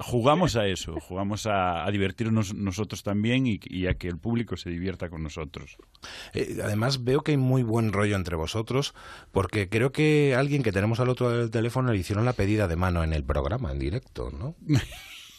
Jugamos 0.00 0.56
a 0.56 0.66
eso, 0.66 0.98
jugamos 1.00 1.46
a, 1.46 1.84
a 1.86 1.90
divertirnos 1.90 2.54
nosotros 2.54 3.02
también 3.02 3.46
y, 3.46 3.60
y 3.64 3.86
a 3.86 3.94
que 3.94 4.08
el 4.08 4.18
público 4.18 4.56
se 4.56 4.70
divierta 4.70 5.08
con 5.08 5.22
nosotros. 5.22 5.76
Eh, 6.34 6.58
además, 6.62 7.04
veo 7.04 7.20
que 7.22 7.32
hay 7.32 7.36
muy 7.36 7.62
buen 7.62 7.92
rollo 7.92 8.16
entre 8.16 8.34
vosotros, 8.36 8.94
porque 9.30 9.68
creo 9.68 9.92
que 9.92 10.34
alguien 10.36 10.62
que 10.62 10.72
tenemos 10.72 10.98
al 11.00 11.08
otro 11.08 11.28
lado 11.28 11.38
del 11.40 11.50
teléfono 11.50 11.92
le 11.92 11.98
hicieron 11.98 12.24
la 12.24 12.32
pedida 12.32 12.66
de 12.66 12.76
mano 12.76 13.04
en 13.04 13.12
el 13.12 13.24
programa, 13.24 13.70
en 13.72 13.78
directo, 13.78 14.30
¿no? 14.30 14.54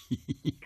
Sí, 0.09 0.17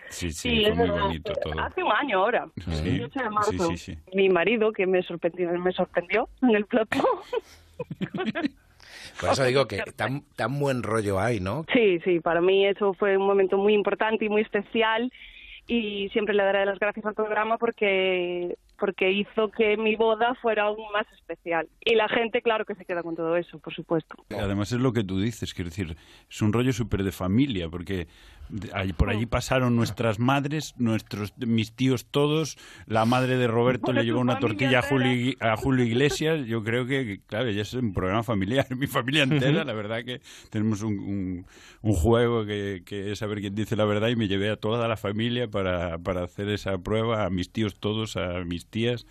sí, 0.08 0.32
Sí, 0.32 0.64
es 0.64 0.74
muy 0.74 0.88
verdad. 0.88 1.02
bonito 1.02 1.32
todo. 1.42 1.60
Hace 1.60 1.82
un 1.82 1.92
año 1.92 2.18
ahora, 2.20 2.46
Sí, 2.64 2.88
el 2.88 3.02
8 3.04 3.20
de 3.24 3.30
marzo. 3.30 3.50
sí, 3.52 3.76
sí, 3.76 3.92
sí. 3.92 3.98
Mi 4.14 4.30
marido, 4.30 4.72
que 4.72 4.86
me 4.86 5.02
sorprendió, 5.02 5.50
me 5.60 5.70
sorprendió 5.72 6.30
en 6.40 6.54
el 6.56 6.64
plató. 6.64 7.04
Por 9.20 9.30
eso 9.30 9.44
digo 9.44 9.66
que 9.66 9.82
tan, 9.96 10.22
tan 10.36 10.58
buen 10.58 10.82
rollo 10.82 11.20
hay, 11.20 11.40
¿no? 11.40 11.64
Sí, 11.72 12.00
sí, 12.04 12.20
para 12.20 12.40
mí 12.40 12.66
eso 12.66 12.94
fue 12.94 13.16
un 13.16 13.26
momento 13.26 13.56
muy 13.56 13.74
importante 13.74 14.24
y 14.24 14.28
muy 14.28 14.42
especial 14.42 15.10
y 15.66 16.08
siempre 16.10 16.34
le 16.34 16.42
daré 16.42 16.66
las 16.66 16.78
gracias 16.78 17.06
al 17.06 17.14
programa 17.14 17.56
porque 17.56 18.56
porque 18.78 19.12
hizo 19.12 19.50
que 19.50 19.76
mi 19.76 19.96
boda 19.96 20.34
fuera 20.42 20.64
aún 20.64 20.84
más 20.92 21.06
especial. 21.14 21.68
Y 21.84 21.94
la 21.94 22.08
gente, 22.08 22.42
claro 22.42 22.64
que 22.64 22.74
se 22.74 22.84
queda 22.84 23.02
con 23.02 23.14
todo 23.14 23.36
eso, 23.36 23.58
por 23.60 23.72
supuesto. 23.72 24.16
Además 24.30 24.72
es 24.72 24.80
lo 24.80 24.92
que 24.92 25.04
tú 25.04 25.20
dices, 25.20 25.54
quiero 25.54 25.70
decir, 25.70 25.96
es 26.28 26.42
un 26.42 26.52
rollo 26.52 26.72
súper 26.72 27.04
de 27.04 27.12
familia, 27.12 27.68
porque 27.68 28.08
por 28.96 29.10
allí 29.10 29.26
pasaron 29.26 29.74
nuestras 29.76 30.18
madres, 30.18 30.74
nuestros, 30.78 31.32
mis 31.38 31.72
tíos 31.72 32.06
todos, 32.06 32.56
la 32.86 33.04
madre 33.04 33.36
de 33.36 33.46
Roberto 33.46 33.86
Bueno, 33.86 34.00
le 34.00 34.06
llevó 34.06 34.20
una 34.20 34.38
tortilla 34.38 34.78
a. 34.80 34.82
Julio, 34.82 35.34
a 35.40 35.56
Julio 35.56 35.84
Iglesias, 35.84 36.46
yo 36.46 36.62
creo 36.62 36.86
que, 36.86 37.20
claro, 37.26 37.50
ya 37.50 37.62
es 37.62 37.74
un 37.74 37.92
programa 37.92 38.22
familiar, 38.22 38.66
mi 38.76 38.86
familia 38.86 39.22
entera, 39.24 39.64
la 39.64 39.72
verdad 39.72 40.04
que 40.04 40.20
tenemos 40.50 40.82
un, 40.82 40.98
un- 40.98 41.46
un 41.82 41.92
juego 41.92 42.46
que, 42.46 42.82
que 42.86 43.12
es 43.12 43.18
saber 43.18 43.40
quién 43.40 43.54
dice 43.54 43.76
la 43.76 43.84
verdad 43.84 44.08
y 44.08 44.16
me 44.16 44.26
llevé 44.26 44.48
a 44.50 44.56
toda 44.56 44.88
la 44.88 44.96
familia 44.96 45.48
para, 45.48 45.98
para 45.98 46.24
hacer 46.24 46.48
esa 46.48 46.78
prueba, 46.78 47.24
a 47.26 47.30
mis 47.30 47.50
tíos 47.50 47.74
todos, 47.78 48.16
a 48.16 48.42
mis 48.44 48.64
tías, 48.66 49.06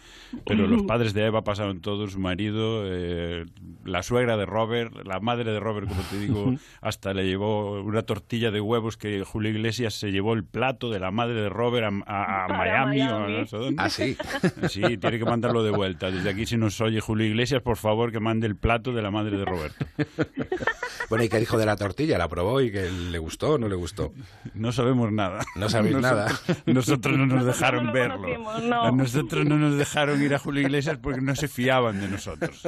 pero 0.46 0.66
los 0.68 0.82
padres 0.84 1.14
de 1.14 1.26
Eva 1.26 1.44
pasaron 1.44 1.82
todos, 1.82 2.14
su 2.14 2.20
marido, 2.20 2.84
eh, 2.86 3.46
la 3.86 4.02
suegra 4.02 4.38
de 4.38 4.46
Robert, 4.48 4.94
la 5.06 5.20
madre 5.20 5.52
de 5.52 5.60
Robert, 5.60 5.88
como 5.88 6.02
te 6.02 6.20
digo, 6.20 6.54
hasta 6.82 7.14
le 7.14 7.28
llevó 7.28 7.80
una 7.82 8.02
tortilla 8.04 8.50
de 8.50 8.60
huevos 8.62 8.98
que 8.98 9.23
Julio 9.26 9.52
Iglesias 9.52 9.94
se 9.94 10.12
llevó 10.12 10.34
el 10.34 10.44
plato 10.44 10.90
de 10.90 11.00
la 11.00 11.12
madre 11.12 11.36
de 11.42 11.50
Robert 11.50 11.86
a, 12.06 12.12
a- 12.14 12.46
a 12.46 12.48
Para 12.48 12.86
Miami, 12.86 13.02
o 13.02 13.20
Miami. 13.20 13.38
no 13.40 13.46
sé 13.48 13.58
dónde. 13.58 13.82
Ah, 13.84 13.90
sí. 13.90 14.18
Sí, 14.70 14.98
tiene 14.98 15.20
que 15.20 15.26
mandarlo 15.26 15.64
de 15.64 15.72
vuelta. 15.72 16.10
Desde 16.12 16.30
aquí, 16.30 16.46
si 16.46 16.58
nos 16.58 16.80
oye 16.82 17.00
Julio 17.02 17.26
Iglesias, 17.28 17.62
por 17.62 17.78
favor, 17.78 18.12
que 18.12 18.20
mande 18.20 18.48
el 18.48 18.56
plato 18.56 18.92
de 18.94 19.02
la 19.02 19.12
madre 19.12 19.38
de 19.38 19.46
Roberto. 19.46 19.86
Bueno, 21.10 21.26
¿y 21.26 21.30
qué 21.30 21.38
dijo 21.40 21.58
de 21.58 21.66
la 21.66 21.76
tortilla? 21.76 22.18
¿La 22.18 22.28
probó 22.28 22.62
y 22.62 22.72
que 22.72 22.90
le 22.90 23.18
gustó 23.20 23.52
o 23.54 23.58
no 23.58 23.68
le 23.68 23.76
gustó? 23.76 24.14
No 24.54 24.72
sabemos 24.72 25.12
nada. 25.12 25.44
No 25.56 25.70
sabéis 25.70 25.98
nada. 25.98 26.28
Nosotros 26.66 27.18
no 27.18 27.26
nos 27.26 27.46
dejaron 27.46 27.88
No 27.88 27.92
verlo. 27.94 28.28
no. 28.64 28.84
A 28.86 28.92
nosotros 28.92 29.46
no 29.46 29.58
nos 29.58 29.78
dejaron 29.78 30.22
ir 30.24 30.34
a 30.34 30.40
Julio 30.40 30.62
Iglesias 30.62 30.98
porque 31.02 31.22
no 31.22 31.36
se 31.36 31.48
fiaban 31.48 32.00
de 32.00 32.08
nosotros. 32.08 32.64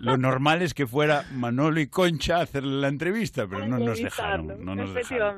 Lo 0.00 0.16
normal 0.18 0.62
es 0.62 0.74
que 0.74 0.86
fuera 0.86 1.24
Manolo 1.32 1.80
y 1.80 1.86
Concha 1.86 2.38
a 2.38 2.42
hacerle 2.42 2.80
la 2.80 2.88
entrevista, 2.88 3.46
pero 3.48 3.66
no 3.66 3.78
nos 3.78 3.98
dejaron. 4.02 4.62
No 4.64 4.74
nos 4.74 4.92
dejaron. 4.92 5.36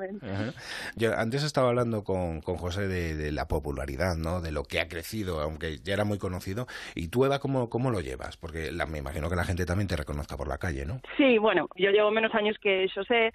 Yo 0.96 1.16
antes 1.16 1.42
estaba 1.42 1.68
hablando 1.68 2.05
con, 2.05 2.40
con 2.40 2.57
José 2.57 2.88
de, 2.88 3.33
la 3.33 3.48
popularidad, 3.48 4.16
¿no? 4.16 4.40
De 4.40 4.52
lo 4.52 4.64
que 4.64 4.81
ha 4.81 4.88
crecido, 4.88 5.40
aunque 5.40 5.78
ya 5.78 5.94
era 5.94 6.05
muy 6.05 6.18
conocido. 6.18 6.66
¿Y 6.94 7.09
tú, 7.09 7.24
Eva, 7.24 7.38
cómo, 7.38 7.70
cómo 7.70 7.90
lo 7.90 8.00
llevas? 8.00 8.37
Porque 8.37 8.70
me 8.88 8.98
imagino 8.98 9.31
que 9.31 9.37
la 9.37 9.44
gente 9.44 9.66
también 9.66 9.88
te 9.88 9.96
reconozca 9.96 10.37
por 10.37 10.48
la 10.48 10.59
calle, 10.59 10.85
¿no? 10.87 11.00
Sí, 11.16 11.38
bueno, 11.38 11.68
yo 11.76 11.90
llevo 11.90 12.11
menos 12.11 12.35
años 12.35 12.57
que 12.61 12.88
José, 12.94 13.33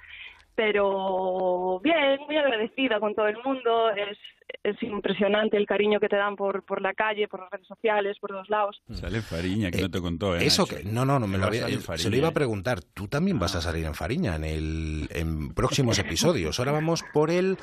pero 0.57 1.79
bien, 1.83 2.19
muy 2.25 2.35
agradecida 2.35 2.99
con 2.99 3.13
todo 3.13 3.27
el 3.27 3.37
mundo. 3.45 3.91
Es, 3.91 4.17
es 4.63 4.81
impresionante 4.81 5.55
el 5.55 5.67
cariño 5.67 5.99
que 5.99 6.09
te 6.09 6.15
dan 6.15 6.35
por, 6.35 6.63
por 6.63 6.81
la 6.81 6.95
calle, 6.95 7.27
por 7.27 7.41
las 7.41 7.51
redes 7.51 7.67
sociales, 7.67 8.17
por 8.19 8.31
todos 8.31 8.49
lados. 8.49 8.81
Sale 8.89 9.21
Fariña, 9.21 9.69
que 9.69 9.81
no 9.81 9.91
te 9.91 10.01
contó, 10.01 10.35
¿eh? 10.35 10.43
Eso 10.43 10.63
Nacho? 10.63 10.77
que, 10.77 10.83
no, 10.83 11.05
no, 11.05 11.19
no, 11.19 11.27
me 11.27 11.37
lo 11.37 11.45
había, 11.45 11.67
se 11.67 12.09
lo 12.09 12.17
iba 12.17 12.29
a 12.29 12.31
¿eh? 12.31 12.33
preguntar. 12.33 12.79
Tú 12.81 13.07
también 13.07 13.37
vas 13.37 13.55
a 13.55 13.61
salir 13.61 13.85
en 13.85 13.93
Fariña 13.93 14.35
en 14.35 14.45
el 14.45 15.09
en 15.11 15.53
próximos 15.53 15.99
episodios. 15.99 16.57
Ahora 16.57 16.71
vamos 16.71 17.03
por 17.13 17.29
el 17.29 17.57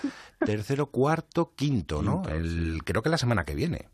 tercero, 0.46 0.87
cuarto, 0.87 1.50
quinto, 1.57 2.00
¿no? 2.00 2.22
El, 2.30 2.85
creo 2.85 3.02
que 3.02 3.09
la 3.09 3.18
semana 3.18 3.44
que 3.44 3.57
viene. 3.57 3.87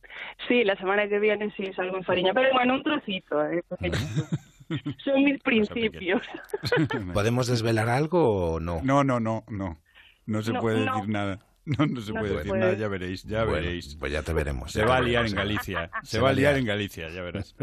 Sí, 0.47 0.63
la 0.65 0.77
semana 0.77 1.09
que 1.09 1.19
viene 1.19 1.51
sí 1.57 1.73
salgo 1.73 1.97
en 1.97 2.05
Fariña, 2.05 2.35
pero 2.35 2.53
bueno, 2.53 2.75
un 2.75 2.83
trocito. 2.83 3.47
¿eh? 3.47 3.63
Son 5.05 5.25
mis 5.25 5.39
principios. 5.43 6.23
¿Podemos 7.13 7.47
desvelar 7.49 7.89
algo 7.89 8.53
o 8.55 8.61
no? 8.61 8.81
No, 8.83 9.05
no, 9.05 9.21
no, 9.21 9.45
no. 9.49 9.79
No 10.27 10.43
se 10.43 10.53
No, 10.53 10.61
puede 10.61 10.85
no. 10.85 10.95
decir 10.95 11.09
nada. 11.09 11.39
No, 11.67 11.87
no 11.87 12.01
se 12.01 12.13
No 12.13 12.21
puede 12.21 12.33
se 12.33 12.37
decir 12.39 12.49
puede. 12.51 12.61
nada, 12.61 12.73
ya 12.75 12.89
veréis, 12.89 13.23
ya 13.25 13.45
Bueno, 13.45 13.53
veréis. 13.61 13.95
Pues 13.97 14.11
ya 14.13 14.23
te 14.23 14.33
veremos. 14.33 14.73
Se 14.73 14.85
va 14.85 14.97
a 14.97 15.01
liar 15.01 15.27
en 15.27 15.33
¿eh? 15.33 15.37
Galicia. 15.37 15.91
Se 16.03 16.19
va 16.19 16.31
a 16.31 16.33
liar 16.33 16.57
en 16.57 16.65
Galicia, 16.65 17.09
ya 17.11 17.23
verás. 17.23 17.55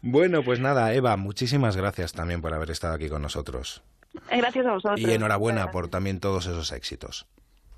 Bueno, 0.00 0.42
pues 0.42 0.60
nada, 0.60 0.92
Eva, 0.94 1.16
muchísimas 1.16 1.76
gracias 1.76 2.12
también 2.12 2.40
por 2.40 2.52
haber 2.54 2.70
estado 2.70 2.94
aquí 2.94 3.08
con 3.08 3.22
nosotros. 3.22 3.82
Eh, 4.30 4.38
Gracias 4.38 4.64
a 4.66 4.72
vosotros. 4.72 5.00
Y 5.00 5.10
enhorabuena 5.12 5.70
por 5.70 5.88
también 5.88 6.20
todos 6.20 6.46
esos 6.46 6.72
éxitos. 6.72 7.26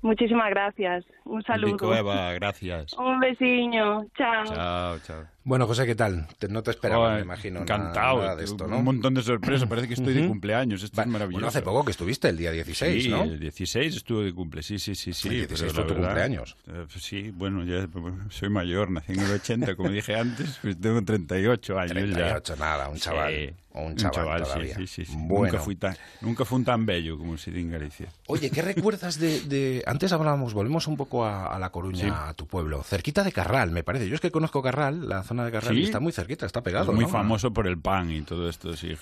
Muchísimas 0.01 0.49
gracias. 0.51 1.03
Un 1.25 1.41
saludo. 1.43 1.71
Pico, 1.73 1.95
Eva, 1.95 2.31
gracias. 2.33 2.93
Un 2.93 3.19
besiño. 3.19 4.05
Chao. 4.15 4.45
Chao, 4.45 4.99
chao. 4.99 5.36
Bueno, 5.47 5.65
José, 5.65 5.85
¿qué 5.85 5.95
tal? 5.95 6.27
Te- 6.39 6.49
no 6.49 6.61
te 6.61 6.71
esperaba, 6.71 7.15
me 7.15 7.21
imagino. 7.21 7.61
Encantado. 7.61 8.17
Nada, 8.17 8.21
nada 8.31 8.35
de 8.35 8.43
esto, 8.43 8.67
¿no? 8.67 8.79
Un 8.79 8.83
montón 8.83 9.13
de 9.13 9.21
sorpresas. 9.23 9.65
Parece 9.69 9.87
que 9.87 9.93
estoy 9.93 10.13
de 10.13 10.27
cumpleaños. 10.27 10.83
Esto 10.83 10.99
es 10.99 11.07
maravilloso. 11.07 11.31
Bueno, 11.37 11.47
hace 11.47 11.61
poco 11.61 11.85
que 11.85 11.91
estuviste, 11.91 12.27
el 12.27 12.35
día 12.37 12.51
16, 12.51 13.03
sí, 13.03 13.09
¿no? 13.09 13.23
el 13.23 13.39
16 13.39 13.95
estuve 13.95 14.25
de 14.25 14.33
cumple, 14.33 14.61
sí, 14.61 14.77
sí, 14.77 14.93
sí. 14.93 15.13
sí 15.13 15.29
El 15.29 15.47
16 15.47 15.71
pero 15.71 15.73
fue 15.73 15.83
tu 15.83 15.93
verdad, 16.01 16.07
cumpleaños. 16.09 16.57
eh, 16.67 16.85
pues 16.91 17.01
sí, 17.01 17.31
bueno, 17.33 17.63
ya 17.63 17.87
soy 18.29 18.49
mayor, 18.49 18.91
nací 18.91 19.13
en 19.13 19.21
el 19.21 19.31
80, 19.31 19.75
como 19.77 19.89
dije 19.89 20.17
antes, 20.17 20.59
pues 20.61 20.77
tengo 20.81 21.01
38 21.01 21.79
años 21.79 21.91
38, 21.93 22.53
ya. 22.55 22.59
nada, 22.59 22.89
un 22.89 22.97
chaval, 22.97 23.33
Sí, 23.33 23.49
o 23.71 23.81
un 23.83 23.95
chaval 23.95 24.39
sí, 24.39 24.43
todavía. 24.43 24.75
Sí, 24.75 24.87
sí, 24.87 25.05
sí. 25.05 25.13
Bueno. 25.17 25.53
Nunca, 25.53 25.63
fui 25.63 25.75
tan, 25.77 25.95
nunca 26.19 26.43
fui 26.43 26.63
tan 26.63 26.85
bello 26.85 27.17
como 27.17 27.37
se 27.37 27.51
en 27.57 27.71
Galicia. 27.71 28.07
Oye, 28.27 28.49
¿qué 28.49 28.61
recuerdas 28.61 29.17
de, 29.17 29.39
de- 29.41 29.83
Antes 29.87 30.11
hablábamos, 30.11 30.53
volvemos 30.53 30.87
un 30.87 30.97
poco 30.97 31.23
a, 31.23 31.55
a 31.55 31.57
La 31.59 31.69
Coruña, 31.69 32.27
a 32.27 32.33
tu 32.33 32.47
pueblo. 32.47 32.83
Cerquita 32.83 33.23
de 33.23 33.31
Carral, 33.31 33.71
me 33.71 33.83
parece. 33.83 34.09
Yo 34.09 34.15
es 34.15 34.19
que 34.21 34.31
conozco 34.31 34.61
Carral, 34.61 35.07
la 35.07 35.23
zona 35.23 35.36
de 35.45 35.61
Sí. 35.61 35.83
está 35.83 35.99
muy 35.99 36.11
cerquita, 36.11 36.45
está 36.45 36.61
pegado, 36.61 36.91
Es 36.91 36.95
muy 36.95 37.05
¿no? 37.05 37.09
famoso 37.11 37.51
por 37.51 37.67
el 37.67 37.77
pan 37.77 38.11
y 38.11 38.21
todo 38.21 38.49
esto, 38.49 38.75
sí. 38.75 38.93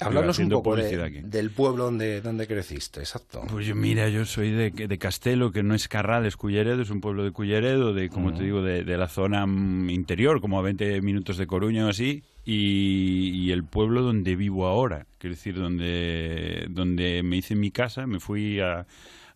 Háblanos 0.00 0.38
un 0.40 0.48
poco 0.48 0.74
de- 0.74 1.22
del 1.22 1.50
pueblo 1.50 1.84
donde, 1.84 2.20
donde 2.22 2.48
creciste, 2.48 3.00
exacto. 3.00 3.42
Pues 3.48 3.66
yo, 3.66 3.76
mira, 3.76 4.08
yo 4.08 4.24
soy 4.24 4.50
de, 4.50 4.70
de 4.70 4.98
Castelo, 4.98 5.52
que 5.52 5.62
no 5.62 5.74
es 5.74 5.86
Carral, 5.86 6.26
es 6.26 6.36
Culleredo, 6.36 6.82
es 6.82 6.90
un 6.90 7.00
pueblo 7.00 7.22
de 7.22 7.30
Culleredo, 7.30 7.92
de, 7.94 8.08
como 8.08 8.32
te 8.34 8.42
digo, 8.42 8.62
de, 8.62 8.82
de 8.82 8.96
la 8.96 9.06
zona 9.08 9.46
mm, 9.46 9.90
interior, 9.90 10.40
como 10.40 10.58
a 10.58 10.62
20 10.62 11.00
minutos 11.02 11.36
de 11.36 11.46
Coruña 11.46 11.86
o 11.86 11.90
así, 11.90 12.24
y, 12.44 13.28
y 13.32 13.52
el 13.52 13.62
pueblo 13.64 14.02
donde 14.02 14.34
vivo 14.34 14.66
ahora, 14.66 15.06
quiero 15.18 15.36
decir, 15.36 15.54
donde, 15.54 16.66
donde 16.70 17.22
me 17.22 17.36
hice 17.36 17.54
mi 17.54 17.70
casa, 17.70 18.06
me 18.06 18.18
fui 18.18 18.58
a, 18.58 18.86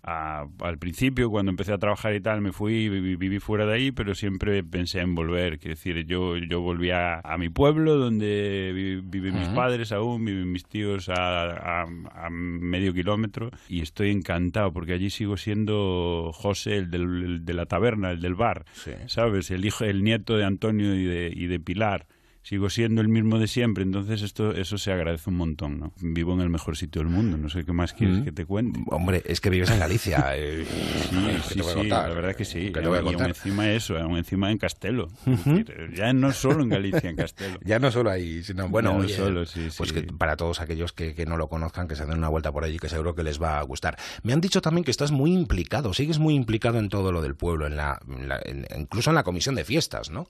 a- 0.07 0.47
al 0.61 0.79
principio, 0.79 1.31
cuando 1.31 1.51
empecé 1.51 1.73
a 1.73 1.79
trabajar 1.79 2.15
y 2.15 2.21
tal, 2.21 2.41
me 2.41 2.53
fui, 2.53 2.89
viví, 2.89 3.17
viví 3.17 3.39
fuera 3.41 3.67
de 3.67 3.75
ahí, 3.75 3.91
pero 3.93 4.15
siempre 4.15 4.63
pensé 4.63 5.01
en 5.01 5.15
volver, 5.15 5.59
quiero 5.59 5.75
decir, 5.75 6.07
yo, 6.07 6.37
yo 6.37 6.61
volví 6.61 6.91
a, 6.91 7.21
a 7.21 7.37
mi 7.39 7.49
pueblo, 7.49 7.97
donde 7.97 8.73
vi- 8.75 9.01
viven 9.05 9.35
mis 9.35 9.49
padres 9.49 9.91
aún, 9.93 10.25
viven 10.25 10.53
mis 10.53 10.65
tíos 10.65 11.09
a, 11.09 11.83
a- 11.83 12.31
medio 12.31 12.95
kilómetro, 12.95 13.51
y 13.69 13.81
estoy 13.81 14.11
encantado, 14.11 14.73
porque 14.73 14.93
allí 14.93 15.11
sigo 15.11 15.37
siendo 15.37 16.31
José, 16.33 16.77
el, 16.77 16.91
del- 16.91 17.25
el 17.25 17.45
de 17.45 17.55
la 17.55 17.67
taberna, 17.67 18.11
el 18.13 18.21
del 18.21 18.35
bar, 18.35 18.65
¿sabes? 19.09 19.51
El 19.51 19.65
hijo, 19.65 19.85
el 19.85 20.05
nieto 20.05 20.37
de 20.37 20.45
Antonio 20.45 20.95
y 20.95 21.05
de, 21.05 21.33
y 21.35 21.47
de 21.47 21.59
Pilar. 21.61 22.07
Sigo 22.49 22.71
siendo 22.71 23.01
el 23.01 23.09
mismo 23.09 23.41
de 23.41 23.49
siempre, 23.49 23.83
entonces 23.83 24.23
esto 24.23 24.53
eso 24.53 24.79
se 24.79 24.93
agradece 24.93 25.31
un 25.31 25.37
montón, 25.37 25.81
¿no? 25.81 25.93
Vivo 26.01 26.33
en 26.33 26.41
el 26.43 26.49
mejor 26.49 26.77
sitio 26.77 27.01
del 27.03 27.11
mundo, 27.11 27.37
no 27.37 27.49
sé 27.49 27.65
qué 27.65 27.73
más 27.73 27.93
quieres 27.93 28.19
Mm. 28.21 28.23
que 28.25 28.31
te 28.31 28.47
cuente. 28.47 28.79
Hombre, 28.87 29.21
es 29.27 29.41
que 29.41 29.51
vives 29.51 29.69
en 29.71 29.81
Galicia. 29.81 30.25
eh, 30.37 30.65
Sí, 30.65 31.17
¿qué 31.17 31.41
sí, 31.43 31.55
te 31.57 31.63
voy 31.63 31.71
a 31.71 31.73
sí, 31.75 31.79
contar? 31.81 32.09
la 32.09 32.15
verdad 32.15 32.37
que 32.37 32.45
sí. 32.45 32.71
¿Qué 32.73 32.81
te 32.81 32.87
voy 32.87 32.99
a 32.99 33.03
y 33.03 33.15
aún 33.15 33.25
encima 33.27 33.69
eso, 33.73 33.99
aún 33.99 34.17
encima 34.17 34.53
en 34.53 34.59
Castelo. 34.59 35.09
Es 35.27 35.97
ya 35.99 36.13
no 36.13 36.31
solo 36.31 36.63
en 36.63 36.69
Galicia, 36.69 37.11
en 37.11 37.17
Castelo. 37.17 37.59
Ya 37.65 37.81
no 37.81 37.91
solo 37.91 38.11
ahí, 38.11 38.45
sino 38.45 38.69
bueno, 38.69 38.93
no 38.93 38.99
oye, 39.01 39.17
solo, 39.17 39.45
sí, 39.45 39.67
pues 39.77 39.89
sí. 39.91 39.95
que 39.97 40.03
para 40.05 40.37
todos 40.37 40.61
aquellos 40.61 40.93
que, 40.93 41.17
que 41.17 41.27
no 41.27 41.37
lo 41.37 41.49
conozcan, 41.49 41.89
que 41.89 41.97
se 41.97 42.07
den 42.07 42.17
una 42.19 42.29
vuelta 42.29 42.53
por 42.53 42.63
allí, 42.63 42.79
que 42.79 42.89
seguro 42.89 43.17
que 43.17 43.25
les 43.25 43.43
va 43.43 43.59
a 43.59 43.63
gustar. 43.63 43.99
Me 44.23 44.33
han 44.33 44.41
dicho 44.41 44.63
también 44.63 44.85
que 44.85 44.93
estás 44.93 45.11
muy 45.11 45.33
implicado, 45.33 45.93
sigues 45.95 46.21
muy 46.21 46.35
implicado 46.37 46.79
en 46.79 46.91
todo 46.91 47.11
lo 47.11 47.23
del 47.23 47.35
pueblo, 47.35 47.67
en 47.67 47.75
la, 47.75 48.01
en 48.09 48.29
la- 48.29 48.41
en- 48.45 48.67
incluso 48.79 49.11
en 49.11 49.17
la 49.17 49.25
comisión 49.25 49.57
de 49.57 49.65
fiestas, 49.65 50.11
¿no? 50.11 50.29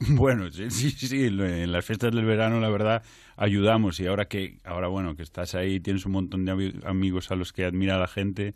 Bueno, 0.10 0.50
sí, 0.52 0.70
sí, 0.70 0.90
sí, 0.90 1.24
en 1.26 1.72
las 1.72 1.84
fiestas 1.84 2.14
del 2.14 2.24
verano, 2.24 2.60
la 2.60 2.68
verdad, 2.68 3.02
ayudamos 3.36 3.98
y 3.98 4.06
ahora 4.06 4.26
que, 4.28 4.58
ahora 4.64 4.86
bueno, 4.86 5.16
que 5.16 5.24
estás 5.24 5.56
ahí, 5.56 5.80
tienes 5.80 6.06
un 6.06 6.12
montón 6.12 6.44
de 6.44 6.52
ami- 6.52 6.84
amigos 6.86 7.32
a 7.32 7.34
los 7.34 7.52
que 7.52 7.64
admira 7.64 7.98
la 7.98 8.06
gente, 8.06 8.54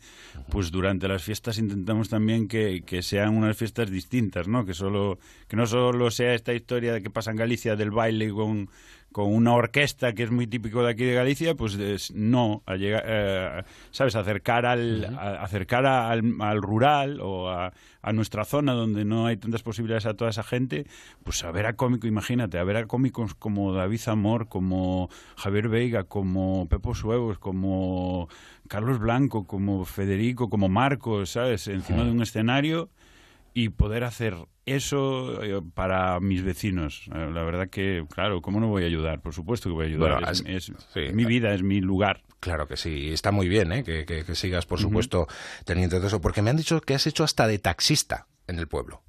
pues 0.49 0.71
durante 0.71 1.07
las 1.09 1.21
fiestas 1.21 1.57
intentamos 1.57 2.07
también 2.07 2.47
que, 2.47 2.83
que 2.85 3.01
sean 3.01 3.35
unas 3.35 3.57
fiestas 3.57 3.91
distintas, 3.91 4.47
¿no? 4.47 4.65
Que 4.65 4.73
solo, 4.73 5.19
que 5.49 5.57
no 5.57 5.67
solo 5.67 6.11
sea 6.11 6.33
esta 6.33 6.53
historia 6.53 6.93
de 6.93 7.03
que 7.03 7.09
pasa 7.09 7.31
en 7.31 7.37
Galicia 7.37 7.75
del 7.75 7.91
baile 7.91 8.29
con, 8.31 8.69
con 9.13 9.33
una 9.33 9.53
orquesta 9.53 10.11
que 10.13 10.23
es 10.23 10.31
muy 10.31 10.47
típico 10.47 10.83
de 10.83 10.91
aquí 10.91 11.05
de 11.05 11.13
Galicia, 11.13 11.55
pues 11.55 11.75
es- 11.75 12.11
no, 12.13 12.61
a 12.65 12.75
llegar, 12.75 13.03
eh, 13.07 13.63
¿sabes? 13.91 14.15
Acercar 14.17 14.65
al, 14.65 15.05
a- 15.17 15.41
acercar 15.43 15.85
a- 15.85 16.09
al, 16.11 16.35
al 16.41 16.61
rural 16.61 17.21
o 17.21 17.49
a, 17.49 17.71
a 18.01 18.11
nuestra 18.11 18.43
zona 18.43 18.73
donde 18.73 19.05
no 19.05 19.27
hay 19.27 19.37
tantas 19.37 19.63
posibilidades 19.63 20.05
a 20.07 20.15
toda 20.15 20.31
esa 20.31 20.43
gente, 20.43 20.85
pues 21.23 21.41
a 21.45 21.51
ver 21.51 21.67
a 21.67 21.77
cómico, 21.77 22.07
imagínate, 22.07 22.57
a 22.57 22.63
ver 22.65 22.75
a 22.75 22.85
cómicos 22.87 23.33
como 23.35 23.71
David 23.71 23.99
Zamor, 23.99 24.49
como 24.49 25.09
Javier 25.37 25.69
Veiga, 25.69 26.03
como 26.03 26.67
Pepo 26.67 26.93
Suevos, 26.95 27.37
como 27.39 28.27
Carlos 28.67 28.97
Blanco, 28.99 29.45
como 29.45 29.85
Federico, 29.85 30.49
como 30.49 30.67
Marcos, 30.69 31.29
¿sabes? 31.29 31.67
Encima 31.67 32.03
de 32.03 32.11
un 32.11 32.21
escenario 32.23 32.89
y 33.53 33.69
poder 33.69 34.03
hacer 34.03 34.35
eso 34.65 35.43
eh, 35.43 35.61
para 35.73 36.19
mis 36.19 36.43
vecinos. 36.43 37.09
Eh, 37.13 37.29
La 37.33 37.43
verdad 37.43 37.69
que, 37.69 38.05
claro, 38.13 38.41
¿cómo 38.41 38.59
no 38.59 38.67
voy 38.67 38.83
a 38.83 38.87
ayudar? 38.87 39.21
Por 39.21 39.33
supuesto 39.33 39.69
que 39.69 39.73
voy 39.73 39.85
a 39.85 39.87
ayudar. 39.89 40.11
Bueno, 40.13 40.29
es, 40.31 40.41
has- 40.41 40.45
es- 40.47 40.65
sí. 40.93 40.99
es 41.01 41.13
mi 41.13 41.25
vida, 41.25 41.53
es 41.53 41.63
mi 41.63 41.81
lugar. 41.81 42.23
Claro 42.39 42.67
que 42.67 42.75
sí, 42.77 43.09
está 43.11 43.31
muy 43.31 43.47
bien 43.47 43.71
¿eh? 43.71 43.83
que, 43.83 44.05
que- 44.05 44.25
que 44.25 44.35
sigas, 44.35 44.65
por 44.65 44.79
supuesto, 44.79 45.27
teniendo 45.65 45.97
todo 45.97 46.07
eso, 46.07 46.19
porque 46.21 46.41
me 46.41 46.49
han 46.49 46.57
dicho 46.57 46.81
que 46.81 46.93
has 46.93 47.07
hecho 47.07 47.23
hasta 47.23 47.47
de 47.47 47.57
taxista 47.59 48.27
en 48.47 48.59
el 48.59 48.67
pueblo. 48.67 49.01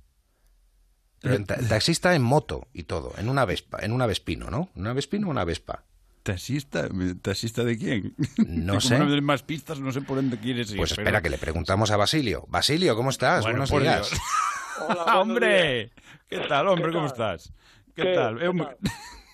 Pero 1.21 1.35
en 1.37 1.45
ta- 1.47 1.57
taxista 1.69 2.15
en 2.15 2.23
moto 2.23 2.69
y 2.73 2.83
todo, 2.85 3.13
en 3.19 3.29
una 3.29 3.45
Vespa, 3.45 3.79
en 3.81 3.93
una 3.93 4.07
Vespino, 4.07 4.51
¿no? 4.51 4.71
¿Una 4.75 4.93
Vespino 4.93 5.27
o 5.29 5.31
una 5.31 5.45
Vespa? 5.45 5.85
¿Taxista? 6.23 6.89
¿Taxista 7.23 7.65
de 7.65 7.77
quién? 7.79 8.15
No 8.47 8.75
Como 8.79 8.81
sé. 8.81 8.99
No 8.99 9.23
más 9.23 9.43
pistas, 9.43 9.81
no 9.81 9.91
sé 9.93 10.01
por 10.03 10.17
dónde 10.17 10.39
quieres 10.39 10.71
ir. 10.71 10.77
Pues 10.77 10.91
pero- 10.93 11.03
espera, 11.03 11.23
que 11.23 11.31
le 11.31 11.39
preguntamos 11.39 11.91
a 11.91 11.97
Basilio. 11.97 12.45
Basilio, 12.49 12.95
¿cómo 12.97 13.11
estás? 13.11 13.43
Bueno, 13.43 13.65
Buenos 13.69 13.83
días. 13.83 14.11
Dios. 14.11 14.21
¡Hombre! 15.14 15.91
¿Qué 16.29 16.39
tal, 16.49 16.68
hombre? 16.68 16.87
¿Qué 16.89 16.93
¿Cómo 16.93 17.12
tal? 17.12 17.37
estás? 17.37 17.53
¿Qué, 17.95 18.03
¿Qué? 18.03 18.14
tal? 18.14 18.39
¿Qué 18.39 18.45
Eh, 18.47 18.51
muy- 18.51 18.66
tal? 18.66 18.77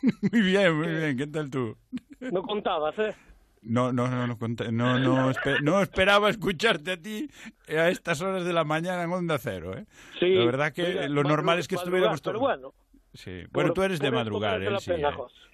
muy 0.32 0.40
bien, 0.42 0.74
muy 0.76 0.86
bien. 0.88 1.16
¿Qué 1.16 1.26
tal 1.26 1.50
tú? 1.50 1.76
No 2.20 2.42
contabas, 2.42 2.98
¿eh? 2.98 3.14
No, 3.62 3.92
no, 3.92 4.08
no, 4.08 4.26
no, 4.26 4.38
conté- 4.38 4.72
no, 4.72 4.98
no, 4.98 5.30
no 5.62 5.82
esperaba 5.82 6.30
escucharte 6.30 6.92
a 6.92 6.96
ti 6.96 7.28
a 7.68 7.90
estas 7.90 8.22
horas 8.22 8.44
de 8.44 8.52
la 8.54 8.64
mañana 8.64 9.02
en 9.02 9.12
Onda 9.12 9.38
Cero, 9.38 9.76
¿eh? 9.76 9.84
Sí. 10.18 10.34
La 10.34 10.44
verdad 10.46 10.72
que 10.72 10.86
mira, 10.86 11.08
lo 11.08 11.22
normal 11.24 11.58
es 11.58 11.68
que 11.68 11.74
estuviéramos 11.74 12.20
Pero 12.22 12.38
todos... 12.38 12.40
bueno, 12.48 12.72
Sí. 13.12 13.42
Bueno, 13.50 13.70
por- 13.70 13.74
tú 13.74 13.82
eres 13.82 13.98
de 13.98 14.10
madrugar, 14.12 14.62
él 14.62 14.78
sí. 14.78 14.92
pena, 14.92 15.08
eh. 15.10 15.12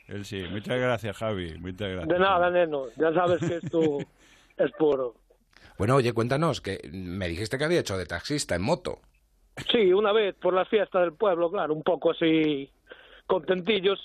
Él 0.09 0.25
sí. 0.25 0.45
Muchas 0.51 0.79
gracias, 0.79 1.17
Javi. 1.17 1.59
Muchas 1.59 1.89
gracias. 1.89 2.09
de 2.09 2.19
nada, 2.19 2.51
neno. 2.51 2.85
Ya 2.97 3.13
sabes 3.13 3.41
que 3.41 3.57
esto 3.57 3.99
es 4.59 4.71
puro. 4.79 5.15
Bueno, 5.79 5.97
oye, 5.97 6.13
cuéntanos, 6.13 6.61
que 6.61 6.89
me 6.93 7.27
dijiste 7.29 7.59
que 7.59 7.65
había 7.65 7.81
hecho 7.81 7.97
de 7.99 8.07
taxista 8.07 8.55
en 8.55 8.63
moto. 8.63 9.01
Sí, 9.71 9.93
una 9.93 10.13
vez 10.13 10.35
por 10.37 10.55
las 10.55 10.69
fiestas 10.69 11.03
del 11.03 11.13
pueblo, 11.13 11.51
claro, 11.51 11.75
un 11.75 11.83
poco 11.83 12.11
así 12.11 12.71
contentillos. 13.27 13.99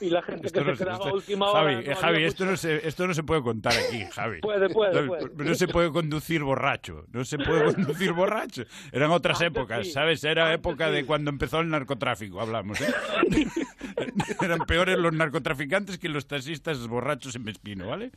Y 0.00 0.10
la 0.10 0.22
gente 0.22 0.48
Esto 0.48 0.58
que 0.58 0.70
no 0.70 0.76
se 0.76 0.84
quedaba 0.84 1.08
a 1.08 1.12
última 1.12 1.46
Javi, 1.52 1.74
hora. 1.74 1.90
no 1.90 1.96
Javi, 1.96 2.24
esto 2.24 2.44
no, 2.44 2.56
se, 2.56 2.86
esto 2.88 3.06
no 3.06 3.14
se 3.14 3.22
puede 3.22 3.42
contar 3.42 3.72
aquí, 3.72 4.04
Javi. 4.12 4.40
Puede, 4.40 4.68
puede, 4.70 5.02
no, 5.02 5.06
puede. 5.06 5.44
No 5.44 5.54
se 5.54 5.68
puede 5.68 5.92
conducir 5.92 6.42
borracho. 6.42 7.04
No 7.12 7.24
se 7.24 7.38
puede 7.38 7.72
conducir 7.72 8.12
borracho. 8.12 8.64
Eran 8.90 9.12
otras 9.12 9.40
Antes 9.40 9.56
épocas, 9.56 9.86
sí, 9.86 9.92
¿sabes? 9.92 10.24
Era 10.24 10.46
antes 10.46 10.58
época 10.58 10.90
de 10.90 11.06
cuando 11.06 11.30
empezó 11.30 11.60
el 11.60 11.68
narcotráfico, 11.68 12.40
hablamos, 12.40 12.80
¿eh? 12.80 12.92
Eran 14.42 14.60
peores 14.60 14.98
los 14.98 15.12
narcotraficantes 15.12 15.98
que 15.98 16.08
los 16.08 16.26
taxistas 16.26 16.84
borrachos 16.88 17.36
en 17.36 17.44
Vespino, 17.44 17.86
¿vale? 17.86 18.10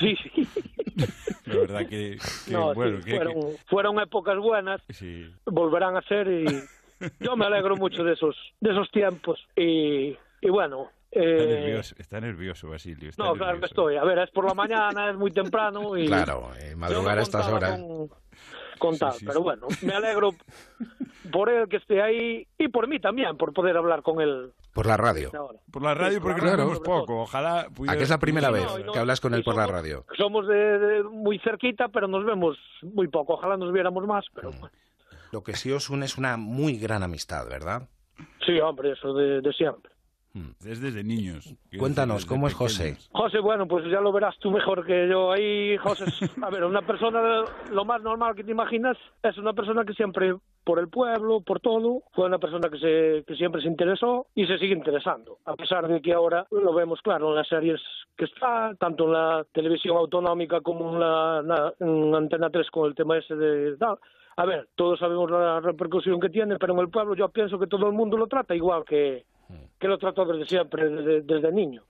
Sí, 0.00 0.16
sí. 0.22 0.48
La 1.46 1.56
verdad 1.56 1.80
que, 1.88 2.18
que, 2.46 2.50
No, 2.52 2.70
sí, 2.70 2.74
bueno, 2.74 3.00
que- 3.04 3.16
fueron, 3.16 3.34
que- 3.34 3.56
fueron 3.66 4.00
épocas 4.00 4.38
buenas. 4.38 4.80
sí. 4.90 5.30
volverán 5.46 5.96
a 5.96 6.02
ser 6.02 6.26
y 6.28 6.44
yo 7.20 7.36
me 7.36 7.46
alegro 7.46 7.76
mucho 7.76 8.02
de 8.04 8.14
esos 8.14 8.34
de 8.60 8.70
esos 8.72 8.90
tiempos 8.90 9.38
y, 9.56 10.16
y 10.40 10.48
bueno 10.50 10.90
Está 11.10 11.24
eh, 11.28 11.46
nervioso, 11.46 11.94
está 11.98 12.20
nervioso, 12.20 12.68
Basilio. 12.68 13.08
está 13.10 13.22
no 13.24 13.34
claro 13.34 13.54
que 13.54 13.60
nervioso. 13.60 13.66
estoy 13.72 13.96
a 13.96 14.04
ver 14.04 14.18
es 14.18 14.30
por 14.30 14.44
la 14.46 14.54
mañana 14.54 15.10
es 15.10 15.16
muy 15.16 15.30
temprano 15.30 15.96
y 15.96 16.06
Claro, 16.06 16.50
eh, 16.60 16.74
madrugar 16.76 17.18
a 17.18 17.22
estas 17.22 17.46
horas. 17.48 17.80
con, 17.80 18.08
con 18.78 18.98
tal, 18.98 19.12
Sí, 19.12 19.20
sí, 19.20 19.24
pero 19.26 19.38
sí. 19.38 19.42
bueno 19.44 19.66
me 19.82 19.94
alegro 19.94 20.30
por 21.32 21.48
él 21.50 21.68
que 21.68 21.76
esté 21.76 22.02
ahí 22.02 22.46
y 22.58 22.68
por 22.68 22.88
mí 22.88 22.98
también 22.98 23.36
por 23.36 23.52
poder 23.52 23.76
hablar 23.76 24.02
con 24.02 24.20
él 24.20 24.52
Por 24.76 24.86
la 24.86 24.96
radio. 24.96 25.30
ahora. 25.34 25.58
Por 25.72 25.82
la 25.82 25.94
radio 25.94 26.20
porque 26.22 26.40
Claro. 26.40 26.58
nos 26.58 26.66
vemos 26.66 26.80
poco. 26.80 27.22
Ojalá 27.22 27.66
pudiera- 27.74 27.94
¿A 27.94 27.96
que 27.96 28.04
es 28.04 28.10
la 28.10 28.18
primera 28.18 28.50
pudiera- 28.50 28.68
vez 28.72 28.78
no, 28.80 28.86
no- 28.86 28.92
que 28.92 28.98
hablas 29.00 29.20
con 29.20 29.34
él 29.34 29.40
y 29.40 29.42
por 29.42 29.56
la 29.56 29.62
somos- 29.64 29.72
radio? 29.74 30.04
somos 30.16 30.46
de, 30.46 30.54
de 30.78 31.02
muy 31.02 31.38
cerquita 31.40 31.88
pero 31.88 32.06
nos 32.06 32.24
vemos 32.24 32.56
muy 32.82 33.08
poco 33.08 33.32
ojalá 33.34 33.56
nos 33.56 33.72
viéramos 33.72 34.06
más 34.06 34.24
pero 34.34 34.50
Mm. 34.52 34.66
Lo 35.32 35.42
que 35.42 35.54
sí 35.54 35.72
os 35.72 35.90
une 35.90 36.06
es 36.06 36.16
una 36.18 36.36
muy 36.36 36.78
gran 36.78 37.02
amistad, 37.02 37.48
¿verdad? 37.48 37.88
sí 38.46 38.60
hombre 38.60 38.92
eso 38.92 39.12
de, 39.12 39.40
de 39.40 39.52
siempre 39.52 39.90
Es 40.64 40.80
desde 40.80 41.02
niños. 41.04 41.54
Cuéntanos, 41.78 42.18
desde 42.18 42.28
¿cómo 42.28 42.46
es 42.46 42.54
José? 42.54 42.96
José, 43.12 43.38
bueno, 43.40 43.66
pues 43.66 43.84
ya 43.90 44.00
lo 44.00 44.12
verás 44.12 44.36
tú 44.38 44.50
mejor 44.50 44.84
que 44.86 45.08
yo. 45.08 45.32
Ahí, 45.32 45.76
José, 45.78 46.04
es- 46.04 46.30
a 46.42 46.50
ver, 46.50 46.64
una 46.64 46.82
persona, 46.82 47.44
lo 47.70 47.84
más 47.84 48.02
normal 48.02 48.34
que 48.34 48.44
te 48.44 48.50
imaginas, 48.50 48.96
es 49.22 49.38
una 49.38 49.52
persona 49.52 49.84
que 49.84 49.94
siempre, 49.94 50.34
por 50.64 50.78
el 50.78 50.88
pueblo, 50.88 51.40
por 51.40 51.60
todo, 51.60 52.02
fue 52.12 52.26
una 52.26 52.38
persona 52.38 52.68
que, 52.68 52.78
se, 52.78 53.24
que 53.26 53.36
siempre 53.36 53.62
se 53.62 53.68
interesó 53.68 54.26
y 54.34 54.46
se 54.46 54.58
sigue 54.58 54.74
interesando. 54.74 55.38
A 55.44 55.54
pesar 55.54 55.86
de 55.88 56.00
que 56.02 56.12
ahora 56.12 56.46
lo 56.50 56.74
vemos 56.74 57.00
claro 57.02 57.28
en 57.30 57.36
las 57.36 57.48
series 57.48 57.80
que 58.16 58.24
está, 58.24 58.74
tanto 58.78 59.04
en 59.04 59.12
la 59.12 59.46
televisión 59.52 59.96
autonómica 59.96 60.60
como 60.60 60.92
en 60.94 61.00
la, 61.00 61.42
na- 61.44 61.72
en 61.80 62.14
Antena 62.14 62.50
3 62.50 62.70
con 62.70 62.86
el 62.88 62.94
tema 62.94 63.16
ese 63.18 63.36
de 63.36 63.76
tal. 63.76 63.98
A 64.38 64.44
ver, 64.44 64.68
todos 64.74 64.98
sabemos 64.98 65.30
la 65.30 65.60
repercusión 65.60 66.20
que 66.20 66.28
tiene, 66.28 66.58
pero 66.58 66.74
en 66.74 66.80
el 66.80 66.90
pueblo 66.90 67.14
yo 67.14 67.28
pienso 67.30 67.58
que 67.58 67.66
todo 67.66 67.86
el 67.86 67.92
mundo 67.94 68.16
lo 68.18 68.26
trata 68.26 68.54
igual 68.54 68.84
que, 68.84 69.24
que 69.78 69.88
lo 69.88 69.98
trato 69.98 70.24
desde 70.24 70.46
siempre, 70.46 70.88
desde, 70.88 71.22
desde 71.22 71.52
niño. 71.52 71.84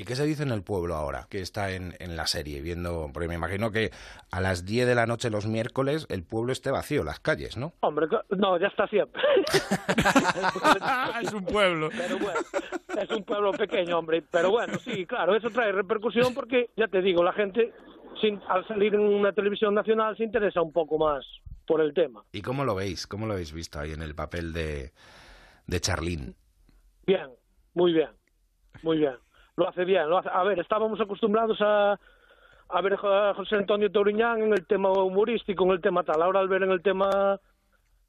¿Y 0.00 0.04
qué 0.04 0.16
se 0.16 0.24
dice 0.24 0.44
en 0.44 0.50
el 0.50 0.62
pueblo 0.62 0.94
ahora, 0.94 1.26
que 1.28 1.42
está 1.42 1.72
en, 1.72 1.94
en 1.98 2.16
la 2.16 2.26
serie, 2.26 2.62
viendo, 2.62 3.10
porque 3.12 3.28
me 3.28 3.34
imagino 3.34 3.70
que 3.70 3.90
a 4.30 4.40
las 4.40 4.64
10 4.64 4.86
de 4.86 4.94
la 4.94 5.04
noche 5.04 5.28
los 5.28 5.46
miércoles 5.46 6.06
el 6.08 6.24
pueblo 6.24 6.52
esté 6.52 6.70
vacío, 6.70 7.04
las 7.04 7.20
calles, 7.20 7.58
¿no? 7.58 7.74
Hombre, 7.80 8.06
no, 8.30 8.58
ya 8.58 8.68
está 8.68 8.86
siempre. 8.88 9.20
es 11.22 11.32
un 11.34 11.44
pueblo. 11.44 11.90
Pero 11.90 12.18
bueno, 12.18 12.40
es 12.98 13.10
un 13.10 13.24
pueblo 13.24 13.52
pequeño, 13.52 13.98
hombre. 13.98 14.22
Pero 14.22 14.52
bueno, 14.52 14.78
sí, 14.78 15.04
claro, 15.04 15.36
eso 15.36 15.50
trae 15.50 15.70
repercusión 15.70 16.32
porque, 16.32 16.70
ya 16.78 16.88
te 16.88 17.02
digo, 17.02 17.22
la 17.22 17.34
gente, 17.34 17.74
sin, 18.22 18.40
al 18.48 18.66
salir 18.68 18.94
en 18.94 19.00
una 19.00 19.34
televisión 19.34 19.74
nacional, 19.74 20.16
se 20.16 20.24
interesa 20.24 20.62
un 20.62 20.72
poco 20.72 20.96
más 20.96 21.26
por 21.66 21.82
el 21.82 21.92
tema. 21.92 22.24
¿Y 22.32 22.40
cómo 22.40 22.64
lo 22.64 22.74
veis? 22.74 23.06
¿Cómo 23.06 23.26
lo 23.26 23.34
habéis 23.34 23.52
visto 23.52 23.78
ahí 23.78 23.92
en 23.92 24.00
el 24.00 24.14
papel 24.14 24.54
de, 24.54 24.92
de 25.66 25.80
Charlín? 25.80 26.36
Bien, 27.10 27.28
muy 27.74 27.92
bien, 27.92 28.10
muy 28.84 28.98
bien. 28.98 29.16
Lo 29.56 29.68
hace 29.68 29.84
bien. 29.84 30.08
Lo 30.08 30.18
hace... 30.18 30.28
A 30.32 30.44
ver, 30.44 30.60
estábamos 30.60 31.00
acostumbrados 31.00 31.60
a, 31.60 31.98
a 32.68 32.80
ver 32.82 32.94
a 32.94 33.34
José 33.34 33.56
Antonio 33.56 33.90
Touriñán 33.90 34.40
en 34.40 34.52
el 34.52 34.64
tema 34.64 34.92
humorístico, 34.92 35.64
en 35.64 35.72
el 35.72 35.80
tema 35.80 36.04
tal. 36.04 36.22
Ahora 36.22 36.38
al 36.38 36.46
ver 36.46 36.62
en 36.62 36.70
el 36.70 36.82
tema 36.82 37.40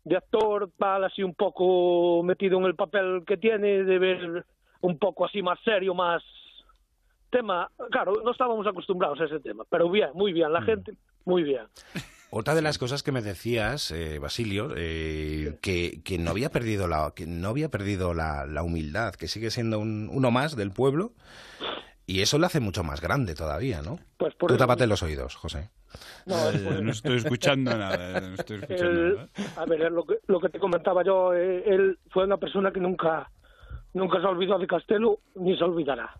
de 0.04 0.18
actor, 0.18 0.70
va 0.80 1.04
así 1.04 1.24
un 1.24 1.34
poco 1.34 2.22
metido 2.22 2.60
en 2.60 2.66
el 2.66 2.76
papel 2.76 3.24
que 3.26 3.38
tiene, 3.38 3.84
de 3.84 3.98
ver 3.98 4.46
un 4.82 5.00
poco 5.00 5.26
así 5.26 5.42
más 5.42 5.60
serio, 5.62 5.96
más 5.96 6.22
tema. 7.32 7.72
Claro, 7.90 8.14
no 8.24 8.30
estábamos 8.30 8.68
acostumbrados 8.68 9.20
a 9.20 9.26
ese 9.26 9.40
tema, 9.40 9.64
pero 9.68 9.90
bien, 9.90 10.12
muy 10.14 10.32
bien. 10.32 10.54
La 10.54 10.62
gente, 10.62 10.94
muy 11.26 11.42
bien. 11.42 11.66
Otra 12.34 12.56
de 12.56 12.62
las 12.62 12.78
cosas 12.78 13.04
que 13.04 13.12
me 13.12 13.22
decías, 13.22 13.92
eh, 13.92 14.18
Basilio, 14.18 14.70
eh, 14.78 15.58
que, 15.62 16.02
que 16.04 16.18
no 16.18 16.32
había 16.32 16.50
perdido 16.50 16.88
la 16.88 17.12
que 17.14 17.28
no 17.28 17.50
había 17.50 17.70
perdido 17.70 18.14
la, 18.14 18.46
la 18.46 18.64
humildad, 18.64 19.16
que 19.16 19.28
sigue 19.28 19.52
siendo 19.52 19.80
un- 19.80 20.10
uno 20.10 20.32
más 20.32 20.56
del 20.56 20.72
pueblo 20.72 21.12
y 22.08 22.22
eso 22.22 22.38
lo 22.38 22.46
hace 22.46 22.62
mucho 22.62 22.84
más 22.86 23.02
grande 23.02 23.36
todavía, 23.36 23.82
¿no? 23.82 24.00
Pues 24.18 24.34
por 24.36 24.50
Tú 24.50 24.56
tápate 24.58 24.88
los 24.88 25.04
oídos, 25.04 25.36
José. 25.36 25.72
No, 26.26 26.36
Eh, 26.38 26.52
es 26.56 26.62
por- 26.62 26.82
no 26.84 26.92
estoy 26.92 27.18
escuchando 27.18 27.78
nada, 27.78 28.22
no 28.22 28.36
estoy 28.36 28.60
escuchando 28.62 29.02
nada. 29.18 29.30
a 29.58 29.66
ver, 29.66 29.92
lo 29.92 30.06
que, 30.06 30.16
lo 30.28 30.40
que 30.40 30.48
te 30.50 30.60
comentaba 30.60 31.04
yo, 31.04 31.34
eh, 31.34 31.64
él 31.68 32.00
fue 32.12 32.24
una 32.24 32.38
persona 32.38 32.72
que 32.72 32.80
nunca, 32.80 33.30
nunca 33.94 34.22
se 34.22 34.26
olvidó 34.28 34.58
de 34.58 34.68
Castelo 34.68 35.20
ni 35.36 35.58
se 35.58 35.66
olvidará. 35.66 36.16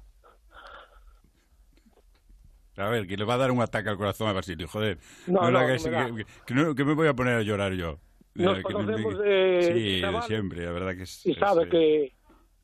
A 2.78 2.88
ver, 2.90 3.06
que 3.08 3.18
le 3.18 3.26
va 3.26 3.34
a 3.34 3.38
dar 3.38 3.52
un 3.52 3.62
ataque 3.62 3.90
al 3.90 3.98
corazón 3.98 4.28
a 4.30 4.34
Basilio, 4.34 4.68
joder. 4.68 4.98
No, 5.28 5.52
no, 5.52 5.60
que, 5.68 6.26
que 6.46 6.54
no- 6.54 6.74
que 6.76 6.86
me 6.86 6.94
voy 6.94 7.08
a 7.08 7.14
poner 7.14 7.36
a 7.36 7.42
llorar 7.42 7.74
yo. 7.74 8.00
Nos 8.34 8.60
Eh, 8.60 8.64
que 8.66 8.74
me- 8.74 8.74
conocemos 8.86 9.16
que- 9.16 9.24
de 9.24 9.74
Sí, 9.96 10.02
chaval 10.02 10.24
siempre, 10.24 10.66
la 10.66 10.72
verdad 10.72 10.96
que 10.96 11.04
es, 11.04 11.26
y 11.26 11.34
sabe 11.36 11.64
eh, 11.66 11.70
que 11.70 12.14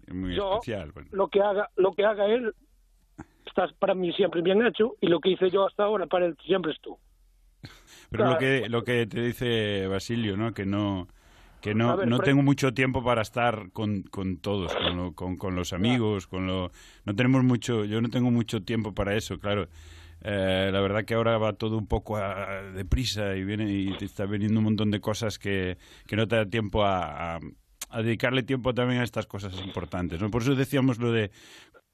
es 0.07 0.13
muy 0.13 0.33
yo 0.33 0.53
especial. 0.53 0.91
bueno. 0.93 1.09
lo 1.11 1.27
que 1.27 1.41
haga, 1.41 1.69
lo 1.75 1.91
que 1.91 2.05
haga 2.05 2.25
él 2.27 2.53
está 3.45 3.67
para 3.79 3.93
mí 3.93 4.13
siempre 4.13 4.41
bien 4.41 4.65
hecho 4.65 4.95
y 5.01 5.07
lo 5.07 5.19
que 5.19 5.31
hice 5.31 5.49
yo 5.49 5.67
hasta 5.67 5.83
ahora 5.83 6.05
para 6.07 6.25
él 6.27 6.37
siempre 6.45 6.71
es 6.71 6.79
tú. 6.81 6.97
Pero 8.09 8.29
lo 8.31 8.37
que, 8.37 8.69
lo 8.69 8.83
que 8.83 9.05
te 9.07 9.21
dice 9.21 9.87
Basilio, 9.87 10.37
¿no? 10.37 10.53
Que 10.53 10.65
no 10.65 11.07
que 11.67 11.71
A 11.71 11.75
no, 11.85 11.97
ver, 11.97 12.07
no 12.07 12.19
tengo 12.19 12.41
mucho 12.41 12.73
tiempo 12.73 13.03
para 13.03 13.21
estar 13.21 13.69
con, 13.71 14.03
con 14.03 14.37
todos, 14.37 14.73
con, 14.75 14.95
lo- 14.97 15.13
con, 15.13 15.37
con 15.37 15.55
los 15.55 15.73
amigos, 15.73 16.27
con 16.27 16.47
lo... 16.47 16.71
No 17.05 17.15
tenemos 17.15 17.43
mucho... 17.43 17.85
Yo 17.85 18.01
no 18.01 18.09
tengo 18.09 18.31
mucho 18.31 18.61
tiempo 18.63 18.93
para 18.93 19.15
eso, 19.15 19.37
claro. 19.39 19.67
Eh, 20.21 20.69
la 20.73 20.79
verdad 20.81 21.05
que 21.05 21.13
ahora 21.13 21.37
va 21.37 21.53
todo 21.53 21.77
un 21.77 21.85
poco 21.87 22.17
a- 22.17 22.61
deprisa 22.73 23.35
y 23.35 23.43
viene 23.43 23.71
y 23.71 23.95
te 23.97 24.05
está 24.05 24.25
viniendo 24.25 24.59
un 24.59 24.63
montón 24.63 24.89
de 24.91 24.99
cosas 24.99 25.37
que, 25.37 25.77
que 26.07 26.15
no 26.15 26.27
te 26.27 26.35
da 26.37 26.45
tiempo 26.45 26.83
a, 26.85 27.35
a- 27.35 27.39
a 27.89 28.01
dedicarle 28.01 28.43
tiempo 28.43 28.73
también 28.73 28.99
a 29.01 29.03
estas 29.03 29.27
cosas 29.27 29.53
importantes. 29.63 30.19
¿no? 30.21 30.29
Por 30.31 30.41
eso 30.41 30.55
decíamos 30.55 30.97
lo 30.99 31.11
de 31.11 31.31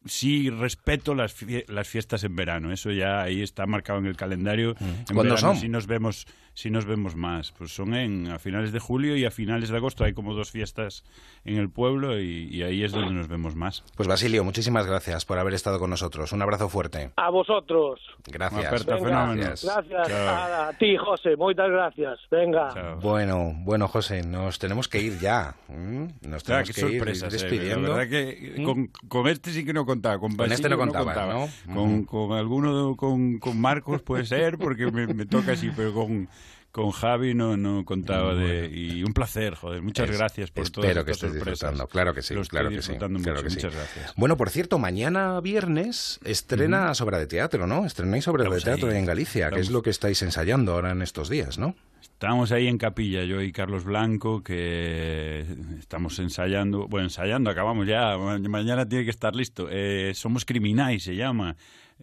sí 0.05 0.49
respeto 0.49 1.15
las, 1.15 1.33
fie- 1.39 1.65
las 1.67 1.87
fiestas 1.87 2.23
en 2.23 2.35
verano. 2.35 2.71
Eso 2.71 2.91
ya 2.91 3.21
ahí 3.21 3.41
está 3.41 3.65
marcado 3.65 3.99
en 3.99 4.05
el 4.07 4.17
calendario. 4.17 4.75
En 4.79 5.03
¿Cuándo 5.05 5.23
verano 5.35 5.37
son? 5.37 5.55
Sí 5.57 5.69
nos 5.69 5.87
vemos, 5.87 6.25
sí 6.53 6.69
nos 6.69 6.85
vemos 6.85 7.15
más. 7.15 7.51
Pues 7.51 7.73
son 7.73 7.93
en, 7.95 8.29
a 8.31 8.39
finales 8.39 8.71
de 8.71 8.79
julio 8.79 9.15
y 9.17 9.25
a 9.25 9.31
finales 9.31 9.69
de 9.69 9.77
agosto. 9.77 10.03
Hay 10.03 10.13
como 10.13 10.33
dos 10.33 10.51
fiestas 10.51 11.03
en 11.45 11.57
el 11.57 11.69
pueblo 11.69 12.19
y, 12.19 12.47
y 12.51 12.63
ahí 12.63 12.83
es 12.83 12.91
donde 12.91 13.13
nos 13.13 13.27
vemos 13.27 13.55
más. 13.55 13.83
Pues 13.95 14.07
Basilio, 14.07 14.43
muchísimas 14.43 14.85
gracias 14.87 15.25
por 15.25 15.37
haber 15.37 15.53
estado 15.53 15.79
con 15.79 15.89
nosotros. 15.89 16.31
Un 16.31 16.41
abrazo 16.41 16.69
fuerte. 16.69 17.11
A 17.17 17.29
vosotros. 17.29 17.99
Gracias. 18.27 18.65
Aperta, 18.65 18.95
Venga. 18.95 19.33
Gracias 19.35 19.87
Chao. 20.07 20.27
a, 20.27 20.67
a 20.69 20.73
ti, 20.77 20.95
José. 20.97 21.35
Muchas 21.35 21.69
gracias. 21.69 22.19
Venga. 22.31 22.95
Bueno, 23.01 23.53
bueno, 23.59 23.87
José, 23.87 24.23
nos 24.23 24.59
tenemos 24.59 24.87
que 24.87 25.01
ir 25.01 25.19
ya. 25.19 25.55
¿m? 25.69 26.13
Nos 26.21 26.43
tenemos 26.43 26.71
que 26.71 26.81
ir 26.89 27.01
eh, 27.07 27.29
despidiendo. 27.29 27.89
La 27.89 27.95
verdad 27.95 28.09
que 28.09 28.55
¿Mm? 28.57 28.63
con, 28.63 28.87
con 29.07 29.27
este 29.27 29.51
sí 29.51 29.65
que 29.65 29.73
no 29.73 29.85
contaba. 29.85 30.19
Con, 30.19 30.35
Con 30.35 30.51
este 30.51 30.69
no 30.69 30.77
contaba. 30.77 31.13
¿no? 31.25 31.49
Con, 31.73 31.93
Ujú. 31.95 32.05
con 32.05 32.37
alguno, 32.37 32.95
con, 32.95 33.39
con 33.39 33.59
Marcos 33.59 34.01
puede 34.01 34.25
ser, 34.25 34.57
porque 34.57 34.91
me, 34.91 35.07
me 35.07 35.25
toca 35.25 35.53
así, 35.53 35.69
pero 35.75 35.93
con, 35.93 36.27
con 36.73 36.89
Javi 36.91 37.35
no, 37.35 37.55
no 37.55 37.85
contaba 37.85 38.33
de... 38.33 38.67
Y 38.67 39.03
un 39.03 39.13
placer, 39.13 39.53
joder. 39.53 39.81
Muchas 39.83 40.09
Es- 40.09 40.17
gracias 40.17 40.49
por 40.51 40.67
todas 40.69 40.89
Espero 40.89 41.05
que 41.05 41.11
estés 41.11 41.29
sorpresas. 41.31 41.51
disfrutando. 41.53 41.87
Claro 41.87 42.13
que 42.15 42.21
sí, 42.23 42.33
claro 42.49 42.69
que 42.71 42.81
sí. 42.81 42.93
claro 42.97 43.09
mucho. 43.13 43.33
que 43.43 43.49
sí. 43.51 43.55
Muchas 43.57 43.75
gracias. 43.75 44.13
Bueno, 44.17 44.35
por 44.37 44.49
cierto, 44.49 44.79
mañana 44.79 45.39
viernes 45.39 46.19
estrena 46.25 46.91
Obra 46.99 47.19
de 47.19 47.27
Teatro, 47.27 47.67
¿no? 47.67 47.85
Estrenáis 47.85 48.27
Obra 48.27 48.49
de 48.49 48.59
Teatro 48.59 48.89
ahí. 48.89 48.97
en 48.97 49.05
Galicia, 49.05 49.51
que 49.51 49.59
es 49.59 49.69
lo 49.69 49.83
que 49.83 49.91
estáis 49.91 50.19
ensayando 50.23 50.73
ahora 50.73 50.91
en 50.91 51.03
estos 51.03 51.29
días, 51.29 51.57
¿no? 51.59 51.75
Estamos 52.01 52.51
ahí 52.51 52.67
en 52.67 52.77
capilla, 52.79 53.23
yo 53.23 53.41
y 53.41 53.51
Carlos 53.51 53.83
Blanco, 53.83 54.43
que 54.43 55.45
estamos 55.79 56.17
ensayando, 56.19 56.87
bueno, 56.87 57.05
ensayando, 57.07 57.49
acabamos 57.51 57.85
ya, 57.85 58.17
ma- 58.17 58.39
mañana 58.39 58.87
tiene 58.87 59.03
que 59.03 59.11
estar 59.11 59.35
listo. 59.35 59.67
Eh, 59.69 60.13
Somos 60.15 60.43
Criminais, 60.45 61.03
se 61.03 61.15
llama. 61.15 61.55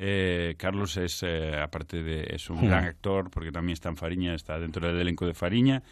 Eh, 0.02 0.54
Carlos 0.56 0.96
es, 0.96 1.22
eh, 1.22 1.58
aparte 1.60 2.02
de, 2.02 2.26
es 2.34 2.48
un 2.48 2.66
gran 2.66 2.84
actor, 2.84 3.28
porque 3.30 3.52
también 3.52 3.74
está 3.74 3.90
en 3.90 3.98
Fariña, 3.98 4.34
está 4.34 4.58
dentro 4.58 4.86
del 4.88 4.98
elenco 4.98 5.26
de 5.26 5.34
Fariña, 5.34 5.82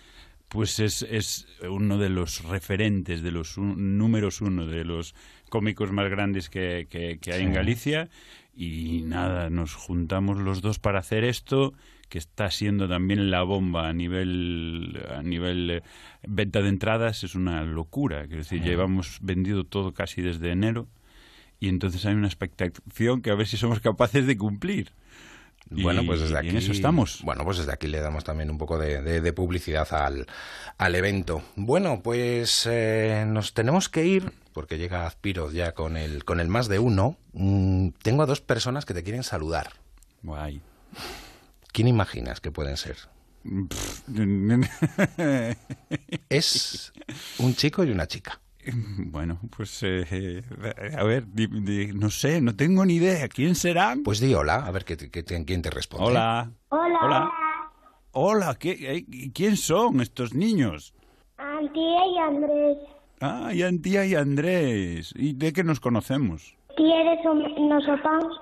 pues 0.49 0.81
es, 0.81 1.03
es 1.03 1.47
uno 1.69 1.99
de 1.99 2.09
los 2.09 2.43
referentes, 2.45 3.23
de 3.23 3.31
los 3.33 3.59
un- 3.59 3.99
números 3.99 4.41
uno, 4.41 4.65
de 4.67 4.85
los 4.87 5.15
cómicos 5.51 5.93
más 5.93 6.09
grandes 6.09 6.49
que, 6.49 6.87
que- 6.89 7.19
que 7.21 7.33
hay 7.35 7.43
en. 7.43 7.53
Galicia. 7.53 8.09
Y 8.57 9.03
nada, 9.03 9.51
nos 9.51 9.75
juntamos 9.75 10.39
los 10.39 10.63
dos 10.63 10.79
para 10.79 10.99
hacer 11.01 11.23
esto, 11.23 11.75
que 12.09 12.17
está 12.19 12.51
siendo 12.51 12.89
también 12.89 13.31
la 13.31 13.43
bomba 13.43 13.89
a 13.89 13.93
nivel, 13.93 14.99
a 15.15 15.23
nivel 15.23 15.71
eh, 15.71 15.83
venta 16.27 16.63
de 16.63 16.71
entradas, 16.71 17.23
es 17.25 17.35
una 17.35 17.63
locura. 17.63 18.23
Quiero 18.27 18.39
decir, 18.39 18.63
llevamos 18.63 19.19
vendido 19.21 19.65
todo 19.65 19.93
casi 19.93 20.23
desde 20.23 20.51
enero 20.51 20.89
y 21.61 21.69
entonces 21.69 22.05
hay 22.07 22.15
una 22.15 22.27
expectación 22.29 23.23
que 23.23 23.31
a 23.31 23.35
ver 23.35 23.47
si 23.47 23.57
somos 23.57 23.81
capaces 23.81 24.27
de 24.27 24.37
cumplir. 24.37 24.93
Bueno, 25.71 26.03
pues 26.07 26.21
desde 26.21 26.39
aquí. 26.39 26.49
en 26.49 26.57
eso 26.57 26.73
estamos. 26.73 27.21
Bueno, 27.25 27.45
pues 27.45 27.59
desde 27.59 27.73
aquí 27.73 27.89
le 27.89 28.01
damos 28.01 28.25
también 28.25 28.49
un 28.51 28.57
poco 28.57 28.79
de, 28.79 29.03
de- 29.03 29.21
de 29.21 29.33
publicidad 29.35 29.87
al, 29.93 30.27
al 30.79 30.95
evento. 30.95 31.43
Bueno, 31.57 32.01
pues 32.03 32.67
eh, 32.71 33.25
nos 33.29 33.53
tenemos 33.53 33.91
que 33.91 34.07
ir, 34.07 34.33
porque 34.55 34.79
llega 34.79 35.07
Azpiroz 35.07 35.53
ya 35.53 35.73
con 35.73 35.99
el, 35.99 36.25
con 36.25 36.41
el 36.41 36.49
más 36.49 36.69
de 36.69 36.79
uno. 36.79 37.19
Mm, 37.35 37.89
tengo 38.03 38.23
a 38.23 38.27
dos 38.27 38.41
personas 38.41 38.87
que 38.87 38.95
te 38.95 39.03
quieren 39.03 39.23
saludar. 39.25 39.73
Guay. 40.23 40.63
¿Quién 41.71 41.87
imaginas 41.87 42.41
que 42.41 42.51
pueden 42.51 42.79
ser? 42.79 42.97
Es 46.29 46.93
un 47.39 47.55
chico 47.55 47.85
y 47.85 47.91
una 47.91 48.07
chica. 48.07 48.41
Bueno, 49.11 49.41
pues 49.57 49.83
eh, 49.83 50.43
a 50.97 51.03
ver, 51.05 51.27
di- 51.33 51.47
di- 51.47 51.93
no 51.93 52.11
sé, 52.11 52.41
no 52.41 52.55
tengo 52.57 52.85
ni 52.85 52.95
idea. 52.97 53.29
¿Quién 53.29 53.55
serán? 53.55 54.03
Pues 54.03 54.21
di 54.21 54.35
hola, 54.35 54.67
a 54.67 54.71
ver 54.71 54.85
qué, 54.85 54.97
te- 54.97 55.11
qué 55.11 55.23
te- 55.23 55.45
quién 55.45 55.63
te 55.63 55.71
responde. 55.71 56.07
Hola. 56.07 56.51
Hola. 56.71 56.99
Hola. 57.03 57.31
Hola, 58.13 58.55
¿qué, 58.59 58.73
eh, 58.97 59.31
¿quién 59.33 59.57
son 59.57 60.01
estos 60.01 60.35
niños? 60.35 60.95
Antía 61.37 62.07
y 62.07 62.19
Andrés. 62.19 62.77
Ah, 63.21 63.51
y 63.55 63.63
Antía 63.63 64.07
y 64.07 64.15
Andrés. 64.15 65.13
¿Y 65.17 65.35
de 65.35 65.53
qué 65.53 65.63
nos 65.65 65.81
conocemos? 65.81 66.57
¿Quieres 66.77 67.19
un 67.27 67.69
nosopamos? 67.69 68.41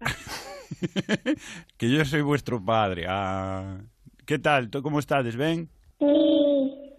Que 1.76 1.90
yo 1.90 2.04
soy 2.04 2.22
vuestro 2.22 2.62
padre. 2.64 3.06
Ah, 3.08 3.78
¿Qué 4.24 4.38
tal? 4.38 4.70
¿Tú 4.70 4.82
cómo 4.82 4.98
estás? 4.98 5.36
¿Ven? 5.36 5.68
Sí. 5.98 6.06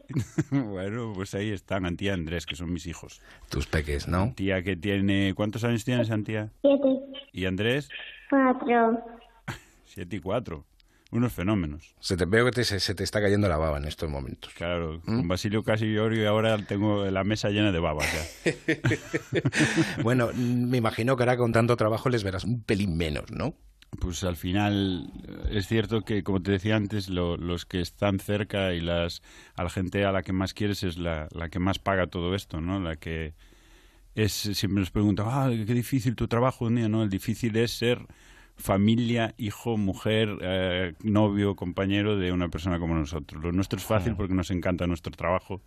bueno, 0.51 1.13
pues 1.15 1.33
ahí 1.35 1.51
están 1.51 1.85
Antía 1.85 2.11
y 2.11 2.13
Andrés, 2.13 2.45
que 2.45 2.55
son 2.55 2.71
mis 2.71 2.85
hijos. 2.87 3.21
Tus 3.49 3.67
peques, 3.67 4.07
¿no? 4.07 4.21
Antía 4.23 4.63
que 4.63 4.75
tiene... 4.75 5.33
¿Cuántos 5.35 5.63
años 5.63 5.83
tienes, 5.85 6.09
Antía? 6.11 6.51
Siete. 6.61 6.87
¿Y 7.33 7.45
Andrés? 7.45 7.89
Cuatro. 8.29 8.99
Siete 9.85 10.15
y 10.15 10.19
cuatro. 10.19 10.65
Unos 11.09 11.31
fenómenos. 11.31 11.95
Se 12.01 12.17
te 12.17 12.25
veo 12.25 12.43
que 12.45 12.51
te- 12.51 12.63
se, 12.65 12.81
se 12.81 12.93
te 12.93 13.03
está 13.05 13.21
cayendo 13.21 13.47
la 13.47 13.55
baba 13.55 13.77
en 13.77 13.85
estos 13.85 14.09
momentos. 14.09 14.53
Claro, 14.53 15.01
con 15.05 15.25
Basilio 15.27 15.63
casi 15.63 15.85
lloro 15.93 16.13
y 16.13 16.25
ahora 16.25 16.57
tengo 16.57 17.05
la 17.05 17.23
mesa 17.23 17.49
llena 17.49 17.71
de 17.71 17.79
babas 17.79 18.07
ya. 18.13 18.51
bueno, 20.03 20.29
mm, 20.33 20.69
me 20.69 20.77
imagino 20.77 21.15
que 21.15 21.23
ahora 21.23 21.37
con 21.37 21.53
tanto 21.53 21.77
trabajo 21.77 22.09
les 22.09 22.25
verás 22.25 22.43
un 22.43 22.61
pelín 22.61 22.97
menos, 22.97 23.31
¿no? 23.31 23.53
Pues 23.99 24.23
al 24.23 24.35
final 24.35 25.09
es 25.49 25.67
cierto 25.67 26.01
que, 26.01 26.21
como 26.21 26.41
te 26.41 26.51
decía 26.51 26.75
antes, 26.75 27.09
lo- 27.09 27.37
los 27.37 27.65
que 27.65 27.81
están 27.81 28.19
cerca 28.19 28.73
y 28.73 28.81
las 28.81 29.21
a 29.55 29.63
la 29.63 29.69
gente 29.69 30.05
a 30.05 30.11
la 30.11 30.23
que 30.23 30.33
más 30.33 30.53
quieres 30.53 30.83
es 30.83 30.97
la, 30.97 31.27
la 31.31 31.49
que 31.49 31.59
más 31.59 31.79
paga 31.79 32.07
todo 32.07 32.35
esto, 32.35 32.59
¿no? 32.61 32.79
La 32.79 32.97
que 32.97 33.33
es 34.15 34.31
siempre 34.33 34.81
nos 34.81 34.91
preguntan, 34.91 35.27
ah, 35.29 35.49
qué 35.49 35.73
difícil 35.73 36.15
tu 36.15 36.27
trabajo 36.27 36.65
un 36.65 36.75
día, 36.75 36.89
no, 36.89 37.03
el 37.03 37.09
difícil 37.09 37.55
es 37.57 37.71
ser 37.71 38.05
familia, 38.55 39.33
hijo, 39.37 39.77
mujer, 39.77 40.37
eh, 40.41 40.93
novio, 41.03 41.55
compañero 41.55 42.17
de 42.17 42.31
una 42.31 42.49
persona 42.49 42.79
como 42.79 42.95
nosotros. 42.95 43.41
Lo 43.43 43.51
nuestro 43.51 43.77
es 43.77 43.85
fácil 43.85 44.15
porque 44.15 44.33
nos 44.33 44.51
encanta 44.51 44.87
nuestro 44.87 45.11
trabajo, 45.11 45.61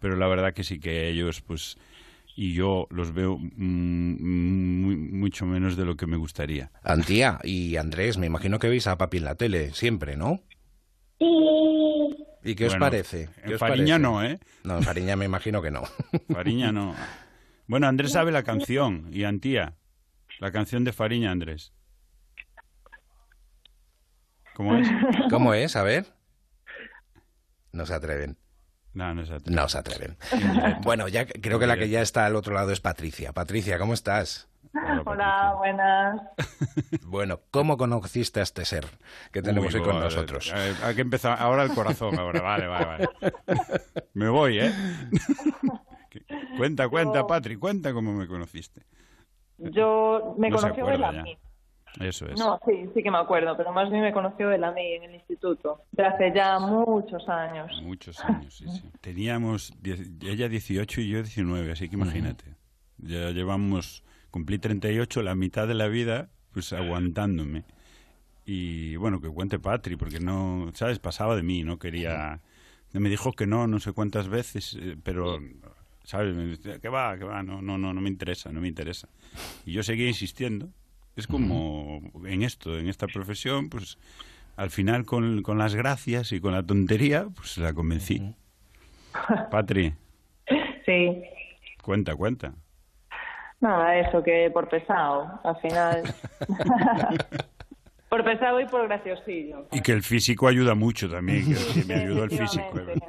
pero 0.00 0.16
la 0.16 0.26
verdad 0.26 0.52
que 0.52 0.64
sí 0.64 0.78
que 0.80 1.08
ellos, 1.08 1.40
pues, 1.40 1.78
y 2.34 2.54
yo 2.54 2.86
los 2.90 3.12
veo 3.12 3.38
mm, 3.38 4.82
muy- 4.82 4.96
mucho 4.96 5.44
menos 5.46 5.76
de 5.76 5.84
lo 5.84 5.96
que 5.96 6.06
me 6.06 6.16
gustaría. 6.16 6.70
Antía 6.82 7.38
y 7.44 7.76
Andrés, 7.76 8.18
me 8.18 8.26
imagino 8.26 8.58
que 8.58 8.68
veis 8.68 8.86
a 8.86 8.96
papi 8.98 9.18
en 9.18 9.24
la 9.24 9.34
tele, 9.34 9.72
siempre, 9.72 10.16
¿no? 10.16 10.40
Sí. 11.18 11.26
¿Y 12.44 12.54
qué 12.56 12.66
os 12.66 12.72
Bueno, 12.72 12.86
parece? 12.86 13.28
¿Qué 13.44 13.48
en 13.50 13.52
os 13.54 13.60
Fariña 13.60 13.94
parece? 13.94 14.02
no, 14.02 14.24
¿eh? 14.24 14.40
No, 14.64 14.78
en 14.78 14.82
Fariña 14.82 15.14
me 15.16 15.24
imagino 15.26 15.62
que 15.62 15.70
no. 15.70 15.82
Fariña 16.32 16.72
no. 16.72 16.94
Bueno, 17.68 17.86
Andrés 17.86 18.12
sabe 18.12 18.32
la 18.32 18.42
canción 18.42 19.08
y 19.12 19.22
Antía, 19.24 19.76
la 20.40 20.50
canción 20.50 20.82
de 20.84 20.92
Fariña, 20.92 21.30
Andrés. 21.30 21.72
¿Cómo 24.54 24.76
es? 24.76 24.88
¿Cómo 25.30 25.54
es? 25.54 25.76
A 25.76 25.82
ver. 25.82 26.06
No 27.72 27.86
se 27.86 27.94
atreven. 27.94 28.36
No, 28.94 29.14
no 29.14 29.24
se 29.24 29.38
No 29.46 29.68
se 29.68 29.78
atreven. 29.78 30.16
Bueno, 30.82 31.08
ya 31.08 31.26
creo 31.26 31.58
que 31.58 31.66
la 31.66 31.76
que 31.76 31.88
ya 31.88 32.02
está 32.02 32.26
al 32.26 32.36
otro 32.36 32.54
lado 32.54 32.70
es 32.70 32.80
Patricia. 32.80 33.32
Patricia, 33.32 33.78
¿cómo 33.78 33.94
estás? 33.94 34.48
Hola, 35.04 35.54
buenas. 35.58 36.20
Bueno, 37.06 37.40
¿cómo 37.50 37.76
conociste 37.76 38.40
a 38.40 38.42
este 38.42 38.64
ser 38.64 38.86
que 39.32 39.42
tenemos 39.42 39.74
Uy, 39.74 39.80
hoy 39.80 39.86
con 39.86 40.00
nosotros? 40.00 40.50
Eh, 40.54 40.74
Hay 40.82 40.94
que 40.94 41.02
empezar 41.02 41.36
ahora 41.38 41.62
el 41.62 41.74
corazón, 41.74 42.18
ahora. 42.18 42.40
Vale, 42.40 42.66
vale, 42.66 42.86
vale. 42.86 43.08
Me 44.14 44.28
voy, 44.28 44.60
¿eh? 44.60 44.72
cuenta, 46.56 46.88
cuenta, 46.88 47.26
Patri, 47.26 47.56
cuenta 47.56 47.92
cómo 47.92 48.12
me 48.12 48.26
conociste. 48.26 48.82
Yo 49.58 50.34
me 50.38 50.50
No 50.50 50.58
él 50.58 51.04
Eso 52.00 52.26
es. 52.26 52.38
No, 52.38 52.58
sí, 52.66 52.88
sí 52.94 53.02
que 53.02 53.10
me 53.10 53.18
acuerdo, 53.18 53.56
pero 53.56 53.72
más 53.72 53.90
bien 53.90 54.02
me 54.02 54.12
conoció 54.12 54.50
él 54.50 54.64
a 54.64 54.72
mí 54.72 54.94
en 54.94 55.04
el 55.04 55.14
instituto, 55.14 55.82
de 55.92 56.04
hace 56.06 56.32
ya 56.34 56.58
muchos 56.58 57.28
años. 57.28 57.70
Muchos 57.82 58.18
años, 58.24 58.54
sí, 58.56 58.66
sí. 58.68 58.82
Teníamos 59.00 59.74
diez- 59.82 60.10
ella 60.26 60.48
18 60.48 61.00
y 61.02 61.08
yo 61.10 61.18
19, 61.22 61.72
así 61.72 61.88
que 61.88 61.96
imagínate. 61.96 62.44
Ya 62.98 63.30
llevamos, 63.30 64.02
cumplí 64.30 64.58
38, 64.58 65.22
la 65.22 65.34
mitad 65.34 65.68
de 65.68 65.74
la 65.74 65.88
vida, 65.88 66.30
pues 66.52 66.72
aguantándome. 66.72 67.64
Y 68.44 68.96
bueno, 68.96 69.20
que 69.20 69.28
cuente 69.28 69.58
Patri, 69.58 69.96
porque 69.96 70.18
no, 70.18 70.70
¿sabes? 70.74 70.98
Pasaba 70.98 71.36
de 71.36 71.42
mí, 71.42 71.62
no 71.62 71.78
quería... 71.78 72.40
Me 72.92 73.08
dijo 73.08 73.32
que 73.32 73.46
no, 73.46 73.66
no 73.66 73.80
sé 73.80 73.92
cuántas 73.92 74.28
veces, 74.28 74.76
eh, 74.78 74.96
pero, 75.02 75.38
¿sabes? 76.04 76.34
Me 76.34 76.44
decía, 76.44 76.78
que 76.78 76.88
va, 76.90 77.16
que 77.16 77.24
va, 77.24 77.42
no, 77.42 77.62
no, 77.62 77.78
no, 77.78 77.94
no 77.94 78.00
me 78.02 78.08
interesa, 78.10 78.52
no 78.52 78.60
me 78.60 78.68
interesa. 78.68 79.08
Y 79.64 79.72
yo 79.72 79.82
seguía 79.82 80.08
insistiendo. 80.08 80.68
Es 81.16 81.26
como 81.26 82.00
en 82.24 82.42
esto, 82.42 82.78
en 82.78 82.88
esta 82.88 83.06
profesión, 83.06 83.68
pues 83.68 83.98
al 84.56 84.70
final 84.70 85.04
con, 85.04 85.42
con 85.42 85.58
las 85.58 85.74
gracias 85.74 86.32
y 86.32 86.40
con 86.40 86.52
la 86.52 86.62
tontería, 86.62 87.26
pues 87.34 87.58
la 87.58 87.72
convencí. 87.74 88.34
Patri, 89.50 89.94
Sí, 90.86 91.22
cuenta, 91.82 92.16
cuenta. 92.16 92.54
nada, 93.60 93.96
eso 93.98 94.22
que 94.22 94.50
por 94.52 94.68
pesado, 94.68 95.40
al 95.44 95.56
final. 95.60 96.02
por 98.08 98.24
pesado 98.24 98.60
y 98.60 98.66
por 98.66 98.88
graciosillo. 98.88 99.66
Y 99.70 99.80
que 99.80 99.92
el 99.92 100.02
físico 100.02 100.48
ayuda 100.48 100.74
mucho 100.74 101.08
también, 101.10 101.44
que, 101.46 101.80
que 101.80 101.86
me 101.86 101.94
ayudó 101.94 102.24
el 102.24 102.30
físico. 102.30 102.64
Efectivamente. 102.72 103.06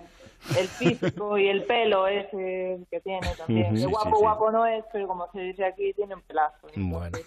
El 0.59 0.67
físico 0.67 1.37
y 1.37 1.47
el 1.47 1.63
pelo 1.63 2.05
ese 2.05 2.77
que 2.91 2.99
tiene 2.99 3.27
también. 3.37 3.77
Sí, 3.77 3.85
guapo, 3.85 4.09
sí, 4.09 4.15
sí. 4.17 4.21
guapo 4.21 4.51
no 4.51 4.65
es, 4.65 4.83
pero 4.91 5.07
como 5.07 5.31
se 5.31 5.39
dice 5.39 5.63
aquí, 5.65 5.93
tiene 5.93 6.15
un 6.15 6.21
pelazo. 6.21 6.67
Bueno. 6.75 7.17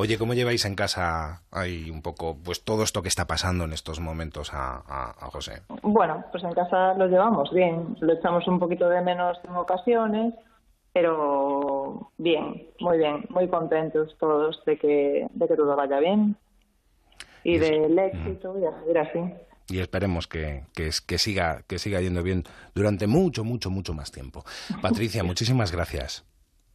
Oye, 0.00 0.16
¿cómo 0.16 0.32
lleváis 0.32 0.64
en 0.64 0.74
casa 0.76 1.42
ahí 1.50 1.90
un 1.90 2.00
poco 2.00 2.38
pues 2.42 2.64
todo 2.64 2.82
esto 2.84 3.02
que 3.02 3.08
está 3.08 3.26
pasando 3.26 3.64
en 3.64 3.74
estos 3.74 4.00
momentos 4.00 4.54
a, 4.54 4.76
a- 4.78 5.10
a 5.10 5.26
José? 5.30 5.60
Bueno, 5.82 6.24
pues 6.32 6.42
en 6.42 6.52
casa 6.52 6.94
lo 6.94 7.06
llevamos 7.06 7.50
bien. 7.52 7.96
Lo 8.00 8.14
echamos 8.14 8.48
un 8.48 8.58
poquito 8.58 8.88
de 8.88 9.02
menos 9.02 9.36
en 9.44 9.54
ocasiones, 9.56 10.32
pero 10.94 12.10
bien, 12.16 12.66
muy 12.80 12.96
bien, 12.96 13.26
muy 13.28 13.46
contentos 13.48 14.16
todos 14.18 14.62
de 14.64 14.78
que, 14.78 15.26
de 15.34 15.48
que 15.48 15.56
todo 15.56 15.76
vaya 15.76 15.98
bien 16.00 16.34
y 17.44 17.58
del 17.58 17.98
éxito 17.98 18.58
y 18.58 18.64
a 18.64 18.80
seguir 18.80 18.98
así. 18.98 19.34
Y 19.68 19.80
esperemos 19.80 20.26
que, 20.26 20.64
que 20.74 21.18
siga, 21.18 21.62
que 21.68 21.78
siga 21.78 22.00
yendo 22.00 22.22
bien 22.22 22.44
durante 22.74 23.06
mucho, 23.06 23.44
mucho, 23.44 23.68
mucho 23.70 23.92
más 23.92 24.10
tiempo. 24.10 24.44
Patricia, 24.82 25.22
muchísimas 25.24 25.70
gracias. 25.72 26.24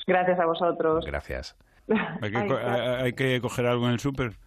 Gracias 0.05 0.39
a 0.39 0.45
vosotros. 0.45 1.03
Gracias. 1.07 1.55
Hay 2.21 2.31
que, 2.31 2.37
Ay, 2.37 2.47
co- 2.47 2.57
claro. 2.57 2.95
hay- 2.97 3.03
hay 3.05 3.13
que 3.13 3.39
coger 3.41 3.65
algo 3.67 3.85
en 3.87 3.93
el 3.93 3.99
súper. 3.99 4.37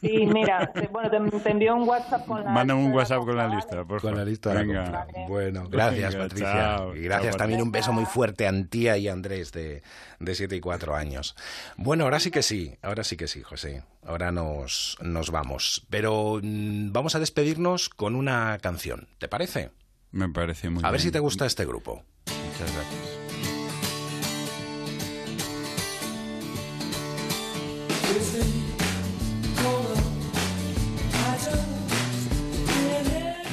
Sí, 0.00 0.26
mira, 0.26 0.72
te- 0.72 0.88
bueno, 0.88 1.08
te, 1.30 1.38
te 1.40 1.50
envío 1.50 1.76
un 1.76 1.86
WhatsApp 1.88 2.26
con 2.26 2.42
la. 2.42 2.50
Mándame 2.50 2.82
un 2.84 2.92
WhatsApp 2.92 3.20
con 3.24 3.36
la 3.36 3.46
lista, 3.46 3.84
por 3.84 4.00
Con 4.00 4.10
la 4.12 4.16
favor. 4.16 4.28
lista 4.28 4.48
de 4.50 4.54
la 4.56 4.60
Venga. 4.62 5.06
Bueno, 5.28 5.68
gracias 5.68 6.14
Venga, 6.14 6.24
Patricia. 6.24 6.52
chao, 6.52 6.96
y 6.96 7.02
gracias 7.02 7.30
chao, 7.32 7.38
también 7.38 7.60
Patricia. 7.60 7.64
un 7.64 7.70
beso 7.72 7.92
muy 7.92 8.04
fuerte 8.06 8.46
a 8.46 8.48
Antía 8.48 8.96
y 8.96 9.06
Andrés 9.08 9.52
de, 9.52 9.82
de 10.18 10.34
7 10.34 10.56
y 10.56 10.60
4 10.60 10.96
años. 10.96 11.36
Bueno, 11.76 12.04
ahora 12.04 12.18
sí 12.18 12.30
que 12.32 12.42
sí, 12.42 12.76
ahora 12.82 13.04
sí 13.04 13.16
que 13.16 13.28
sí, 13.28 13.42
José. 13.42 13.84
Ahora 14.04 14.32
nos, 14.32 14.96
nos 15.00 15.30
vamos. 15.30 15.86
Pero 15.90 16.40
mm, 16.42 16.90
vamos 16.92 17.14
a 17.14 17.20
despedirnos 17.20 17.88
con 17.90 18.16
una 18.16 18.58
canción, 18.60 19.06
¿te 19.18 19.28
parece? 19.28 19.70
Me 20.10 20.28
parece 20.28 20.70
muy 20.70 20.82
A 20.82 20.90
ver 20.90 20.98
bien. 21.00 21.02
si 21.08 21.12
te 21.12 21.20
gusta 21.20 21.46
este 21.46 21.64
grupo. 21.64 22.02
Muchas 22.26 22.74
gracias. 22.74 23.23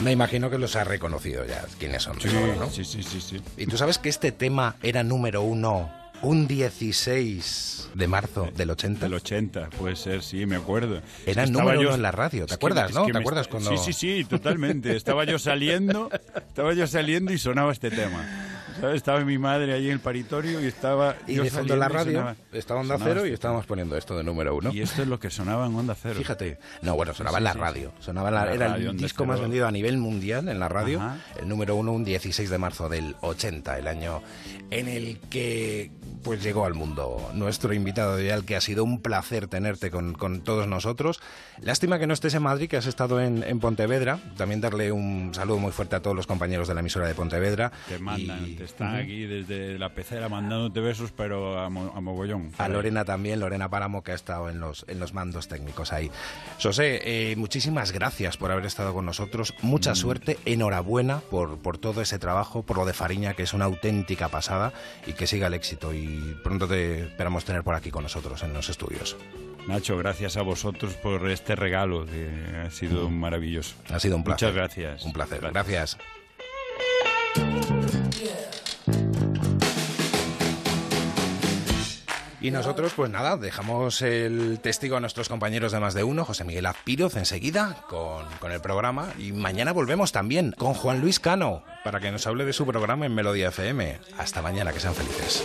Me 0.03 0.11
imagino 0.11 0.49
que 0.49 0.57
los 0.57 0.75
has 0.75 0.87
reconocido 0.87 1.45
ya, 1.45 1.63
quiénes 1.77 2.01
son. 2.03 2.19
Sí, 2.19 2.27
¿no? 2.57 2.69
sí, 2.71 2.83
sí, 2.83 3.03
sí, 3.03 3.21
sí. 3.21 3.39
Y 3.57 3.67
tú 3.67 3.77
sabes 3.77 3.99
que 3.99 4.09
este 4.09 4.31
tema 4.31 4.75
era 4.81 5.03
número 5.03 5.43
uno 5.43 5.91
un 6.23 6.47
16 6.47 7.89
de 7.93 8.07
marzo 8.07 8.49
del 8.55 8.71
80. 8.71 8.99
Del 9.05 9.13
80, 9.13 9.69
puede 9.71 9.95
ser, 9.95 10.23
sí, 10.23 10.45
me 10.47 10.55
acuerdo. 10.55 11.01
Era 11.25 11.43
Es 11.43 11.49
que 11.49 11.53
número 11.53 11.71
estaba 11.71 11.79
uno 11.87 11.95
en 11.95 12.01
la 12.01 12.11
radio, 12.11 12.39
¿te 12.47 12.53
es 12.53 12.57
que- 12.57 12.65
acuerdas, 12.65 12.89
es 12.89 12.95
no? 12.95 13.05
que 13.05 13.11
¿Te 13.11 13.17
acuerdas 13.19 13.47
cuando- 13.47 13.77
Sí, 13.77 13.77
sí, 13.77 13.93
sí, 13.93 14.23
totalmente. 14.25 14.95
Estaba 14.95 15.23
yo 15.25 15.37
saliendo, 15.37 16.09
estaba 16.35 16.73
yo 16.73 16.87
saliendo 16.87 17.31
y 17.31 17.37
sonaba 17.37 17.71
este 17.71 17.91
tema. 17.91 18.27
¿Sabes? 18.81 18.95
Estaba 18.97 19.19
mi 19.21 19.37
madre 19.37 19.73
ahí 19.73 19.85
en 19.87 19.93
el 19.93 19.99
paritorio 19.99 20.59
y 20.61 20.65
estaba 20.65 21.15
Y 21.27 21.35
yo 21.35 21.43
de 21.43 21.51
fondo 21.51 21.75
la 21.75 21.87
radio 21.87 22.11
sonaba- 22.19 22.35
estaba 22.51 22.79
Onda 22.81 22.97
Cero 22.99 23.21
y 23.21 23.23
este 23.25 23.33
estábamos 23.35 23.65
poniendo 23.67 23.95
esto 23.95 24.17
de 24.17 24.23
número 24.23 24.55
uno. 24.55 24.71
Y 24.73 24.81
esto 24.81 25.03
es 25.03 25.07
lo 25.07 25.19
que 25.19 25.29
sonaba 25.29 25.67
en 25.67 25.75
Onda 25.75 25.95
Cero. 25.95 26.15
Fíjate. 26.17 26.57
No, 26.81 26.95
bueno, 26.95 27.13
sonaba 27.13 27.37
Sí, 27.37 27.41
en 27.41 27.43
la 27.45 27.53
sí, 27.53 27.59
radio. 27.59 27.93
Sonaba 27.99 28.29
en 28.29 28.35
la- 28.35 28.45
La 28.45 28.53
era 28.53 28.67
radio, 28.69 28.89
el 28.91 28.97
disco 28.97 29.25
más 29.25 29.39
vendido 29.39 29.67
a 29.67 29.71
nivel 29.71 29.97
mundial 29.97 30.49
en 30.49 30.59
la 30.59 30.67
radio. 30.67 30.99
Ajá. 30.99 31.17
El 31.39 31.47
número 31.47 31.75
uno, 31.75 31.91
un 31.93 32.03
16 32.03 32.49
de 32.49 32.57
marzo 32.57 32.89
del 32.89 33.15
80, 33.21 33.77
el 33.77 33.87
año 33.87 34.21
en 34.71 34.87
el 34.87 35.19
que 35.29 35.91
pues 36.23 36.43
llegó 36.43 36.65
al 36.65 36.75
mundo 36.75 37.31
nuestro 37.33 37.73
invitado 37.73 38.15
de 38.15 38.31
al 38.31 38.45
que 38.45 38.55
ha 38.55 38.61
sido 38.61 38.83
un 38.83 39.01
placer 39.01 39.47
tenerte 39.47 39.89
con, 39.91 40.13
con 40.13 40.41
todos 40.41 40.67
nosotros. 40.67 41.19
Lástima 41.61 41.97
que 41.99 42.05
no 42.07 42.13
estés 42.13 42.33
en 42.35 42.43
Madrid, 42.43 42.69
que 42.69 42.77
has 42.77 42.85
estado 42.85 43.19
en, 43.21 43.43
en 43.43 43.59
Pontevedra. 43.59 44.19
También 44.37 44.61
darle 44.61 44.91
un 44.91 45.31
saludo 45.33 45.57
muy 45.57 45.71
fuerte 45.71 45.95
a 45.95 46.01
todos 46.01 46.15
los 46.15 46.27
compañeros 46.27 46.67
de 46.67 46.73
la 46.75 46.79
emisora 46.81 47.07
de 47.07 47.15
Pontevedra. 47.15 47.71
Te 47.87 47.97
mandan, 47.99 48.45
Y- 48.47 48.53
te 48.53 48.63
están 48.71 48.93
Ujú. 48.95 49.03
aquí 49.03 49.25
desde 49.25 49.77
la 49.79 49.89
pecera 49.93 50.27
mandándote 50.29 50.79
besos, 50.79 51.11
pero 51.15 51.59
a, 51.59 51.69
mo- 51.69 51.93
a 51.95 52.01
mogollón. 52.01 52.51
A 52.57 52.67
Lorena 52.67 53.05
también, 53.05 53.39
Lorena 53.39 53.69
Páramo, 53.69 54.03
que 54.03 54.11
ha 54.11 54.15
estado 54.15 54.49
en 54.49 54.59
los, 54.59 54.85
en 54.87 54.99
los 54.99 55.13
mandos 55.13 55.47
técnicos 55.47 55.93
ahí. 55.93 56.09
José, 56.61 57.01
eh, 57.03 57.35
muchísimas 57.35 57.91
gracias 57.91 58.37
por 58.37 58.51
haber 58.51 58.65
estado 58.65 58.93
con 58.93 59.05
nosotros. 59.05 59.53
Mucha 59.61 59.91
Mm. 59.91 59.95
suerte, 59.95 60.39
enhorabuena 60.45 61.19
por, 61.29 61.57
por 61.59 61.77
todo 61.77 62.01
ese 62.01 62.17
trabajo, 62.19 62.63
por 62.63 62.77
lo 62.77 62.85
de 62.85 62.93
Fariña, 62.93 63.33
que 63.33 63.43
es 63.43 63.53
una 63.53 63.65
auténtica 63.65 64.29
pasada, 64.29 64.73
y 65.05 65.13
que 65.13 65.27
siga 65.27 65.47
el 65.47 65.53
éxito. 65.53 65.93
Y 65.93 66.35
pronto 66.43 66.67
te 66.67 67.03
esperamos 67.03 67.45
tener 67.45 67.63
por 67.63 67.75
aquí 67.75 67.91
con 67.91 68.03
nosotros 68.03 68.41
en 68.43 68.53
los 68.53 68.69
estudios. 68.69 69.15
Nacho, 69.67 69.95
gracias 69.97 70.37
a 70.37 70.41
vosotros 70.41 70.93
por 70.95 71.29
este 71.29 71.55
regalo, 71.55 72.05
que 72.05 72.29
ha 72.65 72.71
sido 72.71 73.09
maravilloso. 73.09 73.75
Ha 73.93 73.99
sido 73.99 74.15
un 74.15 74.23
placer. 74.23 74.47
Muchas 74.49 74.55
gracias. 74.55 75.05
Un 75.05 75.13
placer. 75.13 75.39
Gracias. 75.41 75.97
Y 82.41 82.49
nosotros, 82.49 82.93
pues 82.95 83.11
nada, 83.11 83.37
dejamos 83.37 84.01
el 84.01 84.59
testigo 84.61 84.97
a 84.97 84.99
nuestros 84.99 85.29
compañeros 85.29 85.71
de 85.71 85.79
más 85.79 85.93
de 85.93 86.03
uno, 86.03 86.25
José 86.25 86.43
Miguel 86.43 86.65
Azpiroz, 86.65 87.15
enseguida 87.15 87.77
con, 87.87 88.25
con 88.39 88.51
el 88.51 88.59
programa. 88.61 89.13
Y 89.19 89.31
mañana 89.31 89.73
volvemos 89.73 90.11
también 90.11 90.55
con 90.57 90.73
Juan 90.73 91.01
Luis 91.01 91.19
Cano 91.19 91.63
para 91.83 91.99
que 91.99 92.11
nos 92.11 92.25
hable 92.25 92.45
de 92.45 92.53
su 92.53 92.65
programa 92.65 93.05
en 93.05 93.13
Melodía 93.13 93.49
FM. 93.49 93.99
Hasta 94.17 94.41
mañana, 94.41 94.73
que 94.73 94.79
sean 94.79 94.95
felices. 94.95 95.43